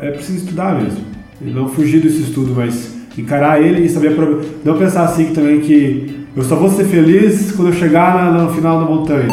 é 0.00 0.10
preciso 0.10 0.38
estudar 0.38 0.80
mesmo. 0.80 1.00
E 1.40 1.50
não 1.50 1.68
fugir 1.68 2.00
desse 2.00 2.22
estudo, 2.22 2.52
mas 2.54 2.94
encarar 3.18 3.60
ele 3.60 3.84
e 3.84 3.88
saber. 3.88 4.16
Não 4.64 4.78
pensar 4.78 5.04
assim 5.04 5.26
que 5.26 5.32
também 5.32 5.60
que 5.60 6.11
eu 6.34 6.42
só 6.42 6.56
vou 6.56 6.70
ser 6.70 6.84
feliz 6.84 7.52
quando 7.52 7.68
eu 7.68 7.74
chegar 7.74 8.32
no 8.32 8.52
final 8.52 8.80
da 8.80 8.86
montanha. 8.86 9.28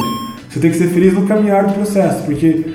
Você 0.49 0.59
tem 0.59 0.69
que 0.69 0.77
ser 0.77 0.87
feliz 0.87 1.13
no 1.13 1.25
caminhar 1.25 1.65
do 1.65 1.73
processo, 1.73 2.23
porque 2.23 2.65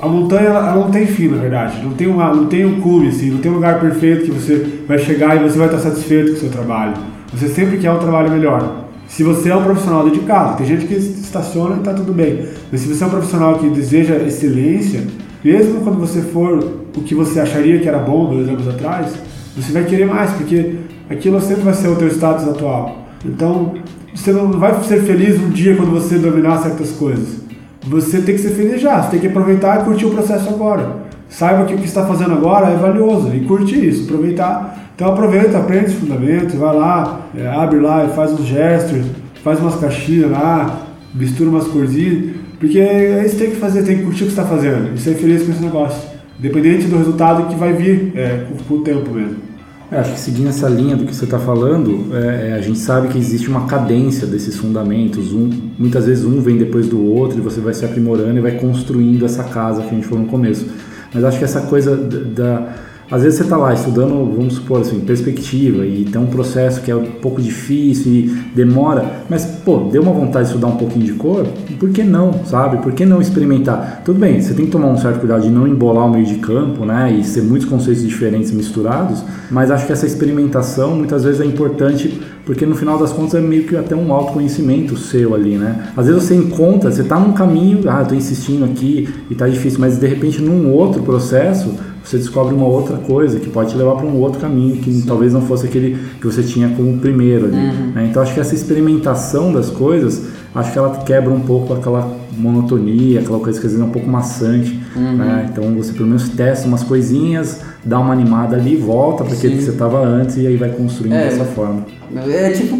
a 0.00 0.08
montanha 0.08 0.46
ela 0.46 0.74
não 0.74 0.90
tem 0.90 1.06
fim, 1.06 1.28
na 1.28 1.36
verdade. 1.36 1.82
Não 1.82 1.92
tem, 1.92 2.06
uma, 2.06 2.32
não 2.34 2.46
tem 2.46 2.64
um 2.64 2.80
cume, 2.80 3.08
assim, 3.08 3.30
não 3.30 3.38
tem 3.38 3.50
um 3.50 3.56
lugar 3.56 3.78
perfeito 3.78 4.24
que 4.24 4.30
você 4.30 4.82
vai 4.86 4.98
chegar 4.98 5.36
e 5.36 5.40
você 5.46 5.58
vai 5.58 5.66
estar 5.66 5.80
satisfeito 5.80 6.30
com 6.30 6.36
o 6.36 6.40
seu 6.40 6.50
trabalho. 6.50 6.94
Você 7.32 7.48
sempre 7.48 7.76
quer 7.76 7.90
um 7.92 7.98
trabalho 7.98 8.30
melhor. 8.30 8.86
Se 9.06 9.22
você 9.22 9.50
é 9.50 9.56
um 9.56 9.62
profissional 9.62 10.04
dedicado, 10.04 10.56
tem 10.56 10.66
gente 10.66 10.86
que 10.86 10.94
estaciona 10.94 11.76
e 11.76 11.78
está 11.78 11.92
tudo 11.92 12.12
bem. 12.12 12.46
Mas 12.70 12.80
se 12.80 12.88
você 12.88 13.04
é 13.04 13.06
um 13.06 13.10
profissional 13.10 13.58
que 13.58 13.68
deseja 13.68 14.16
excelência, 14.16 15.02
mesmo 15.44 15.80
quando 15.80 15.98
você 15.98 16.22
for 16.22 16.58
o 16.96 17.02
que 17.02 17.14
você 17.14 17.40
acharia 17.40 17.78
que 17.78 17.88
era 17.88 17.98
bom 17.98 18.30
dois 18.30 18.48
anos 18.48 18.66
atrás, 18.66 19.12
você 19.54 19.72
vai 19.72 19.84
querer 19.84 20.06
mais, 20.06 20.30
porque 20.32 20.76
aquilo 21.10 21.40
sempre 21.40 21.64
vai 21.64 21.74
ser 21.74 21.88
o 21.88 21.96
teu 21.96 22.08
status 22.08 22.48
atual. 22.48 23.07
Então, 23.24 23.74
você 24.14 24.32
não 24.32 24.50
vai 24.52 24.74
ser 24.84 25.02
feliz 25.02 25.40
um 25.40 25.50
dia 25.50 25.76
quando 25.76 25.90
você 25.90 26.18
dominar 26.18 26.58
certas 26.58 26.90
coisas. 26.92 27.38
Você 27.86 28.20
tem 28.20 28.34
que 28.34 28.40
ser 28.40 28.50
feliz 28.50 28.80
já, 28.80 29.02
você 29.02 29.12
tem 29.12 29.20
que 29.20 29.26
aproveitar 29.28 29.80
e 29.80 29.84
curtir 29.84 30.06
o 30.06 30.10
processo 30.10 30.48
agora. 30.48 31.08
Saiba 31.28 31.64
que 31.64 31.74
o 31.74 31.78
que 31.78 31.84
está 31.84 32.06
fazendo 32.06 32.32
agora 32.32 32.68
é 32.68 32.76
valioso 32.76 33.34
e 33.34 33.40
curte 33.40 33.74
isso, 33.86 34.04
aproveitar. 34.04 34.92
Então 34.94 35.08
aproveita, 35.08 35.58
aprende 35.58 35.86
os 35.86 35.94
fundamentos, 35.94 36.54
vai 36.54 36.74
lá, 36.74 37.20
é, 37.36 37.46
abre 37.46 37.78
lá 37.78 38.04
e 38.04 38.08
faz 38.08 38.32
uns 38.32 38.46
gestos, 38.46 39.06
faz 39.44 39.60
umas 39.60 39.76
caixinhas 39.76 40.30
lá, 40.30 40.86
mistura 41.14 41.50
umas 41.50 41.68
corzinhas, 41.68 42.34
porque 42.58 42.80
é 42.80 43.24
isso 43.24 43.36
que 43.36 43.42
tem 43.42 43.50
que 43.50 43.56
fazer, 43.56 43.84
tem 43.84 43.98
que 43.98 44.04
curtir 44.04 44.24
o 44.24 44.26
que 44.26 44.32
está 44.32 44.44
fazendo 44.44 44.94
e 44.94 44.98
ser 44.98 45.14
feliz 45.14 45.44
com 45.44 45.52
esse 45.52 45.62
negócio. 45.62 46.08
Independente 46.38 46.86
do 46.86 46.98
resultado 46.98 47.48
que 47.48 47.54
vai 47.54 47.72
vir 47.72 48.12
é, 48.16 48.46
com, 48.48 48.64
com 48.64 48.74
o 48.74 48.80
tempo 48.80 49.10
mesmo. 49.10 49.47
É, 49.90 49.98
acho 49.98 50.12
que 50.12 50.20
seguindo 50.20 50.48
essa 50.48 50.68
linha 50.68 50.96
do 50.96 51.06
que 51.06 51.14
você 51.14 51.24
está 51.24 51.38
falando, 51.38 52.14
é, 52.14 52.50
é, 52.50 52.52
a 52.52 52.60
gente 52.60 52.78
sabe 52.78 53.08
que 53.08 53.16
existe 53.16 53.48
uma 53.48 53.66
cadência 53.66 54.26
desses 54.26 54.56
fundamentos. 54.56 55.32
Um, 55.32 55.50
muitas 55.78 56.04
vezes 56.04 56.24
um 56.24 56.40
vem 56.42 56.58
depois 56.58 56.86
do 56.86 57.02
outro 57.02 57.38
e 57.38 57.40
você 57.40 57.58
vai 57.60 57.72
se 57.72 57.84
aprimorando 57.84 58.36
e 58.36 58.40
vai 58.40 58.52
construindo 58.52 59.24
essa 59.24 59.44
casa 59.44 59.82
que 59.82 59.88
a 59.88 59.94
gente 59.94 60.06
falou 60.06 60.24
no 60.24 60.30
começo. 60.30 60.66
Mas 61.12 61.24
acho 61.24 61.38
que 61.38 61.44
essa 61.44 61.62
coisa 61.62 61.96
da. 61.96 62.87
Às 63.10 63.22
vezes 63.22 63.38
você 63.38 63.44
está 63.44 63.56
lá 63.56 63.72
estudando, 63.72 64.34
vamos 64.36 64.54
supor 64.54 64.82
assim, 64.82 65.00
perspectiva 65.00 65.86
e 65.86 66.04
tem 66.04 66.20
um 66.20 66.26
processo 66.26 66.82
que 66.82 66.90
é 66.90 66.94
um 66.94 67.04
pouco 67.04 67.40
difícil 67.40 68.12
e 68.12 68.22
demora, 68.54 69.22
mas 69.28 69.44
pô, 69.64 69.88
deu 69.90 70.02
uma 70.02 70.12
vontade 70.12 70.46
de 70.46 70.54
estudar 70.54 70.68
um 70.68 70.76
pouquinho 70.76 71.06
de 71.06 71.12
cor, 71.14 71.46
por 71.78 71.90
que 71.90 72.02
não, 72.02 72.44
sabe? 72.44 72.82
Por 72.82 72.92
que 72.92 73.06
não 73.06 73.20
experimentar? 73.20 74.02
Tudo 74.04 74.18
bem, 74.18 74.40
você 74.40 74.52
tem 74.52 74.66
que 74.66 74.70
tomar 74.70 74.88
um 74.88 74.96
certo 74.96 75.20
cuidado 75.20 75.42
de 75.42 75.50
não 75.50 75.66
embolar 75.66 76.06
o 76.06 76.10
meio 76.10 76.26
de 76.26 76.36
campo, 76.36 76.84
né? 76.84 77.12
E 77.12 77.24
ser 77.24 77.42
muitos 77.42 77.68
conceitos 77.68 78.02
diferentes 78.02 78.50
misturados, 78.50 79.24
mas 79.50 79.70
acho 79.70 79.86
que 79.86 79.92
essa 79.92 80.06
experimentação 80.06 80.94
muitas 80.94 81.24
vezes 81.24 81.40
é 81.40 81.44
importante 81.44 82.20
porque 82.44 82.64
no 82.64 82.74
final 82.74 82.98
das 82.98 83.12
contas 83.12 83.34
é 83.34 83.40
meio 83.42 83.64
que 83.64 83.76
até 83.76 83.94
um 83.94 84.10
autoconhecimento 84.10 84.96
seu 84.96 85.34
ali, 85.34 85.56
né? 85.56 85.92
Às 85.94 86.06
vezes 86.06 86.22
você 86.22 86.34
encontra, 86.34 86.90
você 86.90 87.04
tá 87.04 87.20
num 87.20 87.34
caminho, 87.34 87.80
ah, 87.86 88.02
tô 88.02 88.14
insistindo 88.14 88.64
aqui 88.64 89.06
e 89.30 89.34
tá 89.34 89.46
difícil, 89.46 89.78
mas 89.78 89.98
de 89.98 90.06
repente 90.06 90.40
num 90.40 90.72
outro 90.72 91.02
processo 91.02 91.74
você 92.04 92.16
descobre 92.18 92.54
uma 92.54 92.66
outra 92.66 92.96
coisa 92.96 93.38
que 93.38 93.50
pode 93.50 93.70
te 93.72 93.76
levar 93.76 93.96
para 93.96 94.06
um 94.06 94.16
outro 94.16 94.40
caminho 94.40 94.76
que 94.76 95.02
talvez 95.06 95.32
não 95.32 95.42
fosse 95.42 95.66
aquele 95.66 95.98
que 96.20 96.26
você 96.26 96.42
tinha 96.42 96.68
como 96.70 96.98
primeiro 96.98 97.46
ali. 97.46 97.56
né? 97.56 98.06
Então 98.10 98.22
acho 98.22 98.32
que 98.34 98.40
essa 98.40 98.54
experimentação 98.54 99.52
das 99.52 99.68
coisas, 99.70 100.22
acho 100.54 100.72
que 100.72 100.78
ela 100.78 100.90
quebra 101.04 101.30
um 101.32 101.40
pouco 101.40 101.74
aquela 101.74 102.10
monotonia, 102.36 103.20
aquela 103.20 103.38
coisa 103.40 103.60
que 103.60 103.66
às 103.66 103.72
vezes 103.72 103.84
é 103.86 103.88
um 103.88 103.92
pouco 103.92 104.08
maçante. 104.08 104.78
né? 104.96 105.48
Então 105.50 105.74
você 105.74 105.92
pelo 105.92 106.06
menos 106.06 106.28
testa 106.30 106.66
umas 106.66 106.82
coisinhas, 106.82 107.60
dá 107.84 107.98
uma 107.98 108.12
animada 108.12 108.56
ali, 108.56 108.76
volta 108.76 109.24
para 109.24 109.34
aquele 109.34 109.56
que 109.56 109.62
você 109.64 109.70
estava 109.70 110.00
antes 110.04 110.36
e 110.38 110.46
aí 110.46 110.56
vai 110.56 110.70
construindo 110.70 111.14
É. 111.14 111.28
dessa 111.28 111.44
forma. 111.44 111.84
É 112.26 112.50
tipo. 112.50 112.78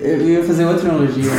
Eu 0.00 0.28
ia 0.28 0.42
fazer 0.44 0.64
outra 0.66 0.88
analogia. 0.90 1.30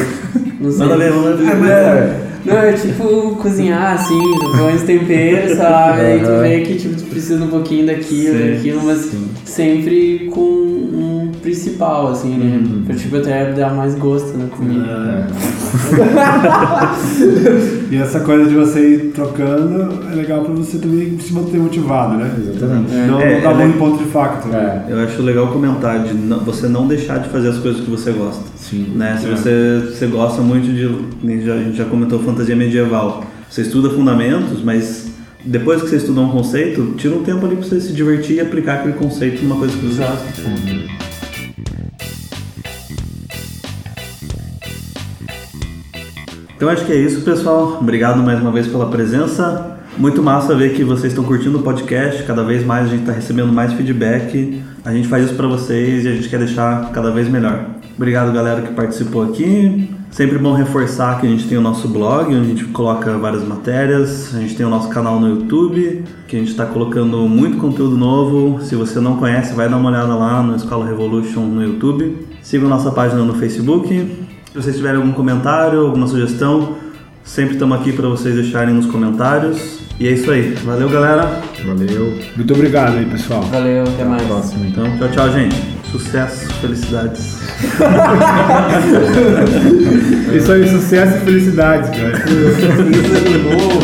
Não 0.59 0.71
sei. 0.71 0.87
Manda 0.87 1.11
manda 1.11 1.35
ver. 1.35 1.67
É, 1.69 2.21
Não, 2.45 2.57
é 2.57 2.73
tipo 2.73 3.35
cozinhar 3.35 3.93
assim, 3.95 4.19
põe 4.57 4.75
os 4.75 4.83
temperos, 4.83 5.57
sabe? 5.57 6.01
Aí 6.01 6.19
tu 6.19 6.41
vê 6.41 6.61
que 6.61 6.75
tipo, 6.75 6.94
precisa 7.25 7.43
um 7.43 7.47
pouquinho 7.49 7.87
daquilo, 7.87 8.37
Sim, 8.37 8.51
daquilo, 8.53 8.81
mas 8.83 8.97
sim. 8.99 9.27
sempre 9.45 10.29
com 10.31 10.41
um 10.41 11.31
principal, 11.41 12.09
assim, 12.09 12.37
né? 12.37 12.63
Pra, 12.85 12.95
tipo, 12.95 13.17
até 13.17 13.51
dar 13.53 13.73
mais 13.73 13.95
gosto 13.95 14.37
na 14.37 14.45
comida. 14.45 15.27
E 17.91 17.95
essa 17.97 18.19
coisa 18.21 18.49
de 18.49 18.55
você 18.55 18.79
ir 18.95 19.11
trocando 19.13 19.99
é 20.11 20.15
legal 20.15 20.43
pra 20.43 20.53
você 20.53 20.77
também 20.79 21.17
se 21.19 21.31
manter 21.33 21.57
motivado, 21.59 22.17
né? 22.17 22.31
Exatamente. 22.37 22.91
Não, 23.07 23.21
É, 23.21 23.35
não 23.35 23.41
dar 23.43 23.51
é 23.51 23.65
muito 23.65 23.73
le- 23.73 23.79
ponto 23.79 24.03
de 24.03 24.09
também. 24.09 24.59
É, 24.59 24.85
Eu 24.89 24.99
acho 24.99 25.21
legal 25.21 25.47
comentar 25.47 26.03
de 26.03 26.13
não- 26.13 26.39
você 26.39 26.67
não 26.67 26.87
deixar 26.87 27.19
de 27.19 27.29
fazer 27.29 27.49
as 27.49 27.57
coisas 27.57 27.81
que 27.81 27.89
você 27.89 28.11
gosta. 28.11 28.43
sim. 28.57 28.91
Né? 28.95 29.17
Se 29.21 29.27
É. 29.27 29.29
você, 29.31 29.81
você 29.91 30.07
gosta 30.07 30.41
muito 30.41 30.65
de. 30.73 30.85
A 31.51 31.57
gente 31.63 31.77
já 31.77 31.85
comentou 31.85 32.19
fantasia 32.19 32.55
medieval. 32.55 33.23
Você 33.49 33.61
estuda 33.61 33.89
fundamentos, 33.91 34.63
mas 34.63 35.11
depois 35.45 35.81
que 35.81 35.89
você 35.89 35.97
estudou 35.97 36.25
um 36.25 36.31
conceito, 36.31 36.95
tira 36.97 37.15
um 37.15 37.23
tempo 37.23 37.45
ali 37.45 37.55
pra 37.55 37.65
você 37.65 37.79
se 37.79 37.93
divertir 37.93 38.37
e 38.37 38.41
aplicar 38.41 38.79
aquele 38.79 38.93
conceito 38.93 39.43
numa 39.43 39.55
coisa 39.55 39.77
que 39.77 39.85
você 39.85 40.01
gosta. 40.01 40.25
Então 46.55 46.69
acho 46.69 46.85
que 46.85 46.91
é 46.91 46.95
isso, 46.95 47.21
pessoal. 47.21 47.77
Obrigado 47.79 48.23
mais 48.23 48.41
uma 48.41 48.51
vez 48.51 48.65
pela 48.65 48.89
presença. 48.89 49.77
Muito 49.97 50.23
massa 50.23 50.55
ver 50.55 50.73
que 50.73 50.83
vocês 50.83 51.13
estão 51.13 51.23
curtindo 51.23 51.59
o 51.59 51.61
podcast. 51.61 52.23
Cada 52.23 52.43
vez 52.43 52.65
mais 52.65 52.87
a 52.87 52.89
gente 52.89 53.01
está 53.01 53.11
recebendo 53.11 53.53
mais 53.53 53.71
feedback. 53.73 54.61
A 54.83 54.91
gente 54.91 55.07
faz 55.07 55.25
isso 55.25 55.35
para 55.35 55.47
vocês 55.47 56.05
e 56.05 56.07
a 56.07 56.11
gente 56.13 56.27
quer 56.27 56.39
deixar 56.39 56.91
cada 56.91 57.11
vez 57.11 57.29
melhor. 57.29 57.69
Obrigado, 57.95 58.33
galera, 58.33 58.61
que 58.61 58.73
participou 58.73 59.23
aqui. 59.23 59.94
Sempre 60.15 60.37
bom 60.37 60.53
reforçar 60.53 61.19
que 61.19 61.27
a 61.27 61.29
gente 61.29 61.45
tem 61.45 61.57
o 61.57 61.61
nosso 61.61 61.89
blog, 61.89 62.33
onde 62.33 62.45
a 62.45 62.55
gente 62.55 62.63
coloca 62.67 63.17
várias 63.17 63.45
matérias. 63.45 64.33
A 64.33 64.39
gente 64.39 64.55
tem 64.55 64.65
o 64.65 64.69
nosso 64.69 64.87
canal 64.87 65.19
no 65.19 65.27
YouTube, 65.27 66.05
que 66.25 66.37
a 66.37 66.39
gente 66.39 66.51
está 66.51 66.65
colocando 66.65 67.27
muito 67.27 67.57
conteúdo 67.57 67.97
novo. 67.97 68.63
Se 68.63 68.77
você 68.77 69.01
não 69.01 69.17
conhece, 69.17 69.53
vai 69.53 69.67
dar 69.67 69.75
uma 69.75 69.89
olhada 69.89 70.15
lá 70.15 70.41
no 70.41 70.55
Escola 70.55 70.85
Revolution 70.85 71.41
no 71.41 71.61
YouTube. 71.61 72.25
Siga 72.41 72.65
a 72.65 72.69
nossa 72.69 72.91
página 72.91 73.25
no 73.25 73.33
Facebook. 73.33 73.89
Se 73.89 74.55
vocês 74.55 74.77
tiverem 74.77 75.01
algum 75.01 75.11
comentário, 75.11 75.81
alguma 75.81 76.07
sugestão, 76.07 76.77
sempre 77.21 77.55
estamos 77.55 77.77
aqui 77.77 77.91
para 77.91 78.07
vocês 78.07 78.35
deixarem 78.35 78.73
nos 78.73 78.85
comentários. 78.85 79.81
E 79.99 80.07
é 80.07 80.11
isso 80.13 80.31
aí. 80.31 80.53
Valeu, 80.63 80.87
galera. 80.87 81.41
Valeu. 81.65 82.17
Muito 82.37 82.53
obrigado 82.53 82.95
aí, 82.95 83.05
pessoal. 83.05 83.41
Valeu, 83.41 83.83
até 83.83 84.05
mais. 84.05 84.25
Próximo, 84.25 84.65
então. 84.65 84.87
Então, 84.87 85.09
tchau, 85.09 85.27
tchau, 85.27 85.33
gente. 85.33 85.74
Sucesso, 85.95 86.51
felicidades. 86.55 87.37
Isso 90.35 90.51
aí, 90.51 90.67
sucesso 90.67 91.15
e 91.15 91.19
felicidade, 91.21 91.97
cara. 91.97 92.17
Feliz 92.17 93.15
ano 93.15 93.49
novo. 93.49 93.79